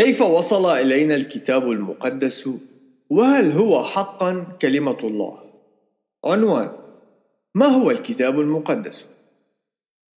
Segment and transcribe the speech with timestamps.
[0.00, 2.50] كيف وصل إلينا الكتاب المقدس
[3.10, 5.38] وهل هو حقا كلمة الله؟
[6.24, 6.72] عنوان
[7.54, 9.06] ما هو الكتاب المقدس؟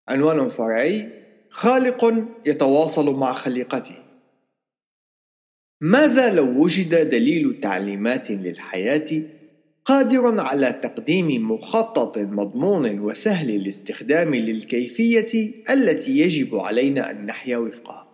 [0.08, 1.10] عنوان فرعي
[1.50, 3.96] خالق يتواصل مع خليقته
[5.82, 9.22] ماذا لو وجد دليل تعليمات للحياة
[9.86, 18.11] قادر على تقديم مخطط مضمون وسهل الاستخدام للكيفية التي يجب علينا أن نحيا وفقها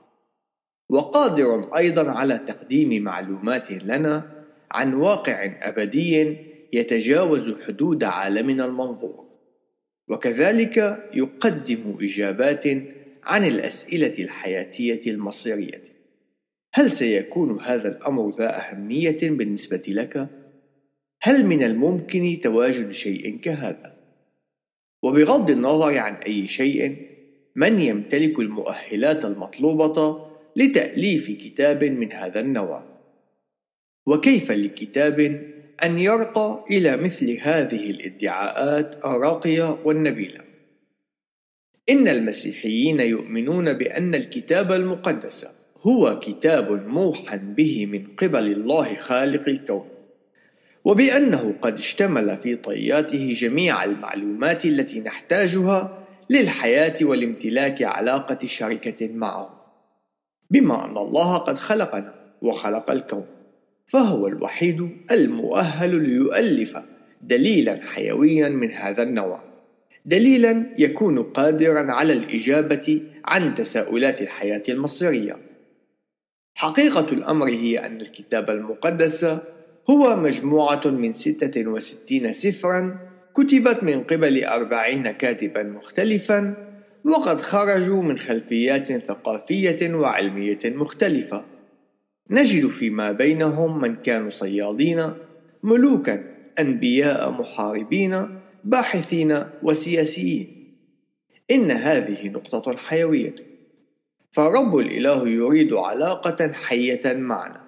[0.90, 6.38] وقادر أيضا على تقديم معلومات لنا عن واقع أبدي
[6.74, 9.28] يتجاوز حدود عالمنا المنظور
[10.10, 12.64] وكذلك يقدم إجابات
[13.24, 15.84] عن الأسئلة الحياتية المصيرية
[16.74, 20.30] هل سيكون هذا الأمر ذا أهمية بالنسبة لك؟
[21.22, 23.98] هل من الممكن تواجد شيء كهذا؟
[25.04, 26.96] وبغض النظر عن أي شيء
[27.56, 30.27] من يمتلك المؤهلات المطلوبة
[30.58, 32.84] لتأليف كتاب من هذا النوع.
[34.06, 35.20] وكيف لكتاب
[35.84, 40.40] أن يرقى إلى مثل هذه الادعاءات الراقية والنبيلة؟
[41.90, 45.48] إن المسيحيين يؤمنون بأن الكتاب المقدس
[45.82, 49.90] هو كتاب موحى به من قبل الله خالق الكون
[50.86, 59.57] وبأنه قد اشتمل في طياته جميع المعلومات التي نحتاجها للحياة والامتلاك علاقة شركة معه.
[60.50, 63.26] بما أن الله قد خلقنا وخلق الكون
[63.88, 66.78] فهو الوحيد المؤهل ليؤلف
[67.22, 69.44] دليلا حيويا من هذا النوع.
[70.06, 75.38] دليلا يكون قادرا على الإجابة عن تساؤلات الحياة المصيرية.
[76.56, 79.26] حقيقة الأمر هي أن الكتاب المقدس
[79.90, 83.00] هو مجموعة من 66 سفرا
[83.36, 86.67] كتبت من قبل أربعين كاتبا مختلفا
[87.06, 91.46] وقد خرجوا من خلفيات ثقافية وعلمية مختلفة.
[92.30, 95.14] نجد فيما بينهم من كانوا صيادين
[95.64, 96.24] ملوكا
[96.60, 100.74] أنبياء محاربين باحثين وسياسيين.
[101.52, 103.36] إن هذه نقطة حيوية.
[104.32, 107.68] فالرب الإله يريد علاقة حية معنا.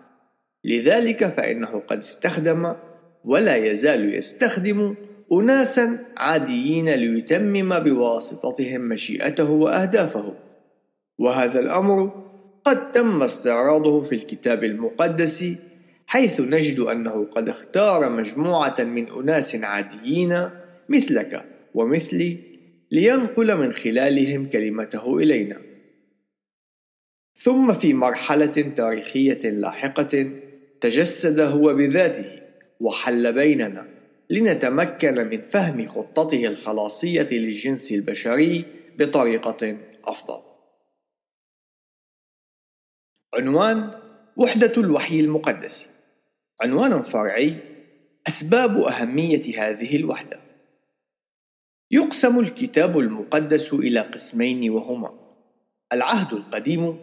[0.63, 2.75] لذلك فإنه قد استخدم
[3.23, 4.95] ولا يزال يستخدم
[5.31, 10.35] أناسا عاديين ليتمم بواسطتهم مشيئته وأهدافه.
[11.19, 12.25] وهذا الأمر
[12.65, 15.45] قد تم استعراضه في الكتاب المقدس
[16.07, 20.49] حيث نجد أنه قد اختار مجموعة من أناس عاديين
[20.89, 22.37] مثلك ومثلي
[22.91, 25.57] لينقل من خلالهم كلمته إلينا.
[27.33, 30.31] ثم في مرحلة تاريخية لاحقة
[30.81, 32.25] تجسد هو بذاته
[32.79, 33.98] وحل بيننا.
[34.29, 38.65] لنتمكن من فهم خطته الخلاصية للجنس البشري
[38.97, 40.41] بطريقة أفضل.
[43.33, 43.91] عنوان
[44.37, 45.89] وحدة الوحي المقدس
[46.61, 47.55] عنوان فرعي
[48.27, 50.39] أسباب أهمية هذه الوحدة
[51.91, 55.19] يقسم الكتاب المقدس إلى قسمين وهما
[55.93, 56.97] العهد القديم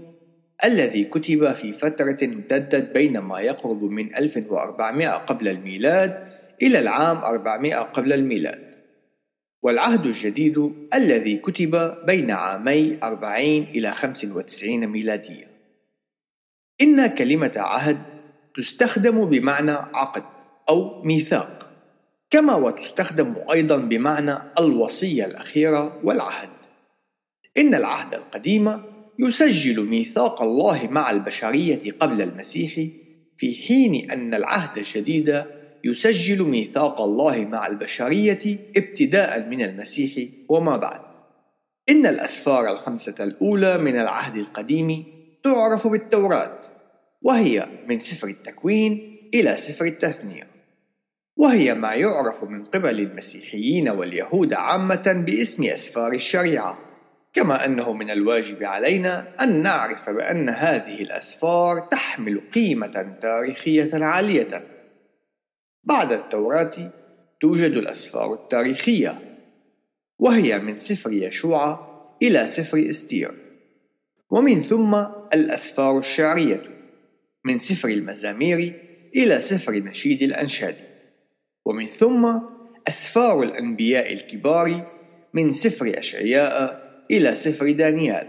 [0.65, 7.77] الذي كتب في فترة امتدت بين ما يقرب من 1400 قبل الميلاد إلى العام 400
[7.77, 8.77] قبل الميلاد.
[9.63, 15.51] والعهد الجديد الذي كتب بين عامي 40 إلى 95 ميلادية.
[16.81, 17.99] إن كلمة عهد
[18.55, 20.25] تستخدم بمعنى عقد
[20.69, 21.71] أو ميثاق
[22.31, 26.49] كما وتستخدم أيضا بمعنى الوصية الأخيرة والعهد.
[27.59, 28.83] إن العهد القديم
[29.19, 32.75] يسجل ميثاق الله مع البشرية قبل المسيح
[33.39, 35.45] في حين أن العهد الجديد
[35.85, 41.01] يسجل ميثاق الله مع البشرية ابتداء من المسيح وما بعد.
[41.89, 45.05] إن الأسفار الخمسة الأولى من العهد القديم
[45.45, 46.61] تعرف بالتوراة
[47.23, 50.47] وهي من سفر التكوين إلى سفر التثنية.
[51.37, 56.79] وهي ما يعرف من قبل المسيحيين واليهود عامة باسم أسفار الشريعة
[57.37, 64.76] كما أنه من الواجب علينا أن نعرف بأن هذه الأسفار تحمل قيمة تاريخية عالية.
[65.87, 66.93] بعد التوراة
[67.41, 69.19] توجد الأسفار التاريخية
[70.19, 71.87] وهي من سفر يشوع
[72.23, 73.35] إلى سفر إستير.
[74.31, 74.95] ومن ثم
[75.35, 76.63] الأسفار الشعرية
[77.45, 78.83] من سفر المزامير
[79.17, 80.77] إلى سفر نشيد الأنشاد.
[81.65, 82.39] ومن ثم
[82.89, 84.93] أسفار الأنبياء الكبار
[85.35, 88.27] من سفر أشعياء إلى سفر دانيال.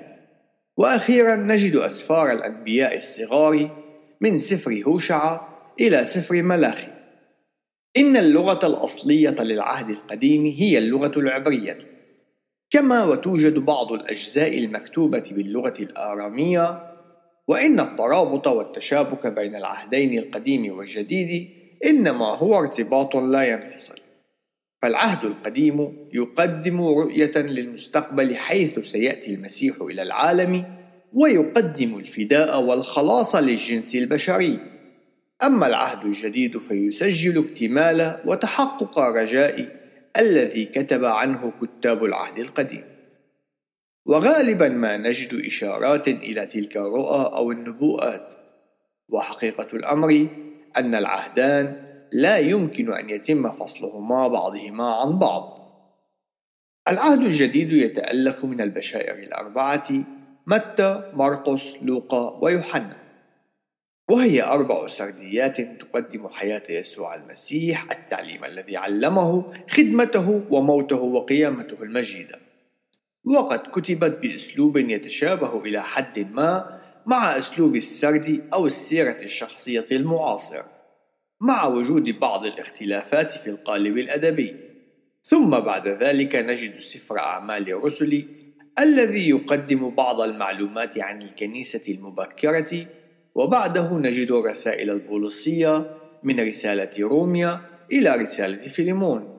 [0.78, 3.84] وأخيرا نجد أسفار الأنبياء الصغار
[4.22, 5.42] من سفر هوشع
[5.80, 6.97] إلى سفر ملاخي.
[7.98, 11.78] إن اللغة الأصلية للعهد القديم هي اللغة العبرية.
[12.70, 16.84] كما وتوجد بعض الأجزاء المكتوبة باللغة الآرامية
[17.48, 21.50] وإن الترابط والتشابك بين العهدين القديم والجديد
[21.86, 23.96] إنما هو ارتباط لا ينفصل.
[24.82, 30.66] فالعهد القديم يقدم رؤية للمستقبل حيث سيأتي المسيح إلى العالم
[31.14, 34.77] ويقدم الفداء والخلاص للجنس البشري.
[35.44, 39.78] أما العهد الجديد فيسجل اكتمال وتحقق الرجاء
[40.18, 42.84] الذي كتب عنه كتاب العهد القديم.
[44.06, 48.34] وغالبا ما نجد إشارات إلى تلك الرؤى أو النبوءات.
[49.10, 50.28] وحقيقة الأمر
[50.78, 55.60] أن العهدان لا يمكن أن يتم فصلهما بعضهما عن بعض.
[56.88, 59.88] العهد الجديد يتألف من البشائر الأربعة
[60.48, 63.07] متى، مرقس، لوقا ويوحنا.
[64.10, 72.40] وهي أربع سرديات تقدم حياة يسوع المسيح التعليم الذي علمه خدمته وموته وقيامته المجيدة.
[73.26, 80.64] وقد كتبت بأسلوب يتشابه إلى حد ما مع أسلوب السرد أو السيرة الشخصية المعاصر
[81.42, 84.56] مع وجود بعض الاختلافات في القالب الأدبي.
[85.24, 88.26] ثم بعد ذلك نجد سفر أعمال الرسل
[88.80, 92.88] الذي يقدم بعض المعلومات عن الكنيسة المبكرة
[93.38, 97.62] وبعده نجد الرسائل البوليسية من رسالة روميا
[97.92, 99.38] إلى رسالة فيليمون.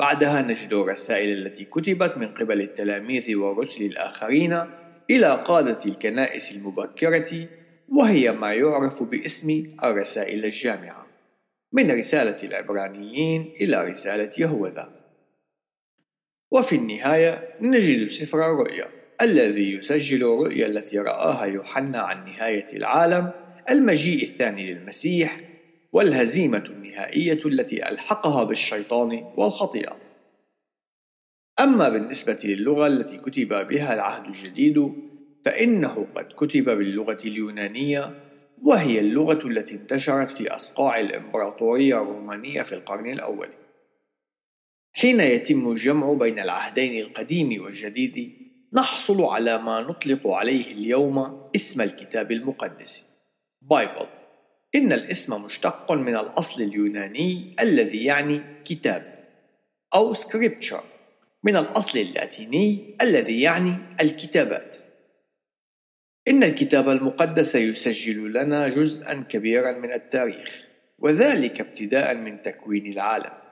[0.00, 4.64] بعدها نجد الرسائل التي كتبت من قبل التلاميذ والرسل الآخرين
[5.10, 7.48] إلى قادة الكنائس المبكرة
[7.88, 11.06] وهي ما يعرف باسم الرسائل الجامعة.
[11.72, 14.90] من رسالة العبرانيين إلى رسالة يهوذا.
[16.50, 18.95] وفي النهاية نجد سفر الرؤيا.
[19.22, 23.30] الذي يسجل الرؤيا التي رآها يوحنا عن نهاية العالم
[23.70, 25.40] المجيء الثاني للمسيح
[25.92, 29.96] والهزيمة النهائية التي ألحقها بالشيطان والخطيئة.
[31.60, 34.92] أما بالنسبة للغة التي كتب بها العهد الجديد
[35.44, 38.22] فإنه قد كتب باللغة اليونانية
[38.62, 43.48] وهي اللغة التي انتشرت في أصقاع الإمبراطورية الرومانية في القرن الأول.
[44.92, 52.32] حين يتم الجمع بين العهدين القديم والجديد نحصل على ما نطلق عليه اليوم اسم الكتاب
[52.32, 53.08] المقدس.
[53.62, 54.06] بايبل
[54.74, 59.24] إن الاسم مشتق من الأصل اليوناني الذي يعني كتاب.
[59.94, 60.82] أو scripture.
[61.44, 64.76] من الأصل اللاتيني الذي يعني الكتابات.
[66.28, 70.66] إن الكتاب المقدس يسجل لنا جزءا كبيرا من التاريخ
[70.98, 73.45] وذلك ابتداء من تكوين العالم.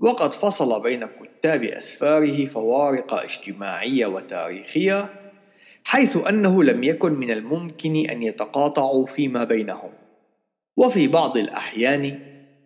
[0.00, 5.08] وقد فصل بين كتاب أسفاره فوارق اجتماعية وتاريخية
[5.84, 9.90] حيث أنه لم يكن من الممكن أن يتقاطعوا فيما بينهم.
[10.76, 12.18] وفي بعض الأحيان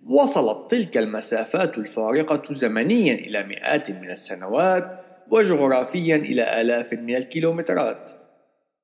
[0.06, 5.00] وصلت تلك المسافات الفارقة زمنيا إلى مئات من السنوات
[5.30, 8.10] وجغرافيا إلى آلاف من الكيلومترات.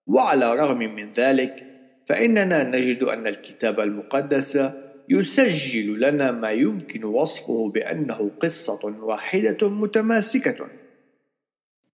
[0.07, 1.65] وعلى الرغم من ذلك
[2.07, 4.57] فإننا نجد أن الكتاب المقدس
[5.11, 10.67] يسجل لنا ما يمكن وصفه بأنه قصة واحدة متماسكة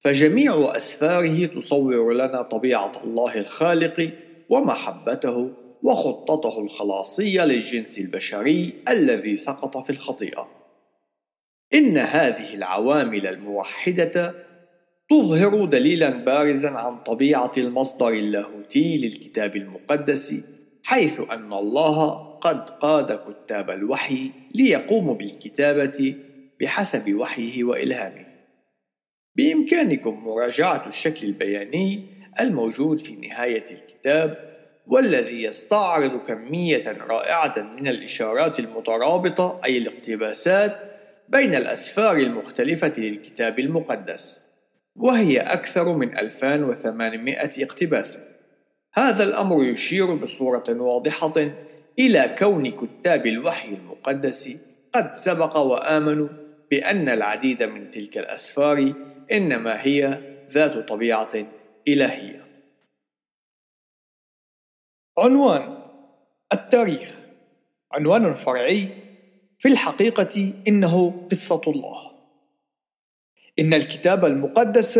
[0.00, 4.10] فجميع أسفاره تصور لنا طبيعة الله الخالق
[4.48, 5.50] ومحبته
[5.82, 10.48] وخطته الخلاصية للجنس البشري الذي سقط في الخطيئة.
[11.74, 14.34] إن هذه العوامل الموحدة
[15.10, 20.34] تظهر دليلا بارزا عن طبيعة المصدر اللاهوتي للكتاب المقدس
[20.82, 26.16] حيث أن الله قد قاد كتاب الوحي ليقوموا بالكتابة
[26.60, 28.26] بحسب وحيه وإلهامه.
[29.36, 32.06] بإمكانكم مراجعة الشكل البياني
[32.40, 34.54] الموجود في نهاية الكتاب
[34.86, 40.78] والذي يستعرض كمية رائعة من الإشارات المترابطة أي الاقتباسات
[41.28, 44.40] بين الأسفار المختلفة للكتاب المقدس
[44.96, 48.18] وهي أكثر من 2800 اقتباس
[48.94, 51.32] هذا الأمر يشير بصورة واضحة
[51.98, 54.56] إلى كون كتاب الوحي المقدس
[54.92, 56.28] قد سبق وآمنوا
[56.70, 58.94] بأن العديد من تلك الأسفار
[59.32, 60.20] إنما هي
[60.50, 61.46] ذات طبيعة
[61.88, 62.44] إلهية.
[65.18, 65.78] عنوان
[66.52, 67.14] التاريخ
[67.92, 68.88] عنوان فرعي
[69.58, 72.10] في الحقيقة إنه قصة الله.
[73.58, 74.98] إن الكتاب المقدس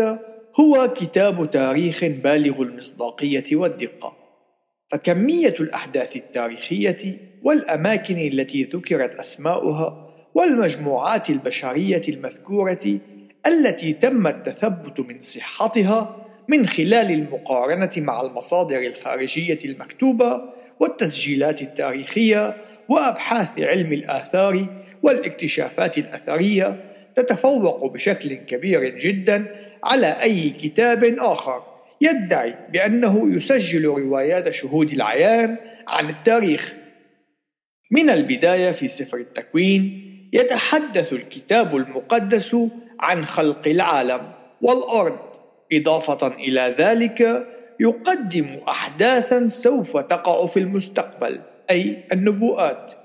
[0.59, 4.24] هو كتاب تاريخ بالغ المصداقية والدقة،
[4.89, 12.99] فكمية الأحداث التاريخية والأماكن التي ذكرت أسماؤها والمجموعات البشرية المذكورة
[13.47, 20.41] التي تم التثبت من صحتها من خلال المقارنة مع المصادر الخارجية المكتوبة
[20.79, 22.57] والتسجيلات التاريخية
[22.89, 24.65] وأبحاث علم الآثار
[25.03, 26.83] والاكتشافات الأثرية
[27.15, 29.45] تتفوق بشكل كبير جدا
[29.83, 31.74] على أي كتاب آخر.
[32.05, 35.57] يدعي بأنه يسجل روايات شهود العيان
[35.87, 36.75] عن التاريخ.
[37.91, 40.01] من البداية في سفر التكوين
[40.33, 42.57] يتحدث الكتاب المقدس
[42.99, 44.31] عن خلق العالم
[44.61, 45.19] والأرض
[45.73, 47.47] إضافة إلى ذلك
[47.79, 53.04] يقدم أحداثا سوف تقع في المستقبل أي النبوءات.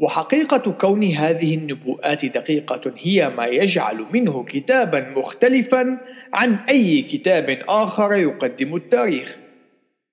[0.00, 5.98] وحقيقة كون هذه النبوءات دقيقة هي ما يجعل منه كتابا مختلفا
[6.32, 9.38] عن أي كتاب آخر يقدم التاريخ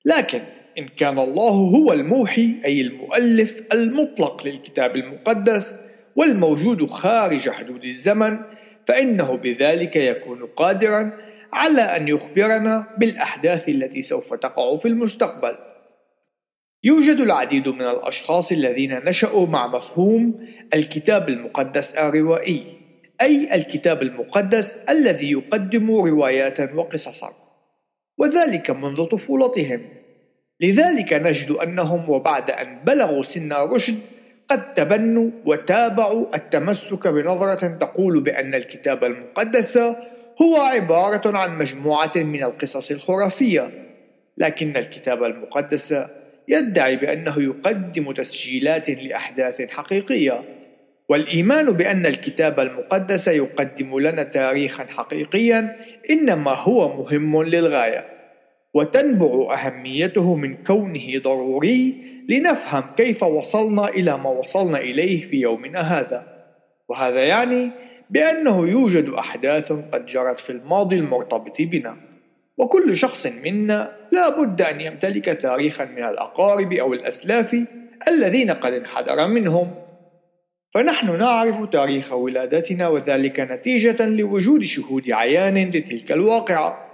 [0.05, 0.41] لكن
[0.77, 5.79] إن كان الله هو الموحي أي المؤلف المطلق للكتاب المقدس
[6.15, 8.39] والموجود خارج حدود الزمن
[8.87, 11.11] فإنه بذلك يكون قادرا
[11.53, 15.66] على أن يخبرنا بالأحداث التي سوف تقع في المستقبل.
[16.87, 22.63] يوجد العديد من الأشخاص الذين نشأوا مع مفهوم الكتاب المقدس الروائي،
[23.21, 27.33] أي الكتاب المقدس الذي يقدم روايات وقصصا،
[28.17, 29.81] وذلك منذ طفولتهم.
[30.61, 33.99] لذلك نجد أنهم وبعد أن بلغوا سن الرشد
[34.49, 39.77] قد تبنوا وتابعوا التمسك بنظرة تقول بأن الكتاب المقدس
[40.41, 43.71] هو عبارة عن مجموعة من القصص الخرافية،
[44.37, 45.95] لكن الكتاب المقدس
[46.47, 50.43] يدعي بأنه يقدم تسجيلات لأحداث حقيقية،
[51.09, 55.75] والإيمان بأن الكتاب المقدس يقدم لنا تاريخا حقيقيا
[56.09, 58.05] إنما هو مهم للغاية،
[58.73, 61.95] وتنبع أهميته من كونه ضروري
[62.29, 66.27] لنفهم كيف وصلنا إلى ما وصلنا إليه في يومنا هذا،
[66.89, 67.69] وهذا يعني
[68.09, 72.06] بأنه يوجد أحداث قد جرت في الماضي المرتبط بنا.
[72.57, 77.55] وكل شخص منا لا بد أن يمتلك تاريخا من الأقارب أو الأسلاف
[78.07, 79.75] الذين قد انحدر منهم.
[80.73, 86.87] فنحن نعرف تاريخ ولادتنا وذلك نتيجة لوجود شهود عيان لتلك الواقعة.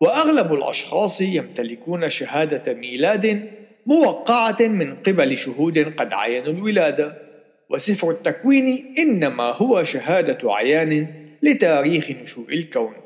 [0.00, 3.50] وأغلب الأشخاص يمتلكون شهادة ميلاد
[3.86, 7.26] موقعة من قبل شهود قد عينوا الولادة.
[7.70, 11.06] وسفر التكوين إنما هو شهادة عيان
[11.42, 13.05] لتاريخ نشوء الكون.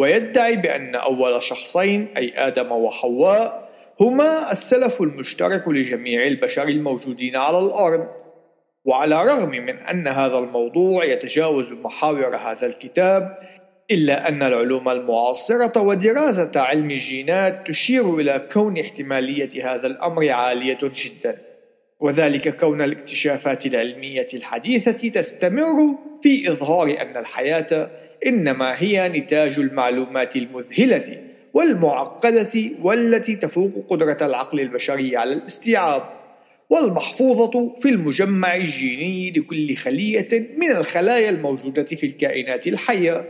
[0.00, 8.08] ويدعي بأن أول شخصين أي آدم وحواء هما السلف المشترك لجميع البشر الموجودين على الأرض.
[8.84, 13.38] وعلى الرغم من أن هذا الموضوع يتجاوز محاور هذا الكتاب
[13.90, 21.38] إلا أن العلوم المعاصرة ودراسة علم الجينات تشير إلى كون احتمالية هذا الأمر عالية جداً.
[22.00, 27.90] وذلك كون الاكتشافات العلمية الحديثة تستمر في إظهار أن الحياة
[28.26, 31.22] إنما هي نتاج المعلومات المذهلة
[31.54, 36.02] والمعقدة والتي تفوق قدرة العقل البشري على الاستيعاب
[36.70, 43.28] والمحفوظة في المجمع الجيني لكل خلية من الخلايا الموجودة في الكائنات الحية.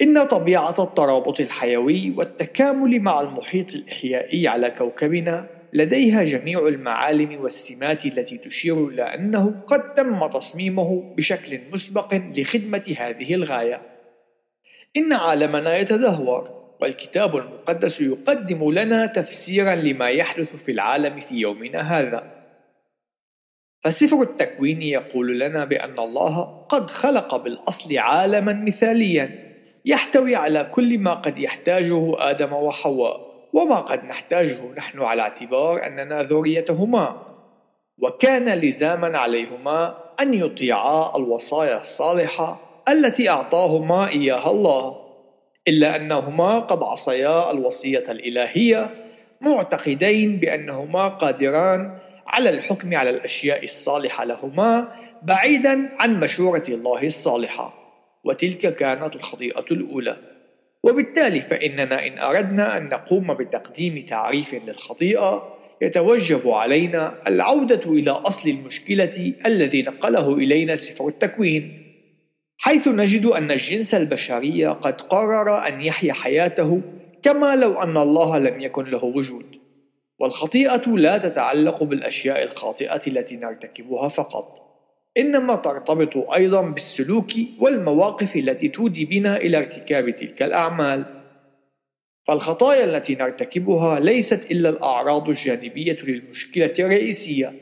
[0.00, 8.38] إن طبيعة الترابط الحيوي والتكامل مع المحيط الإحيائي على كوكبنا لديها جميع المعالم والسمات التي
[8.38, 13.82] تشير إلى أنه قد تم تصميمه بشكل مسبق لخدمة هذه الغاية.
[14.96, 22.42] إن عالمنا يتدهور، والكتاب المقدس يقدم لنا تفسيرا لما يحدث في العالم في يومنا هذا.
[23.84, 29.52] فسفر التكوين يقول لنا بأن الله قد خلق بالأصل عالما مثاليا
[29.84, 36.22] يحتوي على كل ما قد يحتاجه آدم وحواء وما قد نحتاجه نحن على اعتبار أننا
[36.22, 37.22] ذريتهما.
[37.98, 44.96] وكان لزاما عليهما أن يطيعا الوصايا الصالحة التي أعطاهما إياها الله
[45.68, 48.90] إلا أنهما قد عصيا الوصية الإلهية
[49.40, 54.88] معتقدين بأنهما قادران على الحكم على الأشياء الصالحة لهما
[55.22, 57.74] بعيدا عن مشورة الله الصالحة.
[58.24, 60.16] وتلك كانت الخطيئة الأولى.
[60.82, 69.34] وبالتالي فإننا إن أردنا أن نقوم بتقديم تعريف للخطيئة يتوجب علينا العودة إلى أصل المشكلة
[69.46, 71.82] الذي نقله إلينا سفر التكوين
[72.58, 76.80] حيث نجد أن الجنس البشري قد قرر أن يحيا حياته
[77.22, 79.46] كما لو أن الله لم يكن له وجود.
[80.18, 84.61] والخطيئة لا تتعلق بالأشياء الخاطئة التي نرتكبها فقط.
[85.16, 91.04] إنما ترتبط أيضا بالسلوك والمواقف التي تودي بنا إلى ارتكاب تلك الأعمال.
[92.26, 97.52] فالخطايا التي نرتكبها ليست إلا الأعراض الجانبية للمشكلة الرئيسية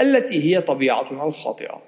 [0.00, 1.82] التي هي طبيعتنا الخاطئة.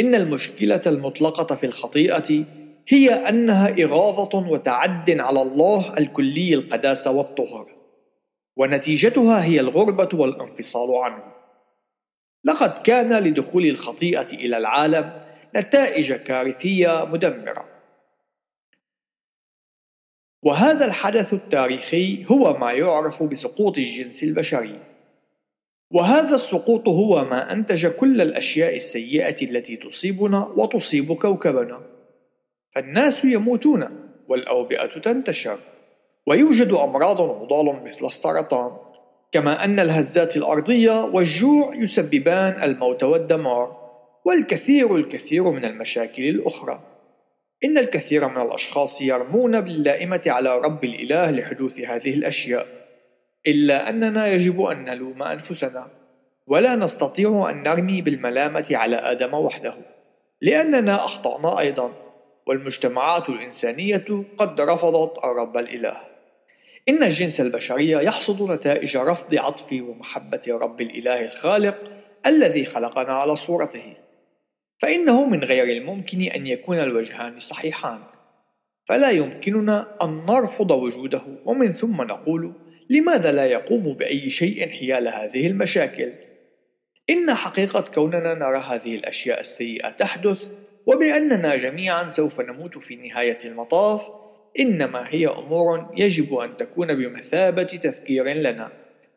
[0.00, 2.44] إن المشكلة المطلقة في الخطيئة
[2.88, 7.66] هي أنها إغاظة وتعد على الله الكلي القداسة والطهر
[8.56, 11.41] ونتيجتها هي الغربة والانفصال عنه.
[12.44, 15.22] لقد كان لدخول الخطيئة إلى العالم
[15.56, 17.68] نتائج كارثية مدمرة.
[20.42, 24.78] وهذا الحدث التاريخي هو ما يعرف بسقوط الجنس البشري.
[25.90, 31.80] وهذا السقوط هو ما أنتج كل الأشياء السيئة التي تصيبنا وتصيب كوكبنا.
[32.70, 35.58] فالناس يموتون والأوبئة تنتشر.
[36.26, 38.91] ويوجد أمراض عضال مثل السرطان.
[39.32, 43.82] كما أن الهزات الأرضية والجوع يسببان الموت والدمار
[44.24, 46.80] والكثير الكثير من المشاكل الأخرى.
[47.64, 52.66] إن الكثير من الأشخاص يرمون باللائمة على رب الإله لحدوث هذه الأشياء
[53.46, 55.88] إلا أننا يجب أن نلوم أنفسنا
[56.46, 59.74] ولا نستطيع أن نرمي بالملامة على آدم وحده
[60.40, 61.92] لأننا أخطأنا أيضا
[62.46, 66.11] والمجتمعات الإنسانية قد رفضت الرب الإله.
[66.88, 71.78] إن الجنس البشري يحصد نتائج رفض عطف ومحبة رب الإله الخالق
[72.26, 73.96] الذي خلقنا على صورته.
[74.78, 78.00] فإنه من غير الممكن أن يكون الوجهان صحيحان.
[78.86, 82.52] فلا يمكننا أن نرفض وجوده ومن ثم نقول
[82.90, 86.12] لماذا لا يقوم بأي شيء حيال هذه المشاكل؟
[87.10, 90.48] إن حقيقة كوننا نرى هذه الأشياء السيئة تحدث
[90.86, 94.21] وبأننا جميعا سوف نموت في نهاية المطاف
[94.60, 98.68] إنما هي أمور يجب أن تكون بمثابة تذكير لنا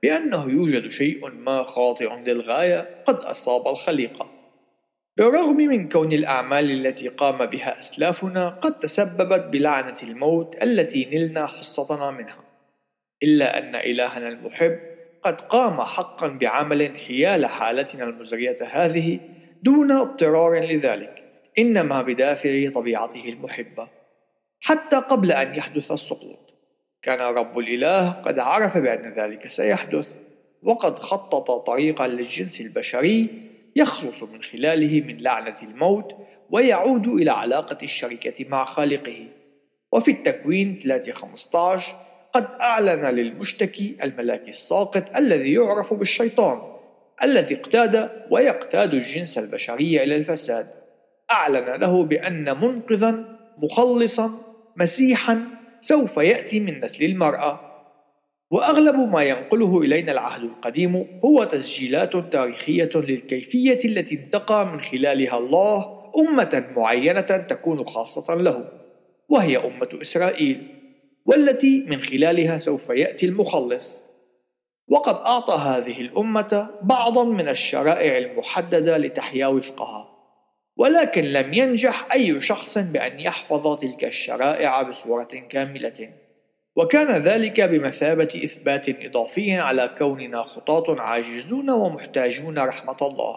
[0.03, 4.29] بأنه يوجد شيء ما خاطئ للغاية قد أصاب الخليقة.
[5.17, 12.11] بالرغم من كون الأعمال التي قام بها أسلافنا قد تسببت بلعنة الموت التي نلنا حصتنا
[12.11, 12.43] منها
[13.23, 14.79] إلا أن إلهنا المحب
[15.23, 19.19] قد قام حقا بعمل حيال حالتنا المزرية هذه
[19.63, 21.23] دون اضطرار لذلك
[21.59, 23.87] إنما بدافع طبيعته المحبة.
[24.61, 26.45] حتى قبل أن يحدث السقوط.
[27.01, 30.07] كان رب الإله قد عرف بأن ذلك سيحدث
[30.63, 33.27] وقد خطط طريقا للجنس البشري
[33.75, 36.15] يخلص من خلاله من لعنة الموت
[36.49, 39.27] ويعود إلى علاقة الشركة مع خالقه.
[39.91, 41.95] وفي التكوين 3:15
[42.33, 46.61] قد أعلن للمشتكي الملاك الساقط الذي يعرف بالشيطان
[47.23, 50.67] الذي اقتاد ويقتاد الجنس البشري إلى الفساد.
[51.31, 54.44] أعلن له بأن منقذا مخلصا
[54.77, 55.43] مسيحا
[55.81, 57.59] سوف يأتي من نسل المرأة.
[58.51, 66.03] وأغلب ما ينقله إلينا العهد القديم هو تسجيلات تاريخية للكيفية التي انتقى من خلالها الله
[66.17, 68.69] أمة معينة تكون خاصة له
[69.29, 70.67] وهي أمة إسرائيل
[71.25, 74.05] والتي من خلالها سوف يأتي المخلص.
[74.87, 80.14] وقد أعطى هذه الأمة بعضا من الشرائع المحددة لتحيا وفقها.
[80.77, 86.09] ولكن لم ينجح أي شخص بأن يحفظ تلك الشرائع بصورة كاملة
[86.75, 93.35] وكان ذلك بمثابة إثبات إضافي على كوننا خطاة عاجزون ومحتاجون رحمة الله.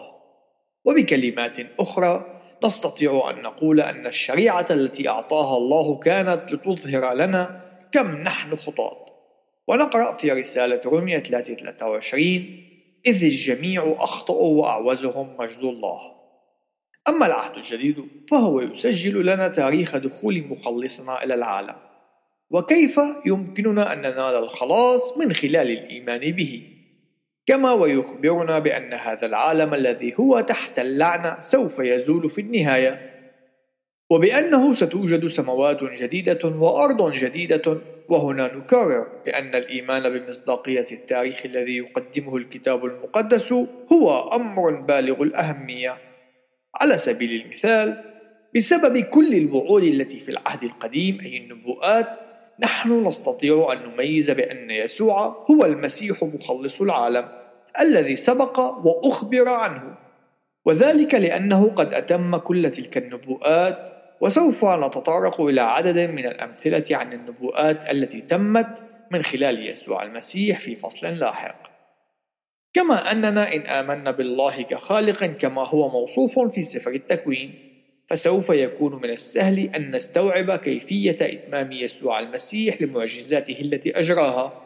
[0.85, 8.55] وبكلمات أخرى نستطيع أن نقول أن الشريعة التي أعطاها الله كانت لتظهر لنا كم نحن
[8.55, 9.05] خطاة.
[9.67, 12.15] ونقرأ في رسالة رومية 3:23
[13.05, 16.18] إذ الجميع أخطأوا وأعوزهم مجد الله.
[17.09, 21.75] أما العهد الجديد فهو يسجل لنا تاريخ دخول مخلصنا إلى العالم.
[22.51, 26.63] وكيف يمكننا أن ننال الخلاص من خلال الإيمان به؟
[27.45, 33.09] كما ويخبرنا بأن هذا العالم الذي هو تحت اللعنة سوف يزول في النهاية.
[34.09, 37.77] وبأنه ستوجد سماوات جديدة وأرض جديدة
[38.09, 43.53] وهنا نكرر بأن الإيمان بمصداقية التاريخ الذي يقدمه الكتاب المقدس
[43.93, 46.08] هو أمر بالغ الأهمية.
[46.75, 48.03] على سبيل المثال
[48.55, 52.19] بسبب كل الوعود التي في العهد القديم أي النبوءات
[52.59, 57.27] نحن نستطيع أن نميز بأن يسوع هو المسيح مخلص العالم
[57.79, 59.97] الذي سبق وأخبر عنه.
[60.65, 67.91] وذلك لأنه قد أتم كل تلك النبوءات وسوف نتطرق إلى عدد من الأمثلة عن النبوءات
[67.91, 71.68] التي تمت من خلال يسوع المسيح في فصل لاحق.
[72.79, 77.53] كما أننا إن آمنا بالله كخالق كما هو موصوف في سفر التكوين
[78.07, 84.65] فسوف يكون من السهل أن نستوعب كيفية إتمام يسوع المسيح لمعجزاته التي أجراها.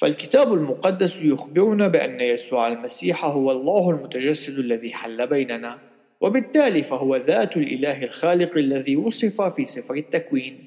[0.00, 5.78] فالكتاب المقدس يخبرنا بأن يسوع المسيح هو الله المتجسد الذي حل بيننا
[6.20, 10.64] وبالتالي فهو ذات الإله الخالق الذي وصف في سفر التكوين.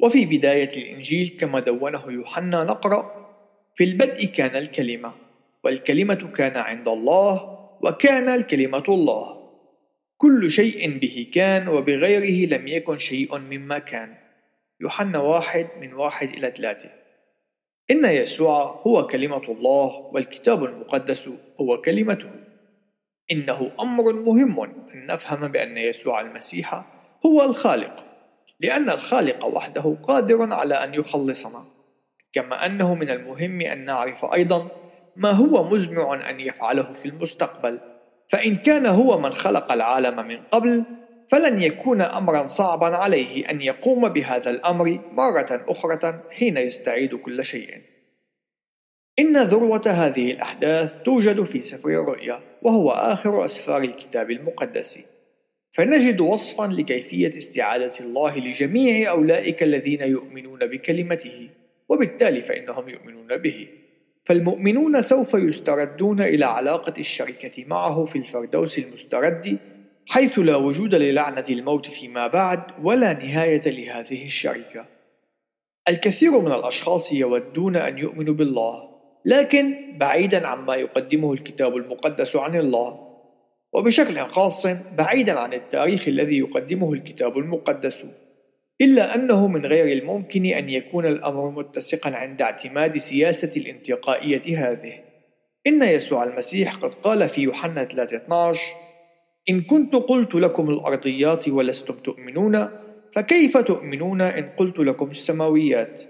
[0.00, 3.26] وفي بداية الإنجيل كما دونه يوحنا نقرأ
[3.74, 5.25] في البدء كان الكلمة
[5.64, 9.36] والكلمة كان عند الله وكان الكلمة الله.
[10.16, 14.14] كل شيء به كان وبغيره لم يكن شيء مما كان.
[14.80, 16.90] يوحنا واحد من واحد إلى ثلاثة.
[17.90, 22.30] إن يسوع هو كلمة الله والكتاب المقدس هو كلمته.
[23.32, 26.84] إنه أمر مهم أن نفهم بأن يسوع المسيح
[27.26, 28.04] هو الخالق
[28.60, 31.64] لأن الخالق وحده قادر على أن يخلصنا.
[32.32, 34.68] كما أنه من المهم أن نعرف أيضا
[35.16, 37.80] ما هو مزمع أن يفعله في المستقبل؟
[38.28, 40.84] فإن كان هو من خلق العالم من قبل
[41.28, 47.82] فلن يكون أمرا صعبا عليه أن يقوم بهذا الأمر مرة أخرى حين يستعيد كل شيء.
[49.18, 55.00] إن ذروة هذه الأحداث توجد في سفر الرؤيا وهو آخر أسفار الكتاب المقدس.
[55.72, 61.48] فنجد وصفا لكيفية استعادة الله لجميع أولئك الذين يؤمنون بكلمته
[61.88, 63.68] وبالتالي فإنهم يؤمنون به.
[64.26, 69.58] فالمؤمنون سوف يستردون إلى علاقة الشركة معه في الفردوس المسترد
[70.06, 74.86] حيث لا وجود للعنة الموت فيما بعد ولا نهاية لهذه الشركة.
[75.88, 78.88] الكثير من الأشخاص يودون أن يؤمنوا بالله،
[79.24, 83.00] لكن بعيدا عما يقدمه الكتاب المقدس عن الله،
[83.72, 84.66] وبشكل خاص
[84.98, 88.06] بعيدا عن التاريخ الذي يقدمه الكتاب المقدس.
[88.80, 94.92] إلا أنه من غير الممكن أن يكون الأمر متسقا عند اعتماد سياسة الانتقائية هذه.
[95.66, 98.58] إن يسوع المسيح قد قال في يوحنا 3:12
[99.50, 102.68] إن كنت قلت لكم الأرضيات ولستم تؤمنون
[103.12, 106.02] فكيف تؤمنون إن قلت لكم السماويات؟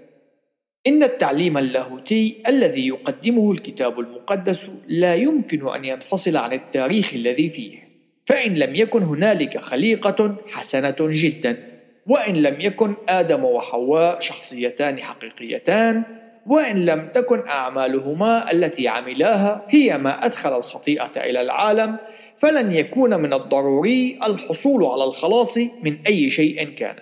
[0.87, 7.77] إن التعليم اللاهوتي الذي يقدمه الكتاب المقدس لا يمكن أن ينفصل عن التاريخ الذي فيه،
[8.25, 11.76] فإن لم يكن هنالك خليقة حسنة جدا،
[12.07, 16.03] وإن لم يكن آدم وحواء شخصيتان حقيقيتان،
[16.47, 21.97] وإن لم تكن أعمالهما التي عملاها هي ما أدخل الخطيئة إلى العالم
[22.37, 26.95] فلن يكون من الضروري الحصول على الخلاص من أي شيء كان.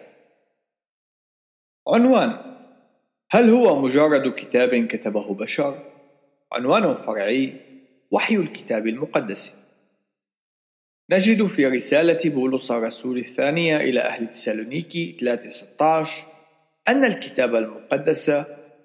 [1.87, 2.37] عنوان
[3.31, 5.79] هل هو مجرد كتاب كتبه بشر؟
[6.51, 7.53] عنوان فرعي
[8.11, 9.64] وحي الكتاب المقدس.
[11.11, 15.17] نجد في رسالة بولس الرسول الثانية إلى أهل تسالونيكي
[15.79, 15.83] 3:16
[16.87, 18.31] أن الكتاب المقدس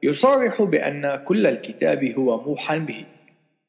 [0.02, 3.06] يصرح بأن كل الكتاب هو موحى به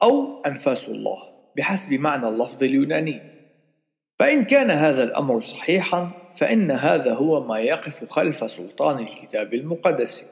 [0.04, 1.18] أو أنفاس الله.
[1.58, 3.22] بحسب معنى اللفظ اليوناني
[4.20, 10.32] فإن كان هذا الأمر صحيحا فإن هذا هو ما يقف خلف سلطان الكتاب المقدس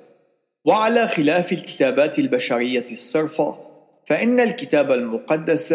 [0.66, 3.58] وعلى خلاف الكتابات البشرية الصرفة
[4.06, 5.74] فإن الكتاب المقدس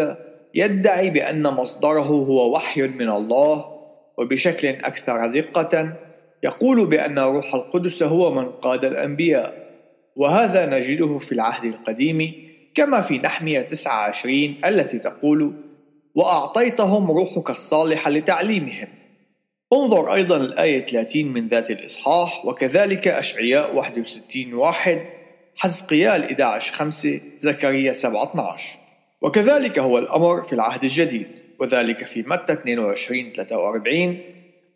[0.55, 3.65] يدعي بأن مصدره هو وحي من الله
[4.17, 5.93] وبشكل أكثر دقة
[6.43, 9.65] يقول بأن روح القدس هو من قاد الأنبياء
[10.15, 12.33] وهذا نجده في العهد القديم
[12.75, 15.53] كما في نحمية 29 التي تقول
[16.15, 18.87] وأعطيتهم روحك الصالح لتعليمهم
[19.73, 25.01] انظر أيضا الآية 30 من ذات الإصحاح وكذلك أشعياء 61 واحد
[25.57, 28.84] حزقيال 11 5 زكريا 7 12
[29.21, 31.27] وكذلك هو الأمر في العهد الجديد
[31.59, 34.19] وذلك في متى 22 43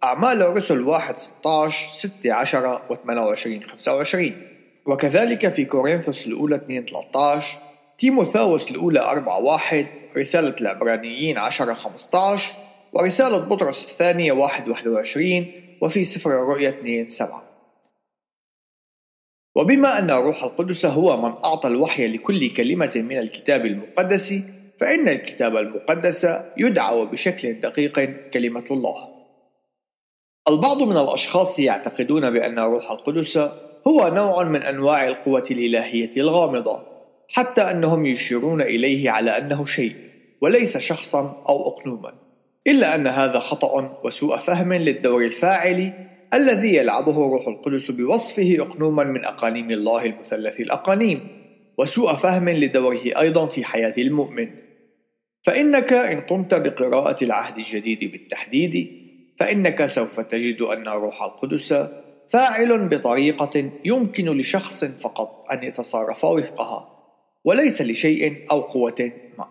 [0.03, 4.31] أعمال الرسل 1 16 6 10 و 28 25
[4.85, 7.57] وكذلك في كورنثوس الأولى 2 13
[7.99, 12.53] تيموثاوس الأولى 4 واحد رسالة العبرانيين 10 15
[12.93, 15.45] ورسالة بطرس الثانية 1 21
[15.81, 17.48] وفي سفر الرؤيا 2 7
[19.55, 24.33] وبما أن الروح القدس هو من أعطى الوحي لكل كلمة من الكتاب المقدس
[24.79, 27.99] فإن الكتاب المقدس يدعى بشكل دقيق
[28.33, 29.09] كلمة الله.
[30.47, 33.37] البعض من الأشخاص يعتقدون بأن الروح القدس
[33.87, 36.83] هو نوع من أنواع القوة الإلهية الغامضة
[37.29, 39.95] حتى أنهم يشيرون إليه على أنه شيء
[40.41, 42.13] وليس شخصا أو أقنوما
[42.67, 45.93] إلا أن هذا خطأ وسوء فهم للدور الفاعل
[46.33, 51.27] الذي يلعبه روح القدس بوصفه أقنوما من أقانيم الله المثلث الأقانيم
[51.77, 54.49] وسوء فهم لدوره أيضا في حياة المؤمن.
[55.43, 58.99] فإنك إن قمت بقراءة العهد الجديد بالتحديد
[59.37, 61.73] فإنك سوف تجد أن روح القدس
[62.29, 66.89] فاعل بطريقة يمكن لشخص فقط أن يتصرف وفقها
[67.43, 69.47] وليس لشيء أو قوة ما.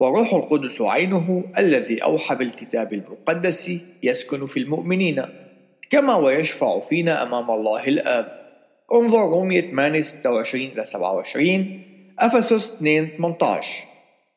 [0.00, 3.70] وروح القدس عينه الذي أوحى بالكتاب المقدس
[4.02, 5.45] يسكن في المؤمنين.
[5.90, 8.46] كما ويشفع فينا أمام الله الآب.
[8.92, 11.82] انظر رومية 8 26 27
[12.18, 13.66] أفسس 2 18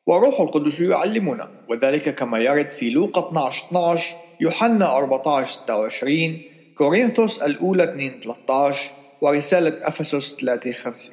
[0.07, 6.41] وروح القدس يعلمنا وذلك كما يرد في لوقا 12 12 يوحنا 14 26
[6.77, 11.11] كورنثوس الأولى 2 13 ورسالة أفسس 3 5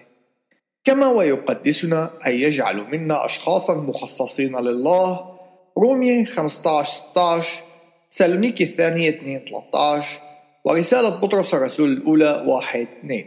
[0.84, 5.36] كما ويقدسنا أن يجعل منا أشخاصا مخصصين لله.
[5.78, 7.62] رومية 15 16
[8.10, 10.06] سالونيكي الثانية 2 13
[10.66, 13.24] ورسالة بطرس الرسول الأولى 1 2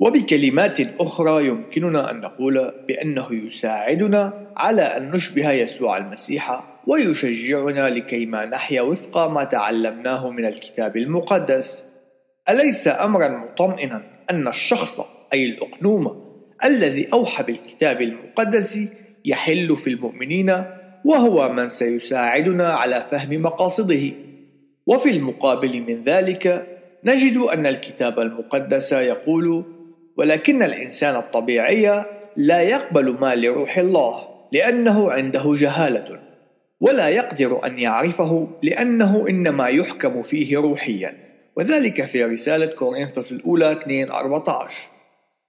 [0.00, 8.82] وبكلمات أخرى يمكننا أن نقول بأنه يساعدنا على أن نشبه يسوع المسيح ويشجعنا لكيما نحيا
[8.82, 11.86] وفق ما تعلمناه من الكتاب المقدس.
[12.48, 15.00] أليس أمرا مطمئنا أن الشخص
[15.32, 16.24] أي الأقنوم
[16.64, 18.78] الذي أوحى بالكتاب المقدس
[19.24, 20.64] يحل في المؤمنين
[21.04, 24.12] وهو من سيساعدنا على فهم مقاصده؟
[24.86, 26.66] وفي المقابل من ذلك
[27.04, 29.64] نجد أن الكتاب المقدس يقول
[30.16, 32.04] ولكن الإنسان الطبيعي
[32.36, 36.20] لا يقبل ما لروح الله لأنه عنده جهالة
[36.80, 41.24] ولا يقدر أن يعرفه لأنه إنما يحكم فيه روحيا.
[41.56, 44.70] وذلك في رسالة كورنثوس الأولى 2 14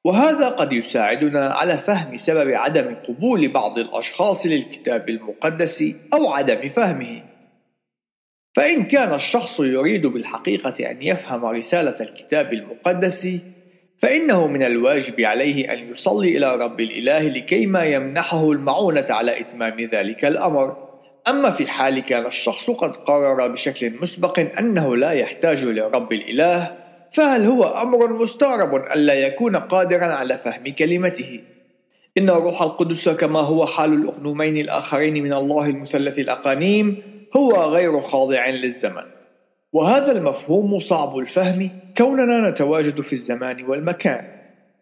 [0.06, 7.22] وهذا قد يساعدنا على فهم سبب عدم قبول بعض الأشخاص للكتاب المقدس أو عدم فهمه.
[8.56, 13.28] فإن كان الشخص يريد بالحقيقة أن يفهم رسالة الكتاب المقدس
[13.98, 19.82] فإنه من الواجب عليه أن يصلي إلى رب الإله لكي ما يمنحه المعونة على إتمام
[19.82, 20.78] ذلك الأمر.
[21.28, 26.78] أما في حال كان الشخص قد قرر بشكل مسبق أنه لا يحتاج لرب الإله
[27.12, 31.40] فهل هو أمر مستغرب ألا يكون قادرا على فهم كلمته؟
[32.18, 38.50] إن الروح القدس كما هو حال الأقنومين الآخرين من الله المثلث الأقانيم هو غير خاضع
[38.50, 39.04] للزمن.
[39.74, 44.26] وهذا المفهوم صعب الفهم كوننا نتواجد في الزمان والمكان.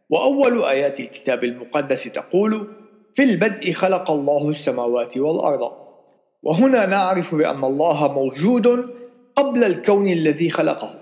[0.10, 2.68] وأول آيات الكتاب المقدس تقول
[3.14, 5.72] في البدء خلق الله السماوات والأرض
[6.44, 8.90] وهنا نعرف بأن الله موجود
[9.36, 11.00] قبل الكون الذي خلقه.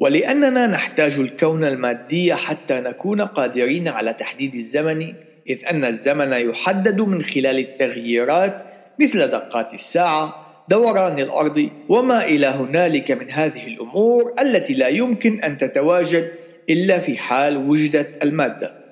[0.00, 5.14] ولأننا نحتاج الكون المادي حتى نكون قادرين على تحديد الزمن
[5.48, 8.64] إذ أن الزمن يحدد من خلال التغييرات
[9.00, 15.58] مثل دقات الساعة دوران الأرض وما إلى هنالك من هذه الأمور التي لا يمكن أن
[15.58, 16.32] تتواجد
[16.70, 18.84] إلا في حال وجدت المادة.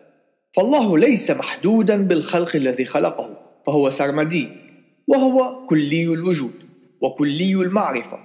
[0.56, 4.48] فالله ليس محدودا بالخلق الذي خلقه فهو سرمدي
[5.08, 6.54] وهو كلي الوجود
[7.02, 8.18] وكلي المعرفة.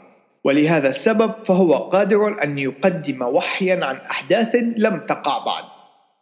[0.43, 5.63] ولهذا السبب فهو قادر أن يقدم وحيا عن أحداث لم تقع بعد.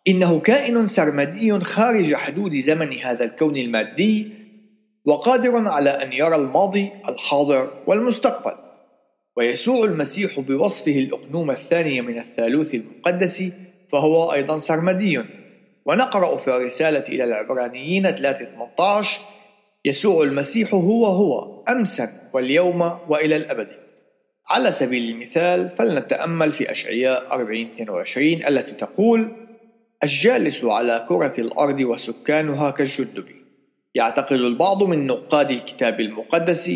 [0.08, 4.35] إنه كائن سرمدي خارج حدود زمن هذا الكون المادي
[5.06, 8.58] وقادر على أن يرى الماضي الحاضر والمستقبل.
[9.38, 13.44] ويسوع المسيح بوصفه الأقنوم الثاني من الثالوث المقدس
[13.92, 15.22] فهو أيضا سرمدي.
[15.86, 19.20] ونقرأ في الرسالة إلى العبرانيين 3:18
[19.86, 23.68] يسوع المسيح هو هو أمسا واليوم وإلى الأبد.
[24.50, 29.32] على سبيل المثال فلنتأمل في أشعياء 40:22 التي تقول
[30.04, 33.26] الجالس على كرة الأرض وسكانها كالجدب
[33.96, 36.72] يعتقد البعض من نقاد الكتاب المقدس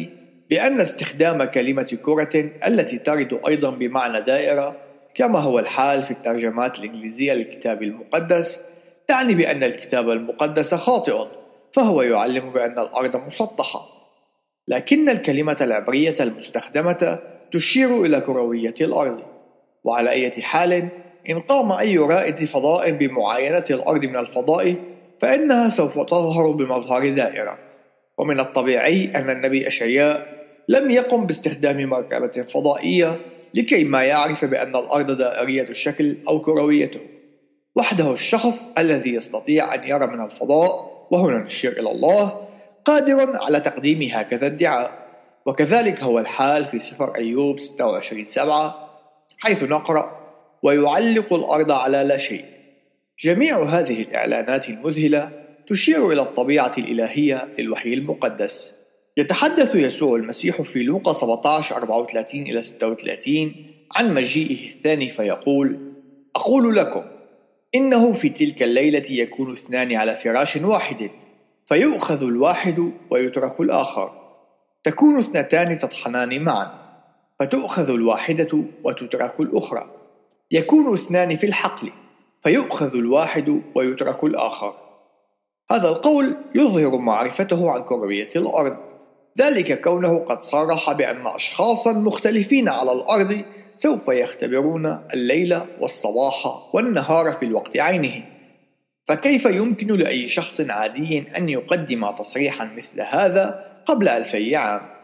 [0.49, 4.75] بأن استخدام كلمة كرة التي ترد أيضا بمعنى دائرة
[5.15, 8.65] كما هو الحال في الترجمات الإنجليزية للكتاب المقدس
[9.07, 11.27] تعني بأن الكتاب المقدس خاطئ
[11.71, 13.89] فهو يعلم بأن الأرض مسطحة.
[14.67, 17.19] لكن الكلمة العبرية المستخدمة
[17.51, 19.21] تشير إلى كروية الأرض.
[19.83, 20.89] وعلى أي حال
[21.29, 24.75] إن قام أي رائد فضاء بمعاينة الأرض من الفضاء
[25.21, 27.57] فإنها سوف تظهر بمظهر دائرة.
[28.17, 33.19] ومن الطبيعي أن النبي أشعياء لم يقم باستخدام مركبة فضائية
[33.53, 36.99] لكي ما يعرف بأن الأرض دائرية الشكل أو كرويته.
[37.75, 42.47] وحده الشخص الذي يستطيع أن يرى من الفضاء وهنا نشير إلى الله
[42.85, 45.09] قادر على تقديم هكذا ادعاء.
[45.45, 48.89] وكذلك هو الحال في سفر أيوب 26 سبعة
[49.39, 50.19] حيث نقرأ
[50.63, 52.45] ويعلق الأرض على لا شيء.
[53.21, 55.31] جميع هذه الإعلانات المذهلة
[55.67, 58.75] تشير إلى الطبيعة الإلهية للوحي المقدس.
[59.17, 63.55] يتحدث يسوع المسيح في لوقا 17 34 إلى 36
[63.95, 65.93] عن مجيئه الثاني فيقول
[66.35, 67.03] أقول لكم
[67.75, 71.09] إنه في تلك الليلة يكون اثنان على فراش واحد
[71.65, 74.11] فيؤخذ الواحد ويترك الآخر.
[74.83, 76.71] تكون اثنتان تطحنان معا
[77.39, 79.95] فتؤخذ الواحدة وتترك الأخرى.
[80.51, 81.91] يكون اثنان في الحقل
[82.43, 84.73] فيؤخذ الواحد ويترك الآخر.
[85.71, 88.77] هذا القول يظهر معرفته عن كروية الأرض.
[89.37, 93.41] ذلك كونه قد صرح بأن أشخاصا مختلفين على الأرض
[93.75, 98.23] سوف يختبرون الليل والصباح والنهار في الوقت عينه.
[99.07, 104.98] فكيف يمكن لأي شخص عادي أن يقدم تصريحا مثل هذا قبل ألفي عام؟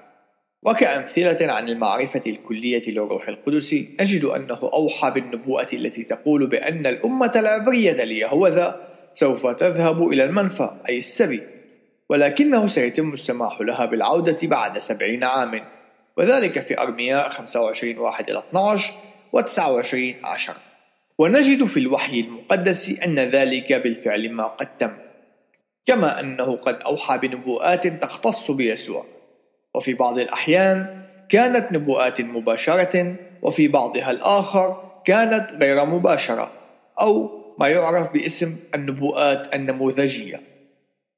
[0.65, 8.03] وكأمثلة عن المعرفة الكلية للروح القدس نجد أنه أوحى بالنبوءة التي تقول بأن الأمة العبرية
[8.03, 11.41] ليهوذا سوف تذهب إلى المنفى أي السبي.
[12.09, 15.61] ولكنه سيتم السماح لها بالعودة بعد سبعين عام.
[16.17, 18.93] وذلك في أرمياء 25 واحد إلى 12
[19.33, 20.53] و 29 عشر.
[21.17, 24.91] ونجد في الوحي المقدس أن ذلك بالفعل ما قد تم
[25.85, 29.14] كما أنه قد أوحى بنبوءات تختص بيسوع.
[29.75, 36.51] وفي بعض الأحيان كانت نبوءات مباشرة وفي بعضها الآخر كانت غير مباشرة
[37.01, 40.41] أو ما يعرف باسم النبوءات النموذجية.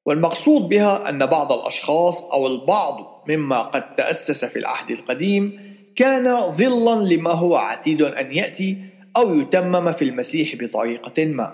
[0.05, 5.59] والمقصود بها أن بعض الأشخاص أو البعض مما قد تأسس في العهد القديم
[5.95, 8.77] كان ظلا لما هو عتيد أن يأتي
[9.17, 11.53] أو يتمم في المسيح بطريقة ما.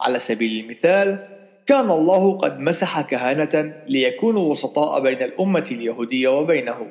[0.00, 1.37] على سبيل المثال
[1.68, 6.86] كان الله قد مسح كهنة ليكونوا وسطاء بين الأمة اليهودية وبينه.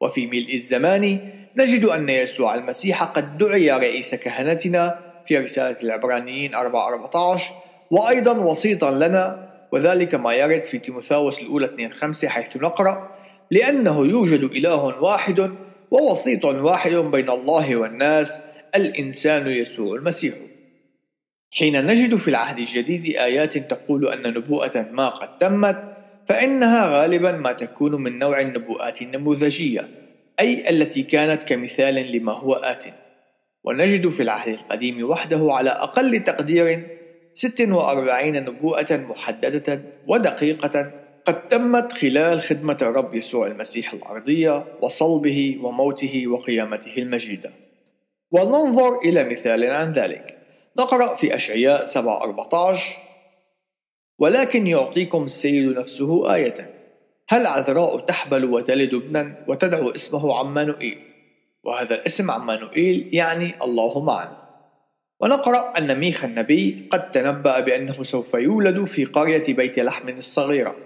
[0.00, 1.18] وفي ملء الزمان
[1.56, 7.40] نجد أن يسوع المسيح قد دعي رئيس كهنتنا في رسالة العبرانيين 4
[7.90, 13.10] وأيضا وسيطا لنا وذلك ما يرد في تيموثاوس الأولى 2 5 حيث نقرأ
[13.50, 15.50] لأنه يوجد إله واحد
[15.90, 18.40] ووسيط واحد بين الله والناس
[18.74, 20.34] الإنسان يسوع المسيح.
[21.52, 25.96] حين نجد في العهد الجديد آيات تقول أن نبوءة ما قد تمت
[26.28, 29.88] فإنها غالبا ما تكون من نوع النبوءات النموذجية
[30.40, 32.84] أي التي كانت كمثال لما هو آت.
[33.64, 36.86] ونجد في العهد القديم وحده على أقل تقدير
[37.34, 40.92] 46 نبوءة محددة ودقيقة
[41.26, 47.50] قد تمت خلال خدمة الرب يسوع المسيح الأرضية وصلبه وموته وقيامته المجيدة.
[48.30, 50.39] وننظر إلى مثال عن ذلك.
[50.78, 52.84] نقرأ في أشعياء 7
[54.18, 56.74] ولكن يعطيكم السيد نفسه آية.
[57.28, 60.98] هل عذراء تحبل وتلد ابنا وتدعو اسمه عمانوئيل؟
[61.64, 64.40] وهذا الاسم عمانوئيل يعني الله معنا.
[65.20, 70.76] ونقرأ أن ميخا النبي قد تنبأ بأنه سوف يولد في قرية بيت لحم الصغيرة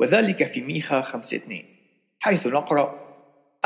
[0.00, 1.64] وذلك في ميخا خمسة اثنين
[2.20, 2.94] حيث نقرأ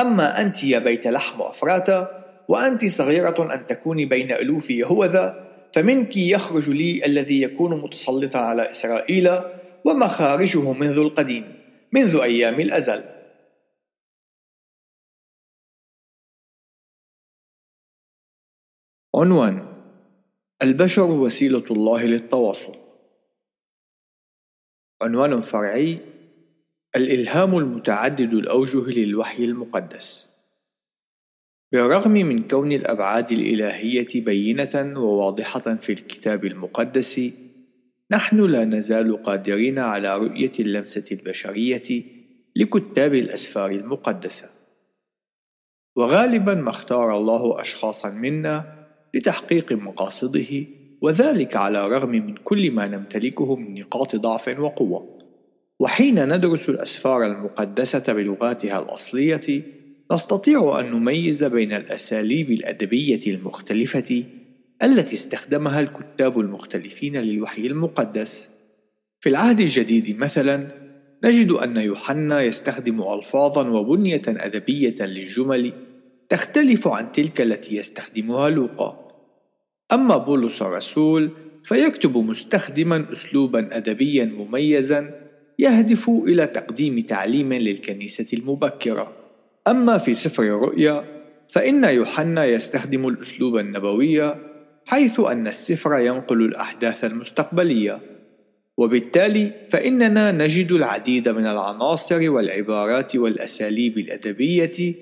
[0.00, 5.45] أما أنت يا بيت لحم أفراتا وأنت صغيرة أن تكوني بين ألوف يهوذا
[5.76, 9.28] فمنك يخرج لي الذي يكون متسلطا على إسرائيل
[9.84, 11.62] ومخارجه منذ القديم
[11.92, 13.04] منذ أيام الأزل.
[19.14, 19.82] عنوان
[20.62, 22.76] البشر وسيلة الله للتواصل.
[25.02, 25.98] عنوان فرعي
[26.96, 30.36] الإلهام المتعدد الأوجه للوحي المقدس.
[31.72, 37.20] بالرغم من كون الأبعاد الإلهية بينة وواضحة في الكتاب المقدس
[38.11, 42.02] نحن لا نزال قادرين على رؤية اللمسة البشرية
[42.57, 44.48] لكتاب الأسفار المقدسة.
[45.96, 50.66] وغالبا ما اختار الله أشخاصا منا لتحقيق مقاصده
[51.02, 55.16] وذلك على الرغم من كل ما نمتلكه من نقاط ضعف وقوة.
[55.81, 59.62] وحين ندرس الأسفار المقدسة بلغاتها الأصلية
[60.12, 64.25] نستطيع أن نميز بين الأساليب الأدبية المختلفة
[64.83, 68.51] التي استخدمها الكتاب المختلفين للوحي المقدس.
[69.21, 70.69] في العهد الجديد مثلا
[71.25, 75.73] نجد أن يوحنا يستخدم ألفاظا وبنية أدبية للجمل
[76.29, 79.11] تختلف عن تلك التي يستخدمها لوقا.
[79.92, 81.31] أما بولس الرسول
[81.64, 85.14] فيكتب مستخدما أسلوبا أدبيا مميزا
[85.59, 89.15] يهدف إلى تقديم تعليم للكنيسة المبكرة.
[89.68, 91.05] أما في سفر الرؤيا
[91.48, 94.35] فإن يوحنا يستخدم الأسلوب النبوي
[94.87, 98.00] حيث أن السفر ينقل الأحداث المستقبلية.
[98.76, 104.94] وبالتالي فإننا نجد العديد من العناصر والعبارات والأساليب الأدبية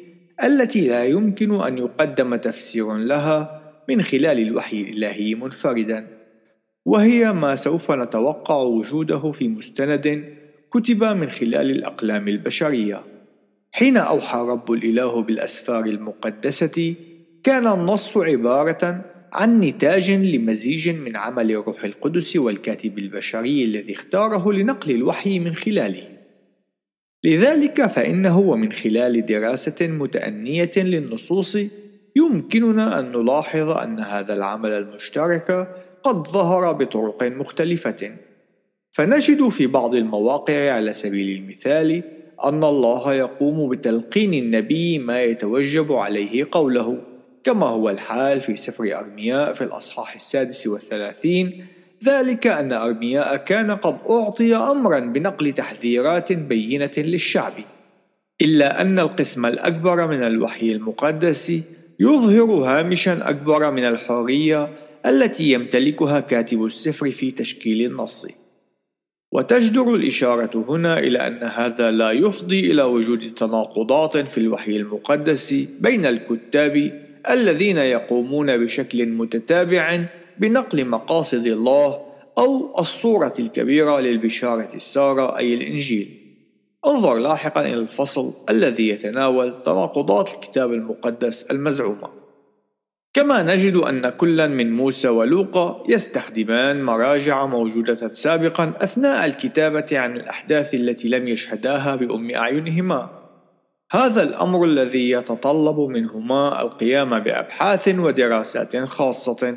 [0.45, 6.07] التي لا يمكن أن يقدم تفسير لها من خلال الوحي الإلهي منفردا.
[6.85, 10.35] وهي ما سوف نتوقع وجوده في مستند
[10.73, 13.14] كتب من خلال الأقلام البشرية.
[13.77, 16.95] حين أوحى رب الإله بالأسفار المقدسة
[17.45, 24.91] كان النص عبارة عن نتاج لمزيج من عمل الروح القدس والكاتب البشري الذي اختاره لنقل
[24.91, 26.09] الوحي من خلاله.
[27.25, 31.59] لذلك فإنه ومن خلال دراسة متأنية للنصوص
[32.17, 35.69] يمكننا أن نلاحظ أن هذا العمل المشترك
[36.05, 38.17] قد ظهر بطرق مختلفة.
[38.93, 42.03] فنجد في بعض المواقع على سبيل المثال
[42.45, 46.99] أن الله يقوم بتلقين النبي ما يتوجب عليه قوله
[47.45, 51.67] كما هو الحال في سفر أرمياء في الأصحاح السادس والثلاثين
[52.05, 57.53] ذلك أن أرمياء كان قد أعطي أمرا بنقل تحذيرات بينة للشعب
[58.43, 61.53] إلا أن القسم الأكبر من الوحي المقدس
[62.01, 64.69] يظهر هامشا أكبر من الحرية
[65.07, 68.27] التي يمتلكها كاتب السفر في تشكيل النص.
[69.35, 76.07] وتجدر الإشارة هنا إلى أن هذا لا يفضي إلى وجود تناقضات في الوحي المقدس بين
[76.07, 80.05] الكتاب الذين يقومون بشكل متتابع
[80.39, 82.01] بنقل مقاصد الله
[82.39, 86.09] أو الصورة الكبيرة للبشارة السارة أي الإنجيل.
[86.87, 92.24] انظر لاحقا إلى الفصل الذي يتناول تناقضات الكتاب المقدس المزعومة.
[93.15, 100.75] كما نجد أن كلا من موسى ولوقا يستخدمان مراجع موجودة سابقا أثناء الكتابة عن الأحداث
[100.75, 103.11] التي لم يشهداها بأم أعينهما.
[103.93, 109.57] هذا الأمر الذي يتطلب منهما القيام بأبحاث ودراسات خاصة.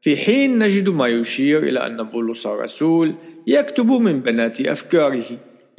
[0.00, 3.14] في حين نجد ما يشير إلى أن بولس الرسول
[3.46, 5.24] يكتب من بنات أفكاره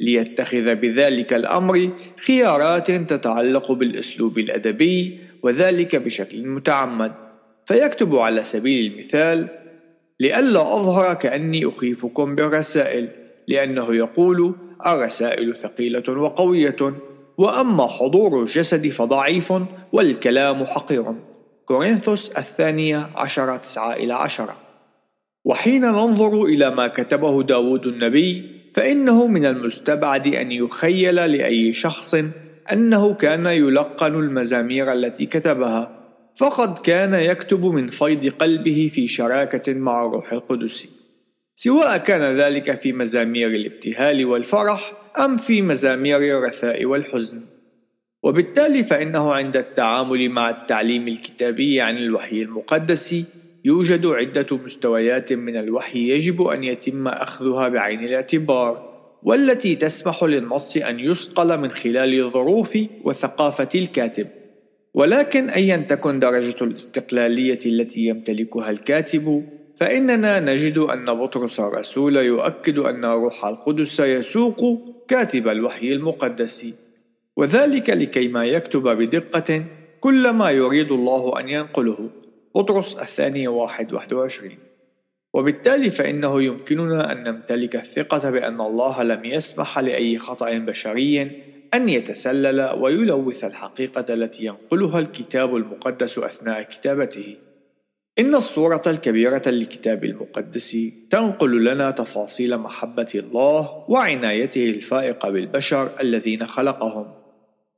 [0.00, 1.90] ليتخذ بذلك الأمر
[2.26, 7.12] خيارات تتعلق بالأسلوب الأدبي وذلك بشكل متعمد.
[7.66, 9.48] فيكتب على سبيل المثال
[10.20, 13.08] لئلا أظهر كأني أخيفكم بالرسائل
[13.48, 14.54] لأنه يقول
[14.86, 16.94] الرسائل ثقيلة وقوية
[17.38, 19.52] وأما حضور الجسد فضعيف
[19.92, 21.04] والكلام حقير.
[21.66, 24.56] كورنثوس الثانية عشرة تسعة إلى عشرة.
[25.44, 32.16] وحين ننظر إلى ما كتبه داود النبي فإنه من المستبعد أن يخيل لأي شخص
[32.72, 36.04] أنه كان يلقن المزامير التي كتبها
[36.36, 40.88] فقد كان يكتب من فيض قلبه في شراكة مع الروح القدس.
[41.54, 47.40] سواء كان ذلك في مزامير الابتهال والفرح أم في مزامير الرثاء والحزن.
[48.22, 53.24] وبالتالي فإنه عند التعامل مع التعليم الكتابي عن الوحي المقدس
[53.64, 58.93] يوجد عدة مستويات من الوحي يجب أن يتم أخذها بعين الاعتبار.
[59.24, 64.26] والتي تسمح للنص أن يصقل من خلال ظروف وثقافة الكاتب.
[64.94, 69.44] ولكن أيا تكن درجة الاستقلالية التي يمتلكها الكاتب
[69.76, 74.60] فإننا نجد أن بطرس الرسول يؤكد أن الروح القدس يسوق
[75.08, 76.66] كاتب الوحي المقدس.
[77.36, 79.64] وذلك لكي ما يكتب بدقة
[80.00, 82.10] كل ما يريد الله أن ينقله.
[82.54, 84.58] بطرس الثانية واحد واحد وعشرين.
[85.34, 91.30] وبالتالي فإنه يمكننا أن نمتلك الثقة بأن الله لم يسمح لأي خطأ بشري
[91.74, 97.36] أن يتسلل ويلوث الحقيقة التي ينقلها الكتاب المقدس أثناء كتابته.
[98.18, 100.76] إن الصورة الكبيرة للكتاب المقدس
[101.10, 107.14] تنقل لنا تفاصيل محبة الله وعنايته الفائقة بالبشر الذين خلقهم.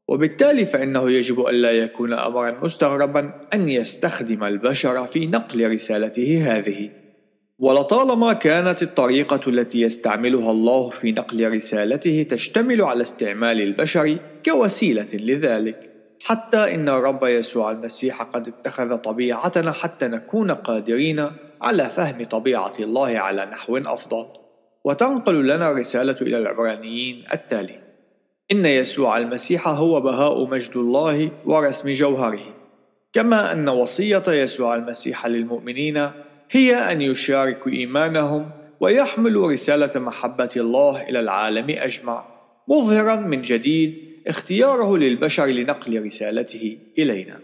[0.08, 7.05] وبالتالي فإنه يجب ألا يكون أمرا مستغربا أن يستخدم البشر في نقل رسالته هذه.
[7.58, 15.90] ولطالما كانت الطريقة التي يستعملها الله في نقل رسالته تشتمل على استعمال البشر كوسيلة لذلك،
[16.22, 21.30] حتى إن الرب يسوع المسيح قد اتخذ طبيعتنا حتى نكون قادرين
[21.62, 24.26] على فهم طبيعة الله على نحو أفضل.
[24.84, 27.78] وتنقل لنا الرسالة إلى العبرانيين التالي:
[28.52, 32.54] إن يسوع المسيح هو بهاء مجد الله ورسم جوهره،
[33.12, 36.10] كما أن وصية يسوع المسيح للمؤمنين
[36.50, 42.24] هي أن يشاركوا إيمانهم ويحملوا رسالة محبة الله إلى العالم أجمع
[42.68, 47.40] مظهرا من جديد اختياره للبشر لنقل رسالته إلينا.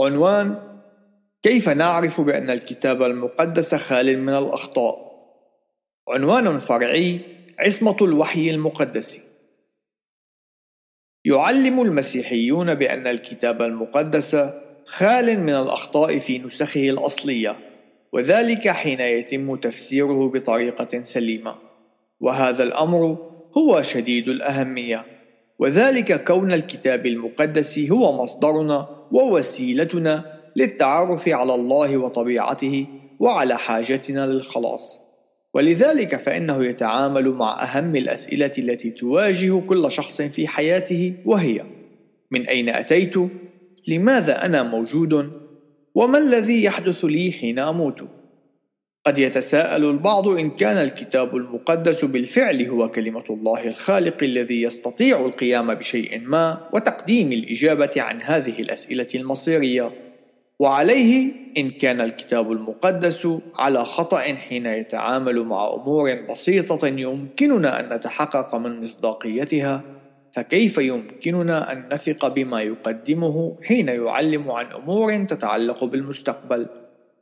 [0.00, 0.78] عنوان
[1.42, 5.06] كيف نعرف بأن الكتاب المقدس خال من الأخطاء؟
[6.08, 7.20] عنوان فرعي
[7.58, 9.20] عصمة الوحي المقدس.
[11.24, 14.34] يعلم المسيحيون بأن الكتاب المقدس
[14.86, 17.56] خال من الأخطاء في نسخه الأصلية
[18.12, 21.54] وذلك حين يتم تفسيره بطريقة سليمة.
[22.20, 23.18] وهذا الأمر
[23.58, 25.04] هو شديد الأهمية.
[25.58, 30.24] وذلك كون الكتاب المقدس هو مصدرنا ووسيلتنا
[30.56, 32.86] للتعرف على الله وطبيعته
[33.20, 35.00] وعلى حاجتنا للخلاص.
[35.54, 41.62] ولذلك فإنه يتعامل مع أهم الأسئلة التي تواجه كل شخص في حياته وهي
[42.30, 43.14] من أين أتيت؟
[43.86, 45.30] لماذا أنا موجود؟
[45.94, 48.08] وما الذي يحدث لي حين أموت؟
[49.06, 55.74] قد يتساءل البعض إن كان الكتاب المقدس بالفعل هو كلمة الله الخالق الذي يستطيع القيام
[55.74, 59.92] بشيء ما وتقديم الإجابة عن هذه الأسئلة المصيرية.
[60.58, 68.54] وعليه إن كان الكتاب المقدس على خطأ حين يتعامل مع أمور بسيطة يمكننا أن نتحقق
[68.54, 69.84] من مصداقيتها.
[70.36, 76.66] فكيف يمكننا أن نثق بما يقدمه حين يعلم عن أمور تتعلق بالمستقبل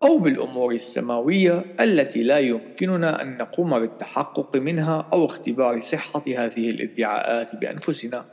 [0.02, 7.56] أو بالأمور السماوية التي لا يمكننا أن نقوم بالتحقق منها أو اختبار صحة هذه الادعاءات
[7.56, 8.24] بأنفسنا؟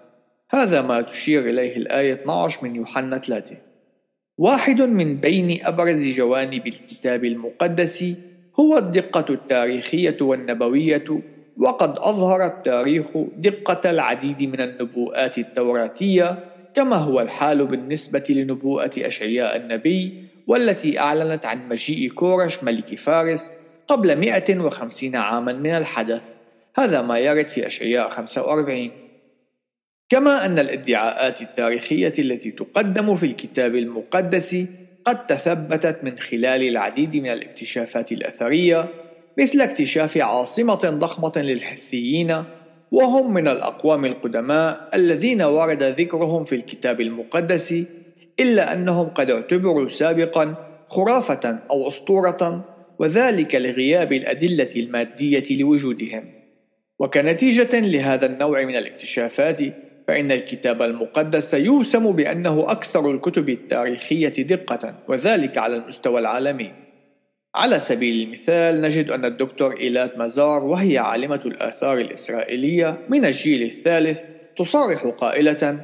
[0.52, 3.58] هذا ما تشير إليه الآية 12 من يوحنا 3
[4.38, 8.06] واحد من بين أبرز جوانب الكتاب المقدس
[8.60, 11.24] هو الدقة التاريخية والنبوية
[11.58, 16.40] وقد أظهر التاريخ دقة العديد من النبوءات التوراتية
[16.76, 23.52] كما هو الحال بالنسبة لنبوءة أشعياء النبي والتي أعلنت عن مجيء كورش ملك فارس
[23.88, 26.34] قبل 150 عاما من الحدث.
[26.76, 28.92] هذا ما يرد في أشعياء 45
[30.10, 34.66] كما أن الادعاءات التاريخية التي تقدم في الكتاب المقدس
[35.06, 38.88] قد تثبتت من خلال العديد من الاكتشافات الأثرية
[39.38, 42.44] مثل اكتشاف عاصمة ضخمة للحثيين
[42.92, 47.76] وهم من الأقوام القدماء الذين ورد ذكرهم في الكتاب المقدس
[48.40, 50.56] إلا أنهم قد اعتبروا سابقا
[50.88, 52.66] خرافة أو أسطورة
[53.00, 56.24] وذلك لغياب الأدلة المادية لوجودهم
[57.00, 59.60] وكنتيجة لهذا النوع من الاكتشافات
[60.08, 66.72] فإن الكتاب المقدس يوسم بأنه أكثر الكتب التاريخية دقة وذلك على المستوى العالمي.
[67.56, 74.20] على سبيل المثال نجد أن الدكتور إيلات مزار وهي عالمة الآثار الإسرائيلية من الجيل الثالث
[74.58, 75.80] تصرح قائلة: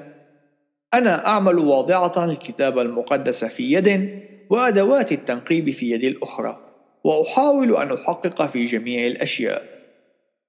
[0.94, 6.60] أنا أعمل واضعة الكتاب المقدس في يد وأدوات التنقيب في يد الأخرى،
[7.04, 9.78] وأحاول أن أحقق في جميع الأشياء.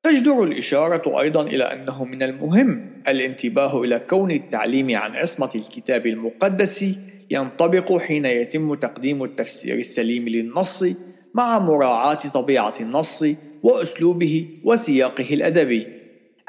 [0.03, 6.85] تجدر الإشارة أيضا إلى أنه من المهم الانتباه إلى كون التعليم عن عصمة الكتاب المقدس
[7.31, 10.85] ينطبق حين يتم تقديم التفسير السليم للنص
[11.35, 13.25] مع مراعاة طبيعة النص
[13.63, 15.87] وأسلوبه وسياقه الأدبي،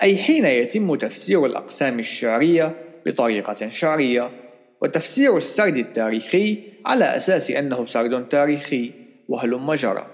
[0.02, 2.76] أي حين يتم تفسير الأقسام الشعرية
[3.06, 4.30] بطريقة شعرية،
[4.82, 8.92] وتفسير السرد التاريخي على أساس أنه سرد تاريخي،
[9.30, 10.08] وهلم جرى.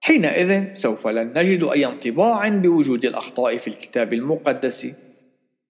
[0.00, 4.86] حينئذ سوف لن نجد أي انطباع بوجود الأخطاء في الكتاب المقدس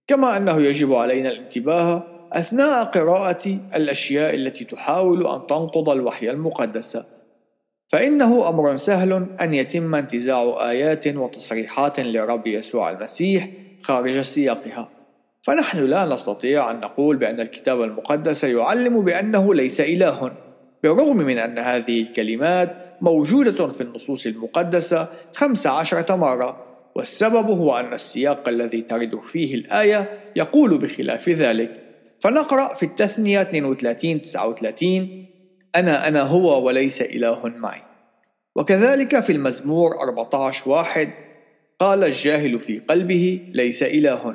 [0.07, 6.99] كما أنه يجب علينا الانتباه أثناء قراءة الأشياء التي تحاول أن تنقض الوحي المقدس
[7.89, 13.49] فإنه أمر سهل أن يتم انتزاع آيات وتصريحات للرب يسوع المسيح
[13.83, 14.89] خارج سياقها.
[15.43, 20.33] فنحن لا نستطيع أن نقول بأن الكتاب المقدس يعلم بأنه ليس إله
[20.83, 26.63] بالرغم من أن هذه الكلمات موجودة في النصوص المقدسة خمس عشرة مرة.
[26.95, 31.83] والسبب هو أن السياق الذي ترد فيه الآية يقول بخلاف ذلك.
[32.21, 35.27] فنقرأ في التثنية 32 39
[35.77, 37.83] أنا أنا هو وليس إله معي.
[38.57, 41.11] وكذلك في المزمور 14 واحد
[41.81, 44.35] قال الجاهل في قلبه ليس إله.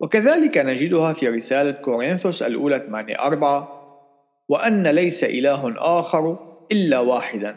[0.00, 3.80] وكذلك نجدها في رسالة كورنثوس الأولى 8 4
[4.48, 6.38] وأن ليس إله آخر
[6.72, 7.56] إلا واحدا.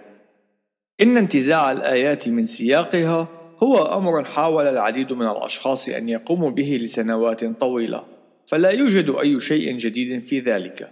[1.02, 3.28] إن انتزاع الآيات من سياقها
[3.64, 8.04] هو أمر حاول العديد من الأشخاص أن يقوموا به لسنوات طويلة،
[8.48, 10.90] فلا يوجد أي شيء جديد في ذلك،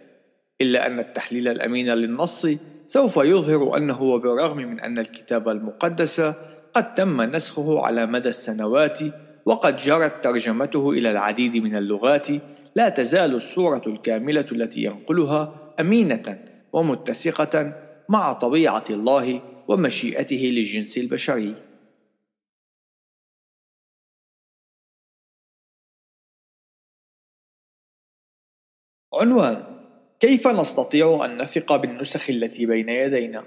[0.61, 2.47] إلا أن التحليل الأمين للنص
[2.85, 6.21] سوف يظهر أنه وبالرغم من أن الكتاب المقدس
[6.73, 8.99] قد تم نسخه على مدى السنوات
[9.45, 12.27] وقد جرت ترجمته إلى العديد من اللغات،
[12.75, 17.73] لا تزال الصورة الكاملة التي ينقلها أمينة ومتسقة
[18.09, 21.55] مع طبيعة الله ومشيئته للجنس البشري.
[29.13, 29.70] عنوان
[30.21, 33.43] كيف نستطيع أن نثق بالنسخ التي بين يدينا؟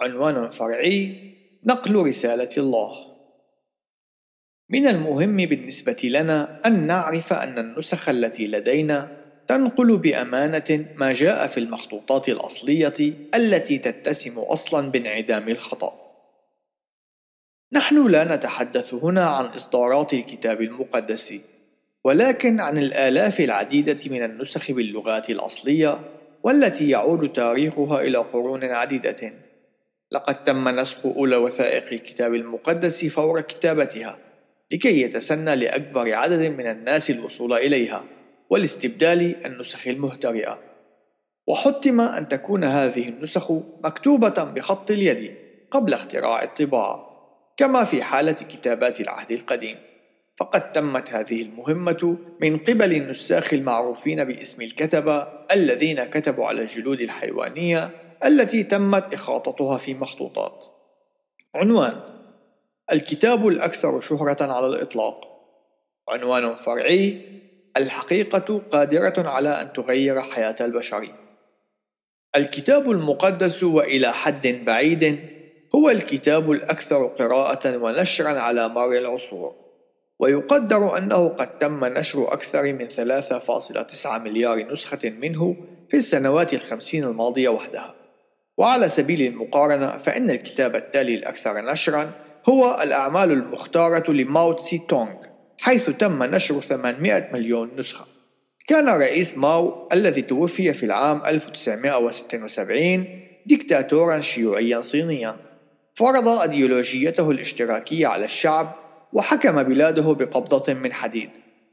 [0.00, 1.32] عنوان فرعي
[1.64, 3.12] نقل رسالة الله
[4.68, 9.16] من المهم بالنسبة لنا أن نعرف أن النسخ التي لدينا
[9.48, 16.02] تنقل بأمانة ما جاء في المخطوطات الأصلية التي تتسم أصلا بانعدام الخطأ.
[17.72, 21.34] نحن لا نتحدث هنا عن إصدارات الكتاب المقدس،
[22.04, 26.00] ولكن عن الآلاف العديدة من النسخ باللغات الأصلية
[26.42, 29.32] والتي يعود تاريخها إلى قرون عديدة.
[30.12, 34.18] لقد تم نسخ أولى وثائق الكتاب المقدس فور كتابتها،
[34.72, 38.04] لكي يتسنى لأكبر عدد من الناس الوصول إليها.
[38.50, 40.58] والاستبدال النسخ المهترئة
[41.46, 43.52] وحتم أن تكون هذه النسخ
[43.84, 45.34] مكتوبة بخط اليد
[45.70, 47.08] قبل اختراع الطباعة
[47.56, 49.76] كما في حالة كتابات العهد القديم
[50.36, 57.90] فقد تمت هذه المهمة من قبل النساخ المعروفين باسم الكتبة الذين كتبوا على الجلود الحيوانية
[58.24, 60.64] التي تمت إخاطتها في مخطوطات.
[61.54, 62.00] عنوان:
[62.92, 65.28] الكتاب الأكثر شهرة على الإطلاق.
[66.08, 67.20] عنوان فرعي:
[67.76, 71.08] الحقيقة قادرة على أن تغير حياة البشر.
[72.36, 75.18] الكتاب المقدس وإلى حد بعيد
[75.74, 79.54] هو الكتاب الأكثر قراءة ونشرا على مر العصور،
[80.22, 85.56] ويقدر أنه قد تم نشر أكثر من 3.9 مليار نسخة منه
[85.90, 87.94] في السنوات الخمسين الماضية وحدها.
[88.58, 92.10] وعلى سبيل المقارنة فإن الكتاب التالي الأكثر نشرا
[92.48, 95.14] هو الأعمال المختارة لماو تسي تونغ
[95.60, 98.04] حيث تم نشر 800 مليون نسخة
[98.66, 103.06] كان رئيس ماو الذي توفي في العام 1976
[103.46, 105.36] ديكتاتورا شيوعيا صينيا
[105.94, 108.81] فرض أيديولوجيته الاشتراكية على الشعب
[109.12, 111.30] وحكم بلاده بقبضة من حديد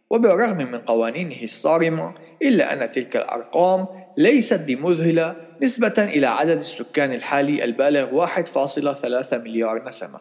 [0.10, 3.88] وبالرغم من قوانينه الصارمة إلا أن تلك الأرقام
[4.18, 10.20] ليست بمذهلة نسبة إلى عدد السكان الحالي البالغ 1.3 مليار نسمة.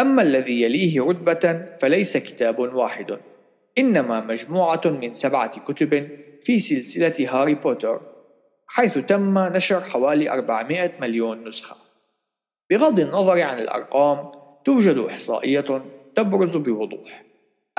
[0.00, 3.18] أما الذي يليه رتبة فليس كتاب واحد
[3.78, 6.08] إنما مجموعة من سبعة كتب
[6.44, 8.00] في سلسلة هاري بوتر
[8.66, 11.76] حيث تم نشر حوالي 400 مليون نسخة.
[12.70, 14.32] بغض النظر عن الأرقام
[14.64, 15.82] توجد إحصائية
[16.18, 17.24] تبرز بوضوح.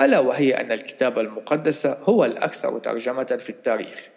[0.00, 4.08] ألا وهي أن الكتاب المقدس هو الأكثر ترجمة في التاريخ.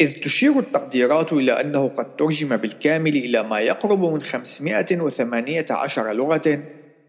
[0.00, 6.62] إذ تشير التقديرات إلى أنه قد ترجم بالكامل إلى ما يقرب من 518 لغة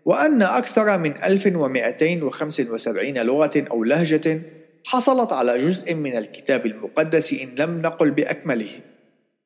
[0.05, 4.41] وأن أكثر من 1275 لغة أو لهجة
[4.85, 8.79] حصلت على جزء من الكتاب المقدس إن لم نقل بأكمله.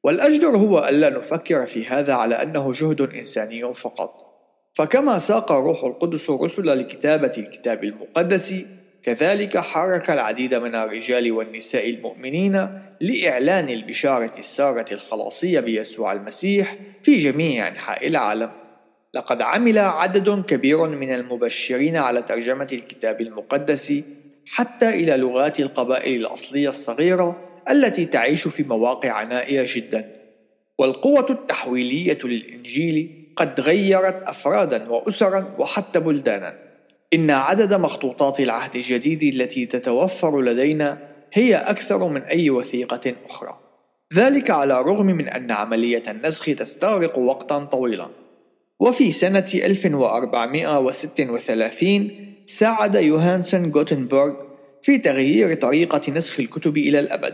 [0.04, 4.29] والأجدر هو ألا نفكر في هذا على أنه جهد إنساني فقط.
[4.74, 8.56] فكما ساق الروح القدس الرسل لكتابة الكتاب المقدس
[9.04, 17.68] كذلك حرك العديد من الرجال والنساء المؤمنين لإعلان البشارة السارة الخلاصية بيسوع المسيح في جميع
[17.68, 18.52] أنحاء العالم.
[19.14, 23.94] لقد عمل عدد كبير من المبشرين على ترجمة الكتاب المقدس
[24.48, 30.12] حتى إلى لغات القبائل الأصلية الصغيرة التي تعيش في مواقع نائية جدا.
[30.78, 36.56] والقوة التحويلية للإنجيل قد غيرت أفرادا وأسرا وحتى بلدانا.
[37.14, 40.98] إن عدد مخطوطات العهد الجديد التي تتوفر لدينا
[41.34, 43.60] هي أكثر من أي وثيقة أخرى.
[44.14, 48.08] ذلك على الرغم من أن عملية النسخ تستغرق وقتا طويلا.
[48.80, 52.12] وفي سنة 1436
[52.46, 54.34] ساعد يوهانسن غوتنبرغ
[54.84, 57.34] في تغيير طريقة نسخ الكتب إلى الأبد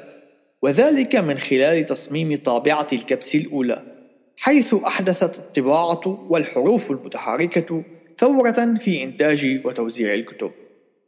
[0.61, 3.94] وذلك من خلال تصميم طابعة الكبس الأولى.
[4.37, 7.83] حيث أحدثت الطباعة والحروف المتحركة
[8.17, 10.51] ثورة في إنتاج وتوزيع الكتب.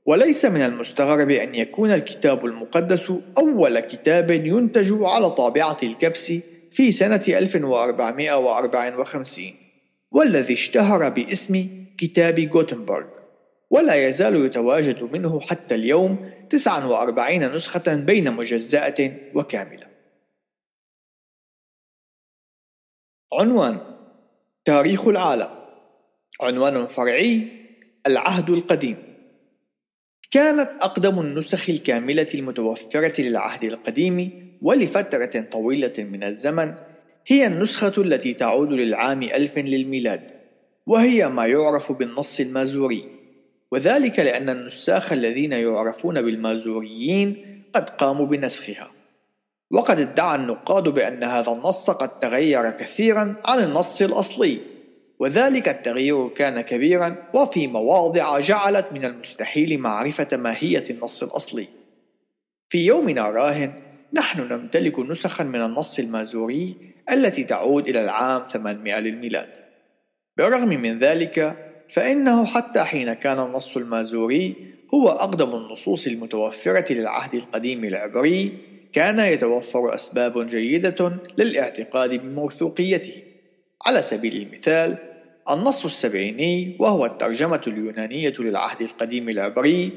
[0.05, 6.33] وليس من المستغرب أن يكون الكتاب المقدس أول كتاب ينتج على طابعة الكبس
[6.71, 9.45] في سنة 1454
[10.11, 11.67] والذي اشتهر باسم
[11.97, 13.05] كتاب غوتنبرغ.
[13.69, 19.86] ولا يزال يتواجد منه حتى اليوم 49 نسخة بين مجزأة وكاملة.
[23.33, 23.77] عنوان
[24.65, 25.49] تاريخ العالم.
[26.41, 27.47] عنوان فرعي
[28.07, 28.97] العهد القديم.
[30.31, 36.73] كانت أقدم النسخ الكاملة المتوفرة للعهد القديم ولفترة طويلة من الزمن
[37.27, 40.31] هي النسخة التي تعود للعام ألف للميلاد
[40.85, 43.03] وهي ما يعرف بالنص المازوري.
[43.71, 48.96] وذلك لأن النساخ الذين يعرفون بالمازوريين قد قاموا بنسخها.
[49.71, 54.59] وقد ادعى النقاد بأن هذا النص قد تغير كثيرا عن النص الأصلي
[55.19, 61.67] وذلك التغيير كان كبيرا وفي مواضع جعلت من المستحيل معرفة ماهية النص الأصلي.
[62.69, 63.73] في يومنا الراهن
[64.13, 66.75] نحن نمتلك نسخا من النص المازوري
[67.11, 69.49] التي تعود إلى العام 800 للميلاد.
[70.37, 71.57] بالرغم من ذلك
[71.89, 74.55] فإنه حتى حين كان النص المازوري
[74.93, 78.57] هو أقدم النصوص المتوفرة للعهد القديم العبري
[78.97, 83.23] كان يتوفر أسباب جيدة للاعتقاد بموثوقيته.
[83.85, 84.97] على سبيل المثال
[85.49, 89.91] النص السبعيني وهو الترجمة اليونانية للعهد القديم العبري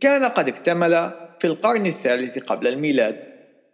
[0.00, 3.24] كان قد اكتمل في القرن الثالث قبل الميلاد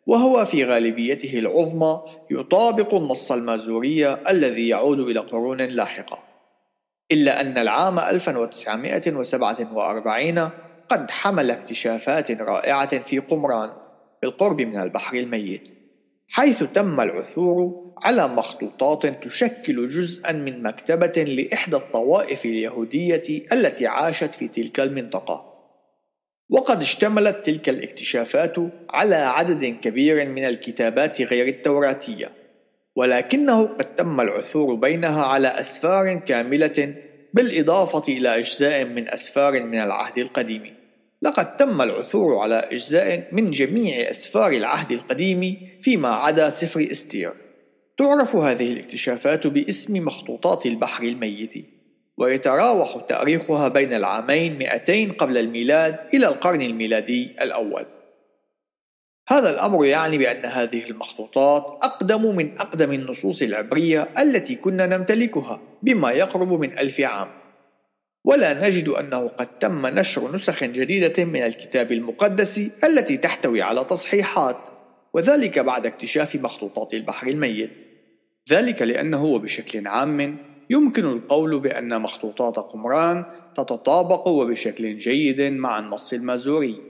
[0.07, 2.01] وهو في غالبيته العظمى
[2.31, 6.19] يطابق النص المازوري الذي يعود إلى قرون لاحقة.
[7.13, 10.51] إلا أن العام 1947
[10.89, 13.80] قد حمل اكتشافات رائعة في قمران.
[14.23, 15.63] بالقرب من البحر الميت
[16.29, 24.49] حيث تم العثور على مخطوطات تشكل جزءا من مكتبة لإحدى الطوائف اليهودية التي عاشت في
[24.49, 25.51] تلك المنطقة.
[26.51, 28.57] وقد اشتملت تلك الاكتشافات
[28.91, 32.33] على عدد كبير من الكتابات غير التوراتية
[32.97, 36.95] ولكنه قد تم العثور بينها على أسفار كاملة
[37.35, 40.80] بالإضافة إلى أجزاء من أسفار من العهد القديم.
[41.23, 47.33] لقد تم العثور على أجزاء من جميع أسفار العهد القديم فيما عدا سفر إستير.
[47.97, 51.55] تعرف هذه الاكتشافات باسم مخطوطات البحر الميت
[52.19, 57.87] ويتراوح تاريخها بين العامين 200 قبل الميلاد إلى القرن الميلادي الأول.
[59.29, 66.11] هذا الأمر يعني بأن هذه المخطوطات أقدم من أقدم النصوص العبرية التي كنا نمتلكها بما
[66.11, 67.40] يقرب من ألف عام.
[68.25, 74.57] ولا نجد أنه قد تم نشر نسخ جديدة من الكتاب المقدس التي تحتوي على تصحيحات
[75.13, 77.71] وذلك بعد اكتشاف مخطوطات البحر الميت.
[78.51, 80.37] ذلك لأنه وبشكل عام
[80.71, 83.25] يمكن القول بأن مخطوطات قمران
[83.57, 86.81] تتطابق وبشكل جيد مع النص المازوري.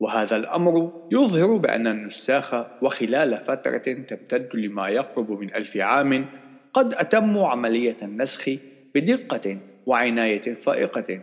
[0.00, 6.26] وهذا الأمر يظهر بأن النساخ وخلال فترة تمتد لما يقرب من ألف عام
[6.72, 8.50] قد أتموا عملية النسخ
[8.94, 11.20] بدقة وعناية فائقة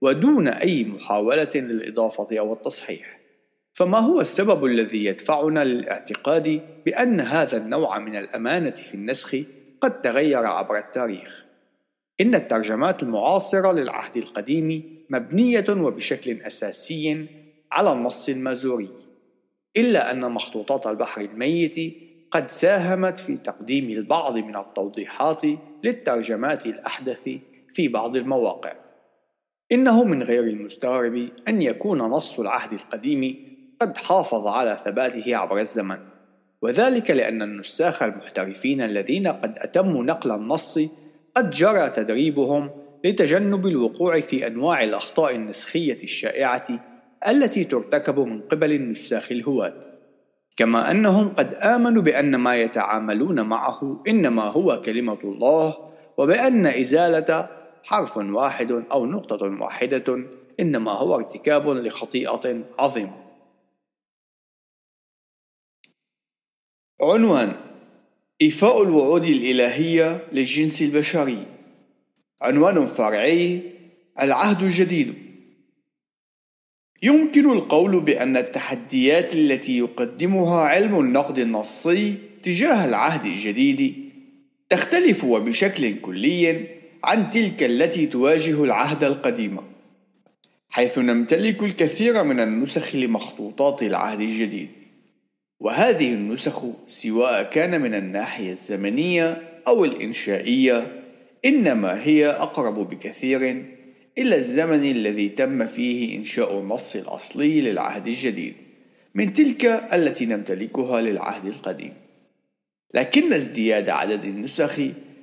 [0.00, 3.22] ودون أي محاولة للإضافة أو التصحيح
[3.72, 9.36] فما هو السبب الذي يدفعنا للاعتقاد بأن هذا النوع من الأمانة في النسخ
[9.80, 11.44] قد تغير عبر التاريخ؟
[12.20, 17.26] إن الترجمات المعاصرة للعهد القديم مبنية وبشكل أساسي
[17.72, 18.90] على النص المازوري،
[19.76, 21.94] إلا أن مخطوطات البحر الميت
[22.30, 25.42] قد ساهمت في تقديم البعض من التوضيحات
[25.84, 27.30] للترجمات الأحدث
[27.74, 28.72] في بعض المواقع.
[29.72, 33.36] إنه من غير المستغرب أن يكون نص العهد القديم
[33.80, 35.98] قد حافظ على ثباته عبر الزمن
[36.62, 40.78] وذلك لأن النساخ المحترفين الذين قد أتموا نقل النص
[41.36, 42.70] قد جرى تدريبهم
[43.04, 46.66] لتجنب الوقوع في أنواع الأخطاء النسخية الشائعة
[47.28, 49.74] التي ترتكب من قبل النساخ الهواة
[50.56, 55.76] كما أنهم قد آمنوا بأن ما يتعاملون معه إنما هو كلمة الله
[56.18, 57.48] وبأن إزالة
[57.84, 60.24] حرف واحد أو نقطة واحدة
[60.60, 63.22] إنما هو ارتكاب لخطيئة عظيمة.
[67.02, 67.52] عنوان
[68.42, 71.46] إيفاء الوعود الإلهية للجنس البشري.
[72.42, 73.62] عنوان فرعي
[74.20, 75.14] العهد الجديد.
[77.02, 84.10] يمكن القول بأن التحديات التي يقدمها علم النقد النصي تجاه العهد الجديد
[84.70, 89.58] تختلف وبشكل كلي عن تلك التي تواجه العهد القديم
[90.70, 94.68] حيث نمتلك الكثير من النسخ لمخطوطات العهد الجديد.
[95.60, 101.02] وهذه النسخ سواء كان من الناحية الزمنية أو الإنشائية
[101.44, 103.40] إنما هي أقرب بكثير
[104.18, 108.54] إلى الزمن الذي تم فيه إنشاء النص الأصلي للعهد الجديد
[109.14, 111.92] من تلك التي نمتلكها للعهد القديم.
[112.94, 114.80] لكن ازدياد عدد النسخ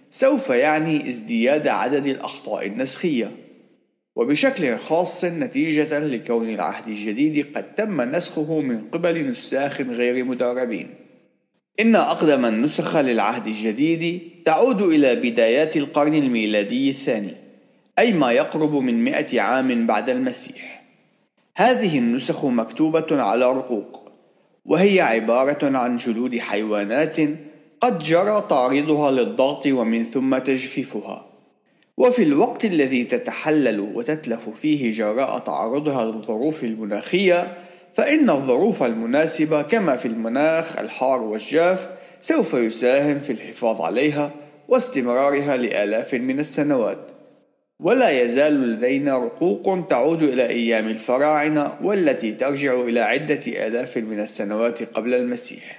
[0.09, 3.31] سوف يعني ازدياد عدد الأخطاء النسخية
[4.15, 10.89] وبشكل خاص نتيجة لكون العهد الجديد قد تم نسخه من قبل نساخ غير مدربين.
[11.79, 17.35] إن أقدم النسخ للعهد الجديد تعود إلى بدايات القرن الميلادي الثاني،
[17.99, 20.83] أي ما يقرب من مئة عام بعد المسيح.
[21.55, 24.11] هذه النسخ مكتوبة على رقوق،
[24.65, 27.17] وهي عبارة عن جلود حيوانات
[27.81, 31.25] قد جرى تعريضها للضغط ومن ثم تجفيفها.
[31.99, 37.57] وفي الوقت الذي تتحلل وتتلف فيه جراء تعرضها للظروف المناخية
[37.93, 41.89] فإن الظروف المناسبة كما في المناخ الحار والجاف
[42.21, 44.31] سوف يساهم في الحفاظ عليها
[44.67, 46.99] واستمرارها لآلاف من السنوات
[47.79, 54.83] ولا يزال لدينا رقوق تعود إلى أيام الفراعنة والتي ترجع إلى عدة آلاف من السنوات
[54.83, 55.78] قبل المسيح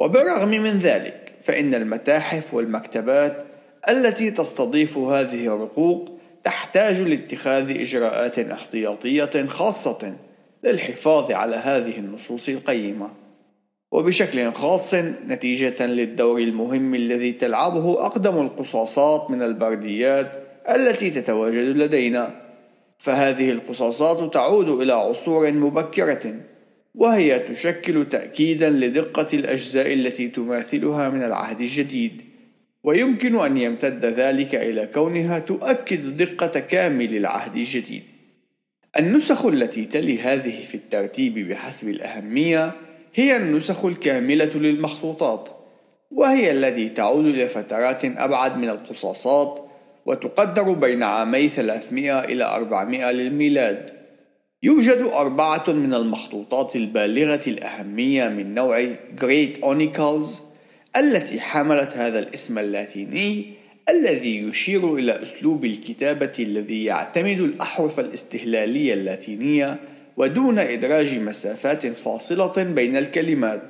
[0.00, 3.44] وبالرغم من ذلك فإن المتاحف والمكتبات
[3.88, 10.16] التي تستضيف هذه الرقوق تحتاج لاتخاذ إجراءات احتياطية خاصة
[10.64, 13.10] للحفاظ على هذه النصوص القيمة.
[13.92, 14.94] وبشكل خاص
[15.28, 20.32] نتيجة للدور المهم الذي تلعبه أقدم القصاصات من البرديات
[20.68, 22.30] التي تتواجد لدينا.
[22.98, 26.34] فهذه القصاصات تعود إلى عصور مبكرة
[26.94, 32.20] وهي تشكل تأكيدا لدقة الأجزاء التي تماثلها من العهد الجديد
[32.84, 38.02] ويمكن أن يمتد ذلك إلى كونها تؤكد دقة كامل العهد الجديد.
[38.98, 42.72] النسخ التي تلي هذه في الترتيب بحسب الأهمية
[43.14, 45.48] هي النسخ الكاملة للمخطوطات،
[46.10, 49.70] وهي التي تعود إلى فترات أبعد من القصاصات،
[50.06, 53.99] وتقدر بين عامي 300 إلى 400 للميلاد.
[54.62, 58.86] يوجد أربعة من المخطوطات البالغة الأهمية من نوع
[59.20, 60.26] Great Onicles
[60.96, 63.44] التي حملت هذا الاسم اللاتيني
[63.88, 69.78] الذي يشير إلى أسلوب الكتابة الذي يعتمد الأحرف الاستهلالية اللاتينية
[70.16, 73.62] ودون إدراج مسافات فاصلة بين الكلمات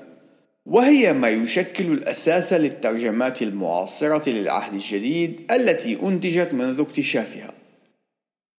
[0.66, 7.59] وهي ما يشكل الأساس للترجمات المعاصرة للعهد الجديد التي أنتجت منذ اكتشافها.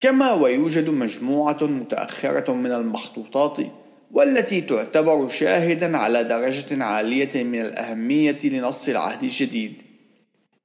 [0.01, 3.57] كما ويوجد مجموعة متأخرة من المخطوطات
[4.11, 9.73] والتي تعتبر شاهدا على درجة عالية من الأهمية لنص العهد الجديد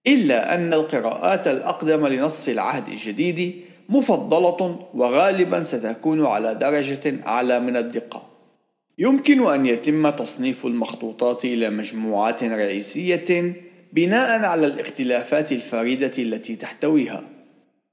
[0.07, 3.55] إلا أن القراءات الأقدم لنص العهد الجديد
[3.89, 8.23] مفضلة وغالبا ستكون على درجة أعلى من الدقة.
[8.99, 13.55] يمكن أن يتم تصنيف المخطوطات إلى مجموعات رئيسية
[13.93, 17.36] بناء على الاختلافات الفريدة التي تحتويها.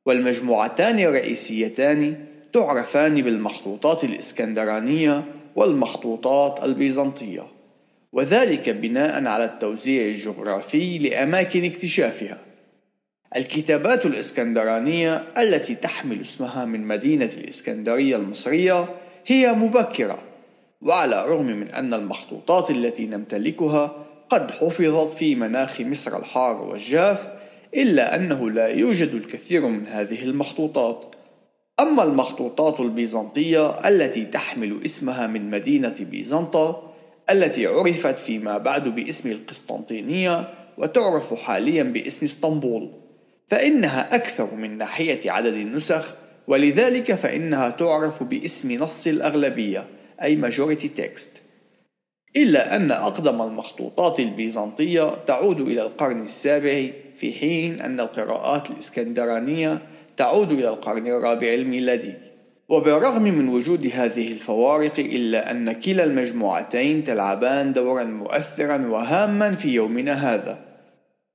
[0.06, 5.24] والمجموعتان الرئيسيتان تعرفان بالمخطوطات الإسكندرانية
[5.56, 7.47] والمخطوطات البيزنطية.
[8.12, 12.38] وذلك بناء على التوزيع الجغرافي لأماكن اكتشافها.
[13.36, 18.86] الكتابات الإسكندرانية التي تحمل اسمها من مدينة الإسكندرية المصرية
[19.28, 20.20] هي مبكرة
[20.82, 27.28] وعلى الرغم من أن المخطوطات التي نمتلكها قد حفظت في مناخ مصر الحار والجاف
[27.76, 31.15] إلا أنه لا يوجد الكثير من هذه المخطوطات.
[31.80, 36.93] أما المخطوطات البيزنطية التي تحمل اسمها من مدينة بيزنطة
[37.30, 42.89] التي عرفت فيما بعد باسم القسطنطينية وتعرف حاليا باسم إسطنبول
[43.47, 46.15] فإنها أكثر من ناحية عدد النسخ
[46.47, 49.88] ولذلك فإنها تعرف باسم نص الأغلبية
[50.21, 51.43] أي majority text.
[52.36, 56.89] إلا أن أقدم المخطوطات البيزنطية تعود إلى القرن السابع
[57.24, 59.82] في حين أن القراءات الإسكندرانية
[60.17, 62.13] تعود إلى القرن الرابع الميلادي.
[62.69, 70.13] وبالرغم من وجود هذه الفوارق إلا أن كلا المجموعتين تلعبان دورا مؤثرا وهاما في يومنا
[70.13, 70.59] هذا.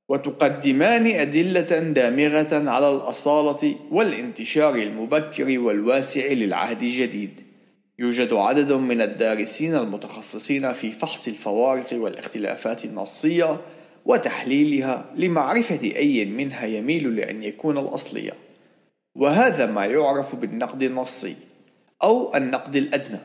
[0.08, 7.40] وتقدمان أدلة دامغة على الأصالة والانتشار المبكر والواسع للعهد الجديد.
[7.98, 13.56] يوجد عدد من الدارسين المتخصصين في فحص الفوارق والاختلافات النصية
[14.08, 18.32] وتحليلها لمعرفة أي منها يميل لأن يكون الأصلية
[19.14, 21.36] وهذا ما يعرف بالنقد النصي
[22.02, 23.18] أو النقد الأدنى.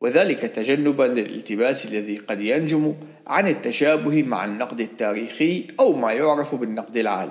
[0.00, 2.94] وذلك تجنبا للالتباس الذي قد ينجم
[3.26, 7.30] عن التشابه مع النقد التاريخي أو ما يعرف بالنقد العالي.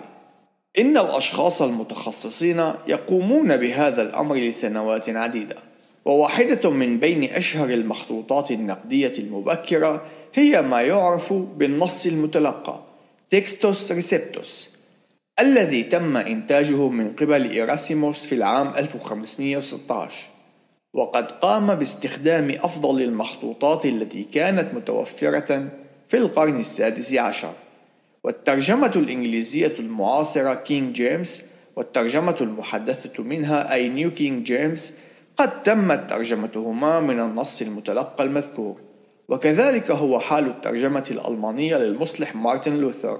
[0.79, 5.55] إن الأشخاص المتخصصين يقومون بهذا الأمر لسنوات عديدة.
[6.05, 12.84] وواحدة من بين أشهر المخطوطات النقدية المبكرة هي ما يعرف بالنص المتلقى.
[13.29, 14.69] Textus Receptus
[15.39, 20.13] الذي تم إنتاجه من قبل إيراسيموس في العام 1516
[20.93, 25.67] وقد قام باستخدام أفضل المخطوطات التي كانت متوفرة
[26.07, 27.53] في القرن السادس عشر.
[28.23, 31.43] والترجمة الإنجليزية المعاصرة King James
[31.75, 34.93] والترجمة المحدثة منها أي New King James
[35.37, 38.84] قد تمت ترجمتهما من النص المتلقى المذكور.
[39.27, 43.19] وكذلك هو حال الترجمة الألمانية للمصلح مارتن لوثر.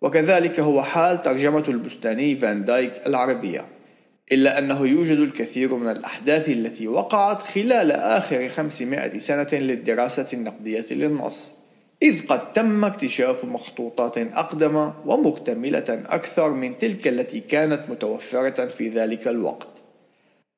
[0.00, 3.64] وكذلك هو حال ترجمة البستاني فان دايك العربية.
[4.32, 11.52] إلا أنه يوجد الكثير من الأحداث التي وقعت خلال آخر 500 سنة للدراسة النقدية للنص.
[12.02, 19.28] إذ قد تم اكتشاف مخطوطات أقدم ومكتملة أكثر من تلك التي كانت متوفرة في ذلك
[19.28, 19.68] الوقت.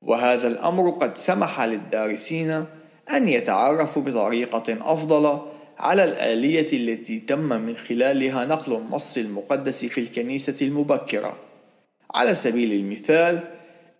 [0.02, 2.64] وهذا الأمر قد سمح للدارسين
[3.10, 5.38] أن يتعرفوا بطريقة أفضل
[5.78, 11.36] على الآلية التي تم من خلالها نقل النص المقدس في الكنيسة المبكرة.
[12.14, 13.40] على سبيل المثال،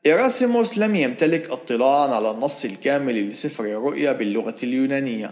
[0.06, 5.30] إيراسيموس لم يمتلك اطلاعا على النص الكامل لسفر الرؤيا باللغة اليونانية،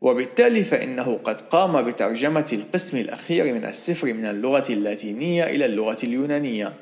[0.00, 6.72] وبالتالي فإنه قد قام بترجمة القسم الأخير من السفر من اللغة اللاتينية إلى اللغة اليونانية.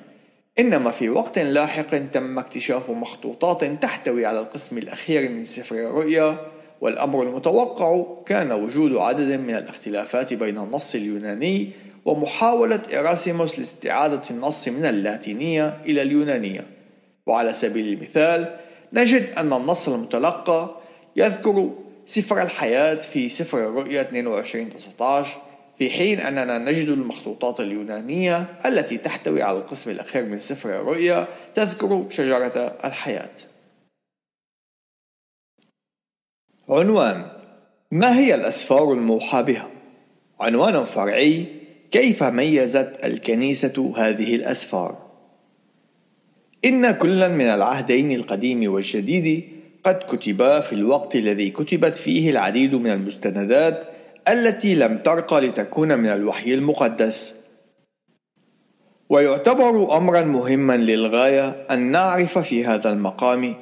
[0.58, 6.36] إنما في وقت لاحق تم اكتشاف مخطوطات تحتوي على القسم الأخير من سفر الرؤيا
[6.80, 11.70] والأمر المتوقع كان وجود عدد من الاختلافات بين النص اليوناني
[12.04, 16.64] ومحاولة إراسيموس لاستعادة النص من اللاتينية إلى اليونانية.
[17.26, 18.56] وعلى سبيل المثال
[18.92, 20.70] نجد أن النص المتلقى
[21.16, 21.70] يذكر
[22.06, 25.40] سفر الحياة في سفر الرؤيا 22 19
[25.82, 32.06] في حين أننا نجد المخطوطات اليونانية التي تحتوي على القسم الأخير من سفر الرؤيا تذكر
[32.10, 33.30] شجرة الحياة.
[36.68, 37.26] عنوان
[37.90, 39.70] ما هي الأسفار الموحى بها؟
[40.40, 41.46] عنوان فرعي
[41.90, 45.10] كيف ميزت الكنيسة هذه الأسفار؟
[46.64, 49.48] إن كلا من العهدين القديم والجديد
[49.84, 53.91] قد كتبا في الوقت الذي كتبت فيه العديد من المستندات
[54.28, 57.42] التي لم ترقى لتكون من الوحي المقدس.
[59.08, 63.54] ويعتبر امرا مهما للغاية أن نعرف في هذا المقام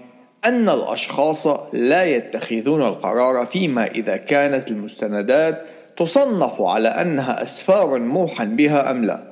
[0.45, 5.63] أن الأشخاص لا يتخذون القرار فيما إذا كانت المستندات
[5.97, 9.23] تصنف على أنها أسفار موحى بها أم لا.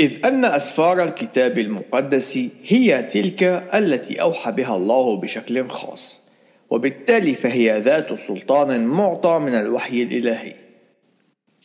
[0.00, 3.42] إذ أن أسفار الكتاب المقدس هي تلك
[3.74, 6.27] التي أوحى بها الله بشكل خاص.
[6.70, 10.54] وبالتالي فهي ذات سلطان معطى من الوحي الإلهي.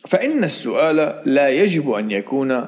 [0.06, 2.66] فإن السؤال لا يجب أن يكون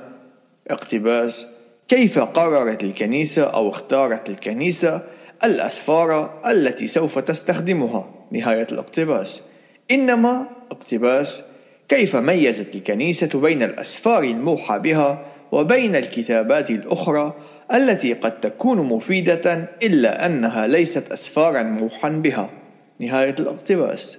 [0.69, 1.47] اقتباس
[1.89, 5.03] كيف قررت الكنيسة أو اختارت الكنيسة
[5.45, 8.11] الأسفار التي سوف تستخدمها.
[8.31, 9.43] نهاية الاقتباس.
[9.91, 11.43] إنما اقتباس
[11.89, 17.35] كيف ميزت الكنيسة بين الأسفار الموحى بها وبين الكتابات الأخرى
[17.75, 22.51] التي قد تكون مفيدة إلا أنها ليست أسفارا موحى بها.
[23.01, 24.19] نهاية الاقتباس.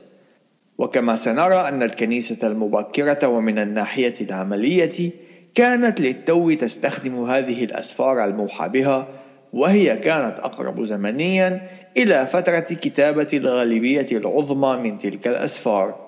[0.78, 5.12] وكما سنرى أن الكنيسة المبكرة ومن الناحية العملية
[5.56, 9.08] كانت للتو تستخدم هذه الأسفار الموحى بها
[9.54, 11.62] وهي كانت أقرب زمنيا
[11.98, 16.08] إلى فترة كتابة الغالبية العظمى من تلك الأسفار.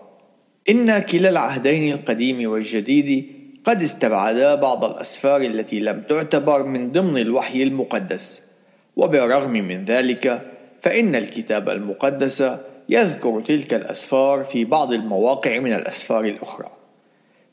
[0.69, 3.38] إن كلا العهدين القديم والجديد
[3.69, 8.41] قد استبعدا بعض الأسفار التي لم تعتبر من ضمن الوحي المقدس.
[8.95, 10.41] وبالرغم من ذلك
[10.81, 12.43] فإن الكتاب المقدس
[12.89, 16.69] يذكر تلك الأسفار في بعض المواقع من الأسفار الأخرى.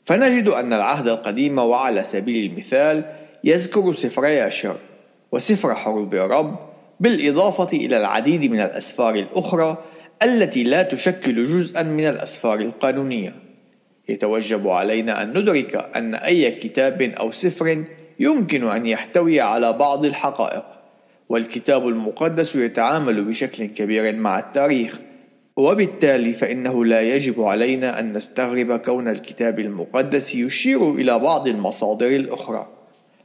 [0.05, 3.13] فنجد أن العهد القديم وعلى سبيل المثال
[3.43, 4.75] يذكر سفر ياشر
[5.31, 6.55] وسفر حروب الرب
[6.99, 9.77] بالإضافة إلى العديد من الأسفار الأخرى
[10.23, 13.46] التي لا تشكل جزءا من الأسفار القانونية.
[14.09, 17.83] يتوجب علينا أن ندرك أن أي كتاب أو سفر
[18.19, 20.63] يمكن أن يحتوي على بعض الحقائق
[21.29, 24.99] والكتاب المقدس يتعامل بشكل كبير مع التاريخ
[25.57, 32.67] وبالتالي فإنه لا يجب علينا أن نستغرب كون الكتاب المقدس يشير إلى بعض المصادر الأخرى.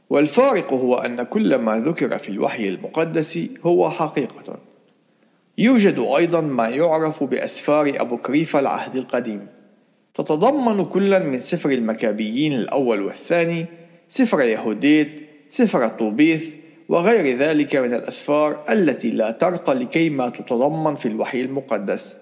[0.09, 4.57] والفارق هو أن كل ما ذكر في الوحي المقدس هو حقيقة.
[5.57, 9.47] يوجد أيضا ما يعرف بأسفار أبو كريف العهد القديم.
[10.13, 13.65] تتضمن كل من سفر المكابيين الأول والثاني
[14.07, 16.53] سفر يهوديت سفر طوبيث
[16.89, 22.17] وغير ذلك من الأسفار التي لا ترقى لكيما تتضمن في الوحي المقدس.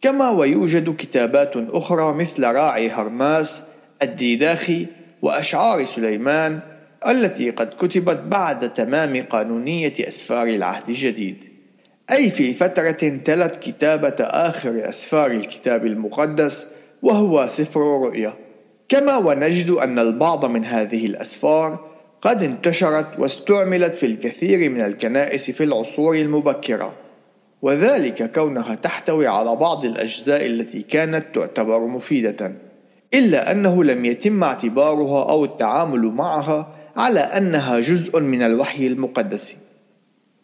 [0.00, 3.62] كما ويوجد كتابات أخرى مثل راعي هرماس
[4.02, 4.86] الديداخي
[5.22, 6.60] وأشعار سليمان
[7.06, 11.36] التي قد كتبت بعد تمام قانونية أسفار العهد الجديد.
[12.10, 16.71] أي في فترة تلت كتابة آخر أسفار الكتاب المقدس
[17.02, 18.34] وهو سفر الرؤيا
[18.88, 21.92] كما ونجد أن البعض من هذه الأسفار
[22.22, 26.92] قد انتشرت واستعملت في الكثير من الكنائس في العصور المبكرة
[27.62, 32.52] وذلك كونها تحتوي على بعض الأجزاء التي كانت تعتبر مفيدة
[33.14, 39.56] إلا أنه لم يتم اعتبارها أو التعامل معها على أنها جزء من الوحي المقدس.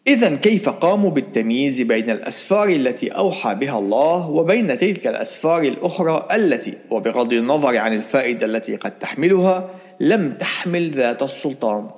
[0.09, 6.73] إذا كيف قاموا بالتمييز بين الأسفار التي أوحى بها الله وبين تلك الأسفار الأخرى التي
[6.89, 11.89] وبغض النظر عن الفائدة التي قد تحملها لم تحمل ذات السلطان.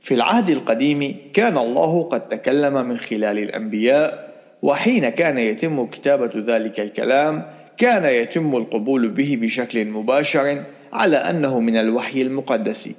[0.00, 4.32] في العهد القديم كان الله قد تكلم من خلال الأنبياء
[4.62, 7.46] وحين كان يتم كتابة ذلك الكلام
[7.76, 12.90] كان يتم القبول به بشكل مباشر على أنه من الوحي المقدس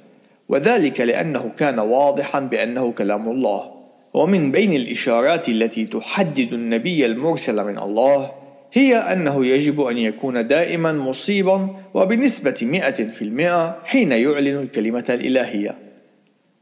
[0.48, 3.71] وذلك لأنه كان واضحا بأنه كلام الله.
[4.14, 8.32] ومن بين الإشارات التي تحدد النبي المرسل من الله
[8.72, 15.78] هي أنه يجب أن يكون دائما مصيبا وبنسبة مئة في المئة حين يعلن الكلمة الإلهية.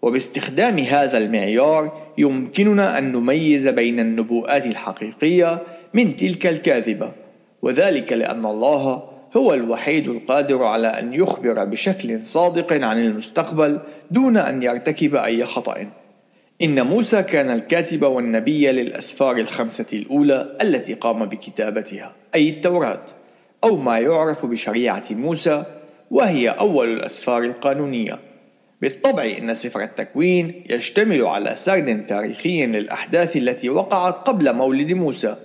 [0.02, 5.62] وباستخدام هذا المعيار يمكننا أن نميز بين النبوءات الحقيقية
[5.94, 7.12] من تلك الكاذبة
[7.62, 9.02] وذلك لأن الله
[9.36, 13.80] هو الوحيد القادر على أن يخبر بشكل صادق عن المستقبل
[14.10, 15.99] دون أن يرتكب أي خطأ.
[16.62, 23.02] إن موسى كان الكاتب والنبي للأسفار الخمسة الأولى التي قام بكتابتها أي التوراة
[23.64, 25.64] أو ما يعرف بشريعة موسى
[26.10, 28.18] وهي أول الأسفار القانونية.
[28.82, 35.36] بالطبع إن سفر التكوين يشتمل على سرد تاريخي للأحداث التي وقعت قبل مولد موسى.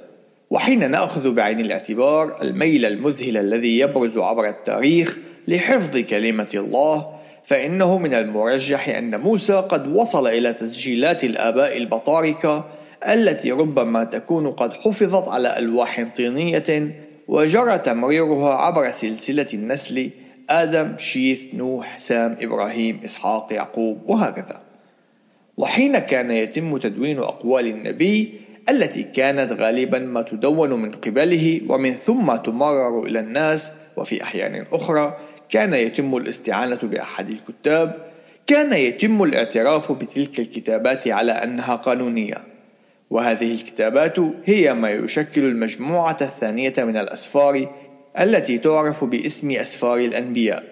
[0.49, 7.14] وحين نأخذ بعين الاعتبار الميل المذهل الذي يبرز عبر التاريخ لحفظ كلمة الله
[7.45, 12.65] فإنه من المرجح أن موسى قد وصل إلى تسجيلات الآباء البطاركة
[13.07, 16.95] التي ربما تكون قد حفظت على ألواح طينية
[17.27, 20.09] وجرى تمريرها عبر سلسلة النسل
[20.49, 24.61] آدم شيث نوح سام إبراهيم إسحاق يعقوب وهكذا.
[25.57, 28.33] وحين كان يتم تدوين أقوال النبي
[28.69, 35.17] التي كانت غالبا ما تدون من قبله ومن ثم تمرر إلى الناس وفي أحيان أخرى
[35.55, 37.95] كان يتم الاستعانة بأحد الكتاب
[38.47, 42.37] كان يتم الاعتراف بتلك الكتابات على أنها قانونية.
[43.09, 47.67] وهذه الكتابات هي ما يشكل المجموعة الثانية من الأسفار
[48.19, 50.63] التي تعرف باسم أسفار الأنبياء.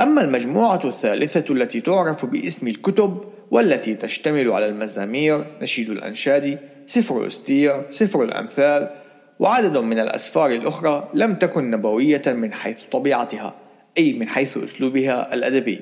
[0.00, 7.82] أما المجموعة الثالثة التي تعرف باسم الكتب والتي تشتمل على المزامير نشيد الأنشاد سفر أستير
[7.90, 8.90] سفر الأمثال
[9.38, 13.54] وعدد من الأسفار الأخرى لم تكن نبوية من حيث طبيعتها.
[13.98, 15.80] أي من حيث أسلوبها الأدبي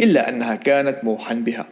[0.00, 1.66] إلا أنها كانت موحى بها.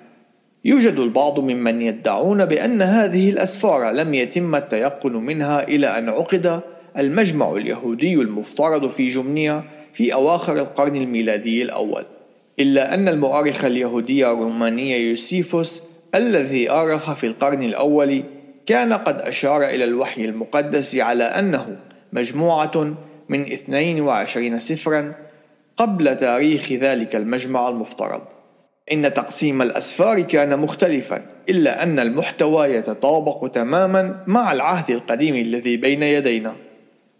[0.64, 6.60] يوجد البعض ممن يدعون بأن هذه الأسفار لم يتم التيقن منها إلى أن عقد
[6.98, 12.04] المجمع اليهودي المفترض في جمنيا في أواخر القرن الميلادي الأول.
[12.60, 15.82] إلا أن المؤرخ اليهودي الروماني يوسيفوس
[16.14, 18.22] الذي أرخ في القرن الأول
[18.66, 21.76] كان قد أشار إلى الوحي المقدس على أنه
[22.12, 22.94] مجموعة
[23.28, 25.14] من 22 سفرا
[25.80, 28.20] قبل تاريخ ذلك المجمع المفترض.
[28.92, 36.02] إن تقسيم الأسفار كان مختلفا إلا أن المحتوى يتطابق تماما مع العهد القديم الذي بين
[36.02, 36.52] يدينا.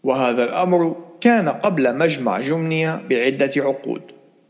[0.05, 4.03] وهذا الأمر كان قبل مجمع جمنيا بعدة عقود.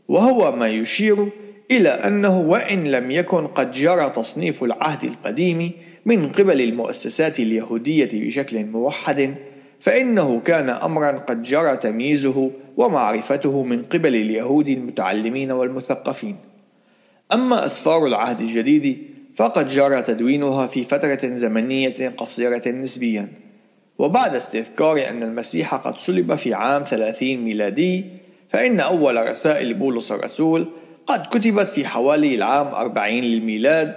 [0.07, 1.27] وهو ما يشير
[1.71, 5.71] إلى أنه وإن لم يكن قد جرى تصنيف العهد القديم
[6.05, 9.35] من قبل المؤسسات اليهودية بشكل موحد
[9.79, 16.35] فإنه كان أمرا قد جرى تمييزه ومعرفته من قبل اليهود المتعلمين والمثقفين.
[17.33, 18.97] أما أسفار العهد الجديد
[19.35, 23.27] فقد جرى تدوينها في فترة زمنية قصيرة نسبيا.
[24.01, 28.05] وبعد استذكار أن المسيح قد صلب في عام 30 ميلادي
[28.49, 30.67] فإن أول رسائل بولس الرسول
[31.07, 33.95] قد كتبت في حوالي العام 40 للميلاد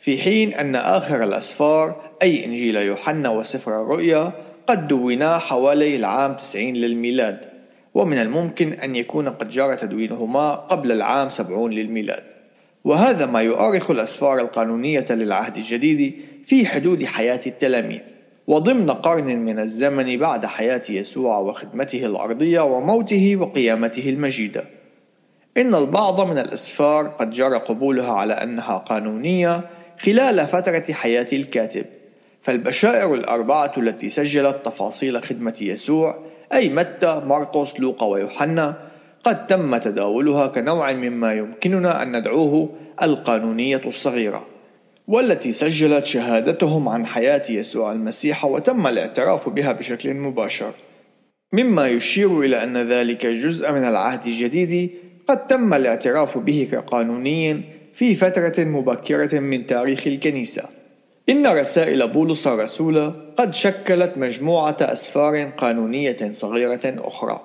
[0.00, 4.32] في حين أن آخر الأسفار أي إنجيل يوحنا وسفر الرؤيا
[4.66, 7.55] قد دونا حوالي العام 90 للميلاد.
[7.96, 12.22] ومن الممكن أن يكون قد جرى تدوينهما قبل العام 70 للميلاد.
[12.84, 16.14] وهذا ما يؤرخ الأسفار القانونية للعهد الجديد
[16.46, 18.00] في حدود حياة التلاميذ.
[18.46, 24.64] وضمن قرن من الزمن بعد حياة يسوع وخدمته الأرضية وموته وقيامته المجيدة.
[25.56, 29.60] إن البعض من الأسفار قد جرى قبولها على أنها قانونية
[30.00, 31.84] خلال فترة حياة الكاتب.
[32.42, 38.86] فالبشائر الأربعة التي سجلت تفاصيل خدمة يسوع أي متى، مرقس، لوقا ويوحنا.
[39.24, 42.68] قد تم تداولها كنوع مما يمكننا أن ندعوه
[43.02, 44.46] القانونية الصغيرة
[45.08, 50.72] والتي سجلت شهادتهم عن حياة يسوع المسيح وتم الاعتراف بها بشكل مباشر.
[51.52, 54.90] مما يشير إلى أن ذلك جزء من العهد الجديد
[55.28, 57.62] قد تم الاعتراف به كقانوني
[57.94, 60.75] في فترة مبكرة من تاريخ الكنيسة.
[61.28, 67.40] إن رسائل بولس الرسول قد شكلت مجموعة أسفار قانونية صغيرة أخرى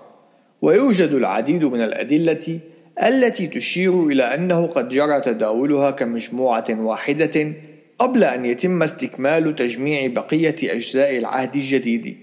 [0.62, 2.60] ويوجد العديد من الأدلة
[3.04, 7.54] التي تشير إلى أنه قد جرى تداولها كمجموعة واحدة
[8.00, 12.18] قبل أن يتم استكمال تجميع بقية أجزاء العهد الجديد.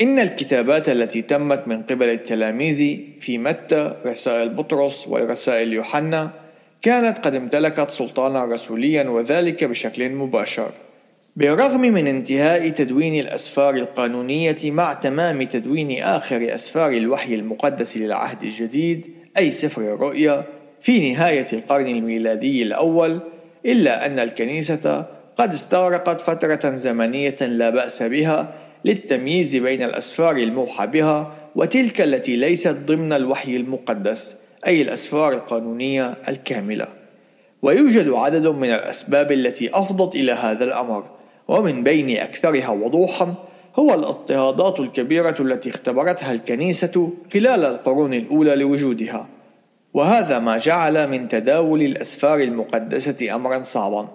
[0.00, 6.41] إن الكتابات التي تمت من قبل التلاميذ في متى، رسائل بطرس ورسائل يوحنا
[6.82, 10.70] كانت قد امتلكت سلطانا رسوليا وذلك بشكل مباشر.
[11.36, 19.04] بالرغم من انتهاء تدوين الأسفار القانونية مع تمام تدوين آخر أسفار الوحي المقدس للعهد الجديد
[19.38, 20.44] أي سفر الرؤيا
[20.80, 23.18] في نهاية القرن الميلادي الأول
[23.66, 25.06] إلا أن الكنيسة
[25.36, 28.54] قد استغرقت فترة زمنية لا بأس بها
[28.84, 36.86] للتمييز بين الأسفار الموحى بها وتلك التي ليست ضمن الوحي المقدس أي الأسفار القانونية الكاملة.
[37.62, 41.04] ويوجد عدد من الأسباب التي أفضت إلى هذا الأمر.
[41.48, 43.34] ومن بين أكثرها وضوحا
[43.76, 49.26] هو الاضطهادات الكبيرة التي اختبرتها الكنيسة خلال القرون الأولى لوجودها.
[49.94, 54.08] وهذا ما جعل من تداول الأسفار المقدسة أمرا صعبا.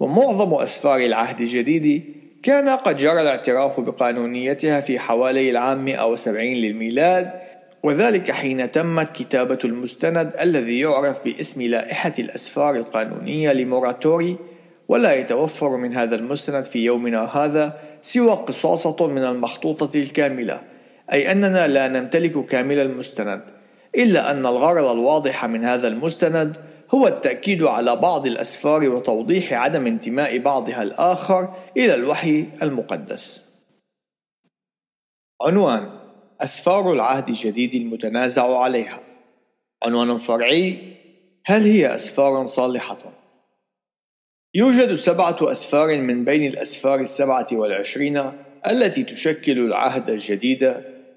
[0.00, 2.04] ومعظم أسفار العهد الجديد
[2.42, 7.43] كان قد جرى الاعتراف بقانونيتها في حوالي العام 170 للميلاد
[7.84, 14.36] وذلك حين تمت كتابة المستند الذي يعرف باسم لائحة الأسفار القانونية لموراتوري
[14.88, 20.60] ولا يتوفر من هذا المستند في يومنا هذا سوى قصاصة من المخطوطة الكاملة
[21.12, 23.42] أي أننا لا نمتلك كامل المستند
[23.94, 26.56] إلا أن الغرض الواضح من هذا المستند
[26.94, 33.44] هو التأكيد على بعض الأسفار وتوضيح عدم انتماء بعضها الآخر إلى الوحي المقدس.
[35.42, 36.03] عنوان
[36.40, 39.00] أسفار العهد الجديد المتنازع عليها.
[39.82, 40.78] عنوان فرعي:
[41.44, 43.14] هل هي أسفار صالحة؟
[44.54, 48.32] يوجد سبعة أسفار من بين الأسفار السبعة والعشرين
[48.66, 50.74] التي تشكل العهد الجديد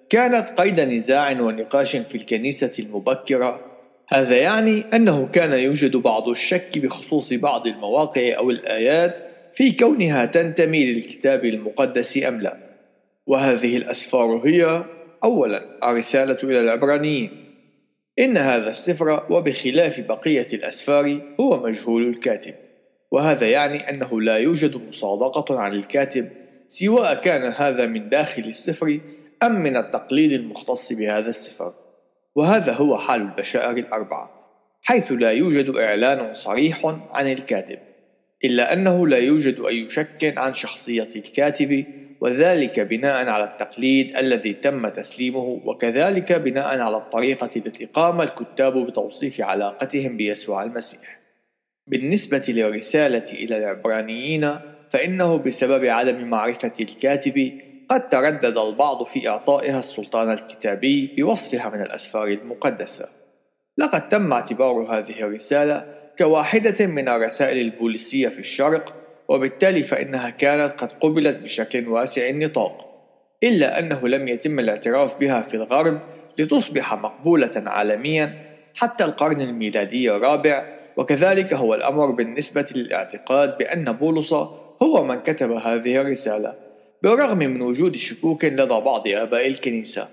[0.10, 3.62] كانت قيد نزاع ونقاش في الكنيسة المبكرة
[4.10, 9.24] هذا يعني أنه كان يوجد بعض الشك بخصوص بعض المواقع أو الآيات
[9.54, 12.58] في كونها تنتمي للكتاب المقدس أم لا
[13.28, 14.84] وهذه الأسفار هي
[15.28, 17.32] أولا الرسالة إلى العبرانيين.
[18.20, 22.54] إن هذا السفر وبخلاف بقية الأسفار هو مجهول الكاتب.
[23.12, 26.30] وهذا يعني أنه لا يوجد مصادقة عن الكاتب
[26.68, 29.00] سواء كان هذا من داخل السفر
[29.44, 31.74] أم من التقليد المختص بهذا السفر.
[32.36, 34.38] وهذا هو حال البشائر الأربعة
[34.84, 37.80] حيث لا يوجد إعلان صريح عن الكاتب
[38.44, 41.86] إلا أنه لا يوجد أي شك عن شخصية الكاتب
[42.22, 49.42] وذلك بناء على التقليد الذي تم تسليمه وكذلك بناء على الطريقة التي قام الكتاب بتوصيف
[49.42, 51.20] علاقتهم بيسوع المسيح.
[51.88, 54.56] بالنسبة للرسالة إلى العبرانيين
[54.90, 62.28] فإنه بسبب عدم معرفة الكاتب قد تردد البعض في إعطائها السلطان الكتابي بوصفها من الأسفار
[62.28, 63.10] المقدسة.
[63.78, 70.92] لقد تم اعتبار هذه الرسالة كواحدة من الرسائل البوليسية في الشرق وبالتالي فإنها كانت قد
[70.92, 72.88] قبلت بشكل واسع النطاق
[73.44, 76.00] إلا أنه لم يتم الاعتراف بها في الغرب
[76.38, 78.34] لتصبح مقبولة عالميا
[78.76, 84.34] حتى القرن الميلادي الرابع وكذلك هو الأمر بالنسبة للاعتقاد بأن بولس
[84.84, 86.54] هو من كتب هذه الرسالة
[87.04, 90.08] بالرغم من وجود شكوك لدى بعض آباء الكنيسة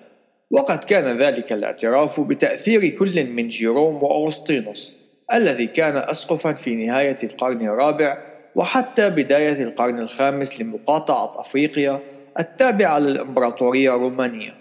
[0.51, 4.97] وقد كان ذلك الاعتراف بتأثير كل من جيروم وأغسطينوس
[5.33, 12.01] الذي كان أسقفا في نهاية القرن الرابع وحتى بداية القرن الخامس لمقاطعة أفريقيا
[12.39, 14.55] التابعة للإمبراطورية الرومانية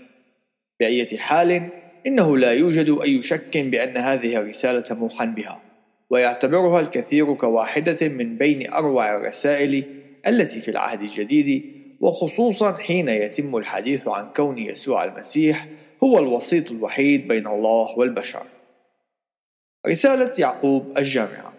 [0.79, 1.69] بأية حال
[2.07, 5.61] إنه لا يوجد أي شك بأن هذه الرسالة موحى بها
[6.09, 9.83] ويعتبرها الكثير كواحدة من بين أروع الرسائل
[10.27, 11.63] التي في العهد الجديد
[12.01, 15.67] وخصوصا حين يتم الحديث عن كون يسوع المسيح
[16.03, 18.45] هو الوسيط الوحيد بين الله والبشر.
[19.87, 21.52] رسالة يعقوب الجامعة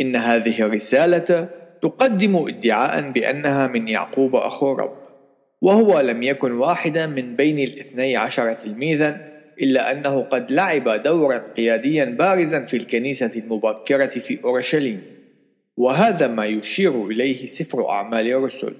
[0.00, 1.48] إن هذه الرسالة
[1.82, 4.96] تقدم ادعاء بأنها من يعقوب أخو الرب
[5.62, 9.30] وهو لم يكن واحدا من بين الاثني عشر تلميذا
[9.62, 15.02] إلا أنه قد لعب دورا قياديا بارزا في الكنيسة المبكرة في أورشليم.
[15.76, 18.74] وهذا ما يشير إليه سفر أعمال الرسل.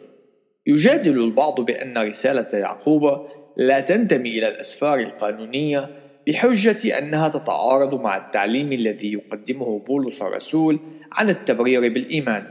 [0.66, 3.26] يجادل البعض بأن رسالة يعقوب
[3.56, 5.90] لا تنتمي إلى الأسفار القانونية
[6.30, 10.80] بحجة أنها تتعارض مع التعليم الذي يقدمه بولس الرسول
[11.12, 12.46] عن التبرير بالإيمان.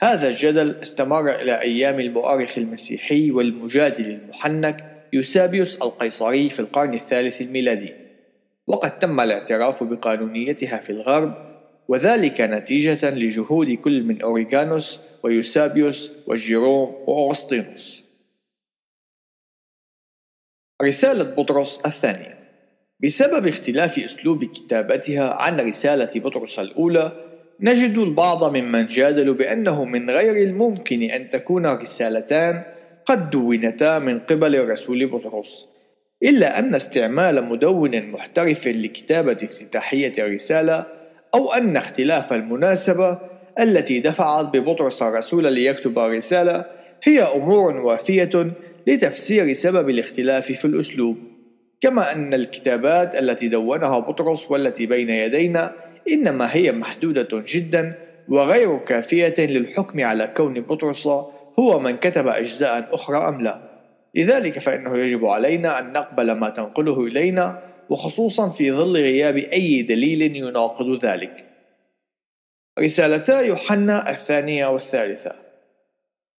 [0.00, 7.92] هذا الجدل استمر إلى أيام المؤرخ المسيحي والمجادل المحنك يوسابيوس القيصري في القرن الثالث الميلادي.
[8.66, 11.34] وقد تم الاعتراف بقانونيتها في الغرب
[11.88, 18.02] وذلك نتيجة لجهود كل من أوريغانوس ويوسابيوس وجيروم وأغسطينوس.
[20.82, 22.35] رسالة بطرس الثانية.
[23.02, 27.12] بسبب اختلاف أسلوب كتابتها عن رسالة بطرس الأولى
[27.60, 32.62] نجد البعض ممن جادلوا بأنه من غير الممكن أن تكون رسالتان
[33.06, 35.66] قد دونتا من قبل الرسول بطرس
[36.22, 40.86] إلا أن استعمال مدون محترف لكتابة افتتاحية الرسالة
[41.34, 43.18] أو أن اختلاف المناسبة
[43.60, 46.64] التي دفعت ببطرس الرسول ليكتب الرسالة
[47.02, 48.52] هي أمور وافية
[48.86, 51.35] لتفسير سبب الاختلاف في الأسلوب.
[51.80, 55.72] كما أن الكتابات التي دونها بطرس والتي بين يدينا
[56.08, 57.94] إنما هي محدودة جدا
[58.28, 61.06] وغير كافية للحكم على كون بطرس
[61.58, 63.60] هو من كتب أجزاء أخرى أم لا.
[64.14, 70.36] لذلك فإنه يجب علينا أن نقبل ما تنقله إلينا وخصوصا في ظل غياب أي دليل
[70.36, 71.44] يناقض ذلك.
[72.78, 75.32] رسالتا يوحنا الثانية والثالثة.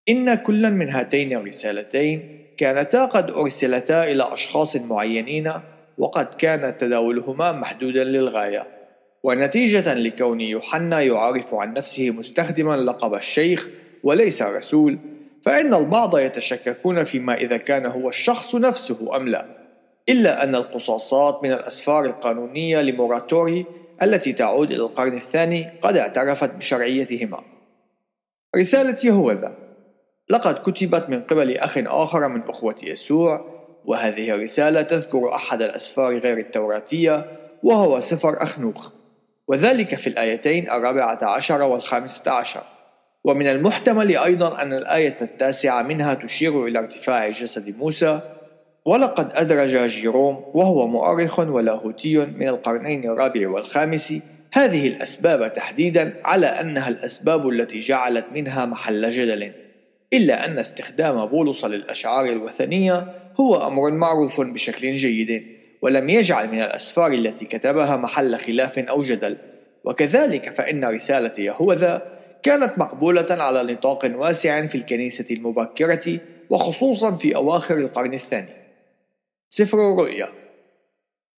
[0.10, 5.52] إن كلا من هاتين الرسالتين كانتا قد أرسلتا إلى أشخاص معينين
[5.98, 8.68] وقد كان تداولهما محدودا للغاية.
[9.24, 13.70] ونتيجة لكون يوحنا يعرف عن نفسه مستخدما لقب الشيخ
[14.04, 14.98] وليس الرسول
[15.46, 19.46] فإن البعض يتشككون فيما إذا كان هو الشخص نفسه أم لا.
[20.10, 23.66] إلا أن القصاصات من الأسفار القانونية لموراتوري
[24.02, 27.42] التي تعود إلى القرن الثاني قد اعترفت بشرعيتهما.
[28.56, 29.67] رسالة يهوذا
[30.30, 33.46] لقد كتبت من قبل أخ آخر من أخوة يسوع
[33.86, 37.26] وهذه الرسالة تذكر أحد الأسفار غير التوراتية
[37.64, 38.92] وهو سفر أخنوخ
[39.48, 42.64] وذلك في الآيتين الرابعة عشر والخامسة عشر.
[43.24, 48.20] ومن المحتمل أيضا أن الآية التاسعة منها تشير إلى ارتفاع جسد موسى
[48.86, 54.14] ولقد أدرج جيروم وهو مؤرخ ولاهوتي من القرنين الرابع والخامس.
[54.54, 59.52] هذه الأسباب تحديدا على أنها الأسباب التي جعلت منها محل جدل.
[60.14, 67.14] إلا أن استخدام بولس للأشعار الوثنية هو أمر معروف بشكل جيد ولم يجعل من الأسفار
[67.14, 69.38] التي كتبها محل خلاف أو جدل
[69.84, 76.20] وكذلك فإن رسالة يهوذا كانت مقبولة على نطاق واسع في الكنيسة المبكرة
[76.50, 78.54] وخصوصا في أواخر القرن الثاني.
[79.50, 80.30] سفر الرؤيا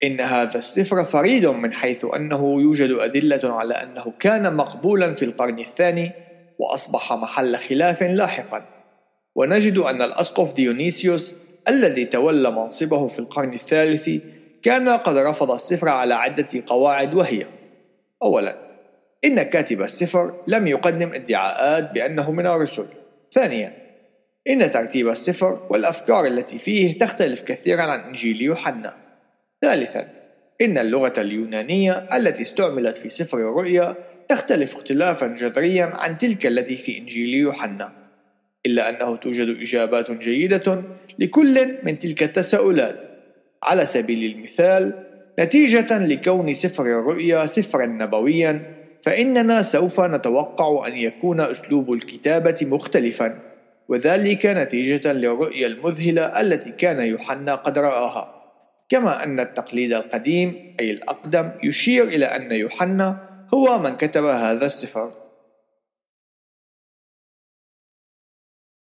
[0.02, 5.58] إن هذا السفر فريد من حيث أنه يوجد أدلة على أنه كان مقبولا في القرن
[5.58, 6.12] الثاني
[6.58, 8.64] وأصبح محل خلاف لاحقا
[9.34, 11.36] ونجد أن الأسقف ديونيسيوس
[11.68, 14.10] الذي تولى منصبه في القرن الثالث
[14.62, 17.46] كان قد رفض السفر على عدة قواعد وهي
[18.22, 18.56] أولا
[19.24, 22.86] إن كاتب السفر لم يقدم ادعاءات بأنه من الرسل.
[23.32, 23.72] ثانيا،
[24.48, 28.94] إن ترتيب السفر والأفكار التي فيه تختلف كثيرا عن إنجيل يوحنا.
[29.62, 30.08] ثالثا،
[30.60, 33.94] إن اللغة اليونانية التي استعملت في سفر الرؤيا
[34.28, 37.92] تختلف اختلافا جذريا عن تلك التي في إنجيل يوحنا
[38.66, 40.82] إلا أنه توجد إجابات جيدة
[41.18, 43.04] لكل من تلك التساؤلات.
[43.62, 45.04] على سبيل المثال
[45.38, 48.62] نتيجة لكون سفر الرؤيا سفرا نبويا
[49.02, 53.38] فإننا سوف نتوقع أن يكون أسلوب الكتابة مختلفا
[53.88, 58.34] وذلك نتيجة للرؤيا المذهلة التي كان يوحنا قد رآها.
[58.88, 65.12] كما أن التقليد القديم أي الأقدم يشير إلى أن يوحنا هو من كتب هذا السفر.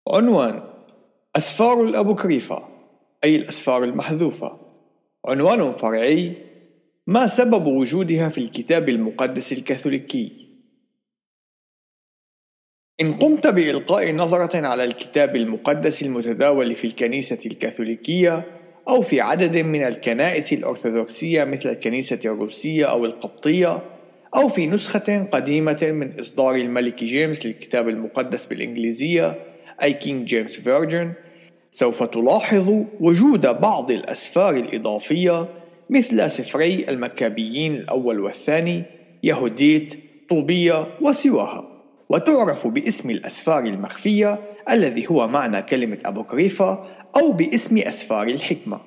[0.09, 0.63] عنوان
[1.37, 2.69] أسفار الأبوكريفة
[3.25, 4.61] أي الأسفار المحذوفة.
[5.27, 6.33] عنوان فرعي
[7.07, 10.47] ما سبب وجودها في الكتاب المقدس الكاثوليكي.
[13.01, 18.45] إن قمت بإلقاء نظرة على الكتاب المقدس المتداول في الكنيسة الكاثوليكية
[18.89, 23.96] أو في عدد من الكنائس الأرثوذكسية مثل الكنيسة الروسية أو القبطية
[24.37, 29.35] أو في نسخة قديمة من إصدار الملك جيمس للكتاب المقدس بالإنجليزية
[29.83, 31.13] أي King James Version
[31.71, 35.49] سوف تلاحظ وجود بعض الأسفار الإضافية
[35.91, 38.83] مثل سفري المكابيين الأول والثاني
[39.23, 39.95] يهوديت
[40.31, 41.69] طوبية وسواها.
[42.09, 44.41] وتعرف باسم الأسفار المخفية
[44.71, 46.87] الذي هو معنى كلمة أبوكريفا
[47.17, 48.81] أو باسم أسفار الحكمة.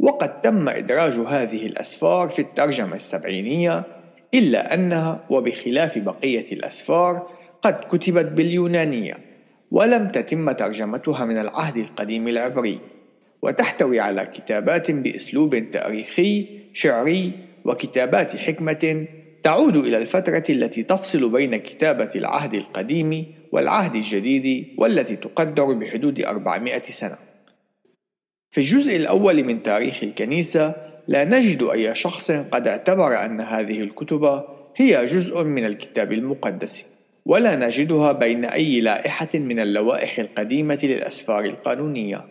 [0.00, 3.97] وقد تم إدراج هذه الأسفار في الترجمة السبعينية
[4.34, 7.26] إلا أنها وبخلاف بقية الأسفار
[7.62, 9.18] قد كتبت باليونانية
[9.70, 12.78] ولم تتم ترجمتها من العهد القديم العبري.
[13.42, 17.32] وتحتوي على كتابات بأسلوب تاريخي شعري
[17.64, 19.06] وكتابات حكمة
[19.42, 26.82] تعود إلى الفترة التي تفصل بين كتابة العهد القديم والعهد الجديد والتي تقدر بحدود 400
[26.82, 27.16] سنة.
[28.50, 34.44] في الجزء الأول من تاريخ الكنيسة لا نجد أي شخص قد اعتبر أن هذه الكتب
[34.76, 36.86] هي جزء من الكتاب المقدس
[37.26, 42.24] ولا نجدها بين أي لائحة من اللوائح القديمة للأسفار القانونية.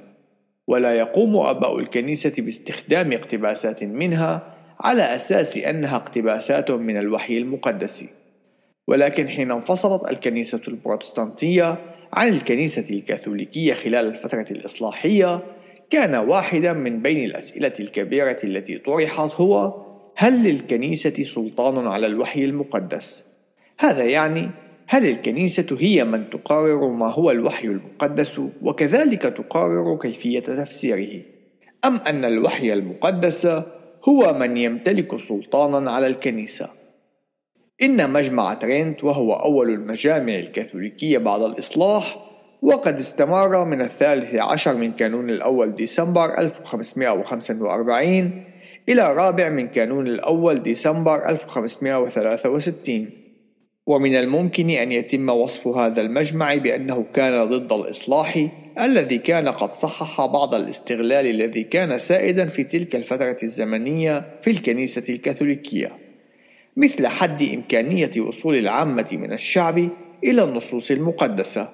[0.68, 8.06] ولا يقوم آباء الكنيسة باستخدام اقتباسات منها على أساس أنها اقتباسات من الوحي المقدس.
[8.88, 11.78] ولكن حين انفصلت الكنيسة البروتستانتية
[12.14, 15.44] عن الكنيسة الكاثوليكية خلال الفترة الإصلاحية
[15.90, 19.74] كان واحدا من بين الأسئلة الكبيرة التي طرحت هو
[20.16, 23.26] هل للكنيسة سلطان على الوحي المقدس
[23.80, 24.50] هذا يعني
[24.88, 31.22] هل الكنيسة هي من تقرر ما هو الوحي المقدس وكذلك تقرر كيفية تفسيره؟
[31.86, 33.46] أم أن الوحي المقدس
[34.10, 36.70] هو من يمتلك سلطانا على الكنيسة؟
[37.82, 42.27] إن مجمع ترينت وهو أول المجامع الكاثوليكية بعد الإصلاح
[42.62, 48.44] وقد استمر من الثالث عشر من كانون الأول ديسمبر 1545
[48.90, 53.10] إلى الرابع من كانون الأول ديسمبر 1563
[53.88, 58.48] ومن الممكن أن يتم وصف هذا المجمع بأنه كان ضد الإصلاح
[58.80, 65.04] الذي كان قد صحح بعض الاستغلال الذي كان سائدا في تلك الفترة الزمنية في الكنيسة
[65.10, 65.92] الكاثوليكية
[66.78, 69.90] مثل حد إمكانية وصول العامة من الشعب
[70.24, 71.70] إلى النصوص المقدسة.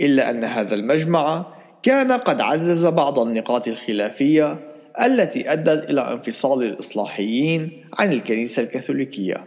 [0.00, 1.46] إلا أن هذا المجمع
[1.82, 4.58] كان قد عزز بعض النقاط الخلافية
[5.00, 9.44] التي أدت إلى انفصال الإصلاحيين عن الكنيسة الكاثوليكية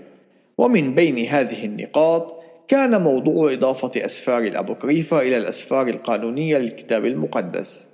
[0.57, 7.87] ومن بين هذه النقاط كان موضوع إضافة أسفار الأبوكريفة إلى الأسفار القانونية للكتاب المقدس.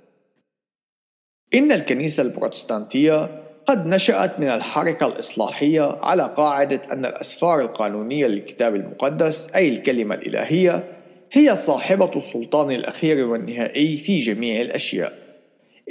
[1.54, 9.50] إن الكنيسة البروتستانتية قد نشأت من الحركة الإصلاحية على قاعدة أن الأسفار القانونية للكتاب المقدس
[9.54, 10.99] أي الكلمة الإلهية
[11.32, 15.18] هي صاحبة السلطان الأخير والنهائي في جميع الأشياء.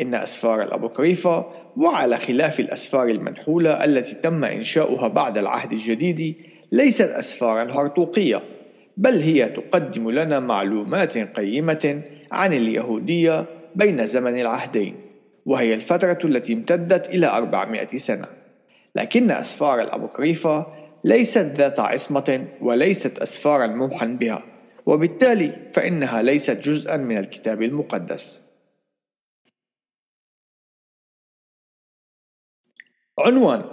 [0.01, 1.45] إن أسفار الأبوكريفة
[1.77, 6.35] وعلى خلاف الأسفار المنحولة التي تم إنشاؤها بعد العهد الجديد
[6.71, 8.43] ليست أسفارا هرطوقية
[8.97, 12.01] بل هي تقدم لنا معلومات قيمة
[12.31, 13.45] عن اليهودية
[13.75, 14.95] بين زمن العهدين
[15.45, 18.25] وهي الفترة التي امتدت إلى 400 سنة
[18.95, 20.65] لكن أسفار الأبوكريفة
[21.03, 24.43] ليست ذات عصمة وليست أسفارا موحى بها
[24.89, 28.43] وبالتالي فإنها ليست جزءا من الكتاب المقدس.
[33.19, 33.63] عنوان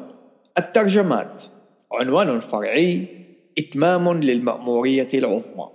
[0.59, 1.45] الترجمات.
[1.93, 3.07] عنوان فرعي
[3.59, 5.71] إتمام للمأمورية العظمى.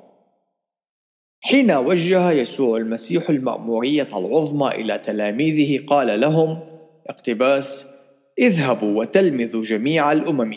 [1.41, 6.59] حين وجه يسوع المسيح المأمورية العظمى إلى تلاميذه قال لهم
[7.07, 7.85] اقتباس
[8.39, 10.53] اذهبوا وتلمذوا جميع الأمم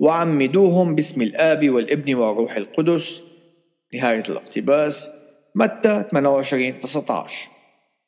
[0.00, 3.33] وعمدوهم باسم الآب والابن والروح القدس
[3.94, 5.10] نهاية الاقتباس
[5.54, 7.54] متى 28 19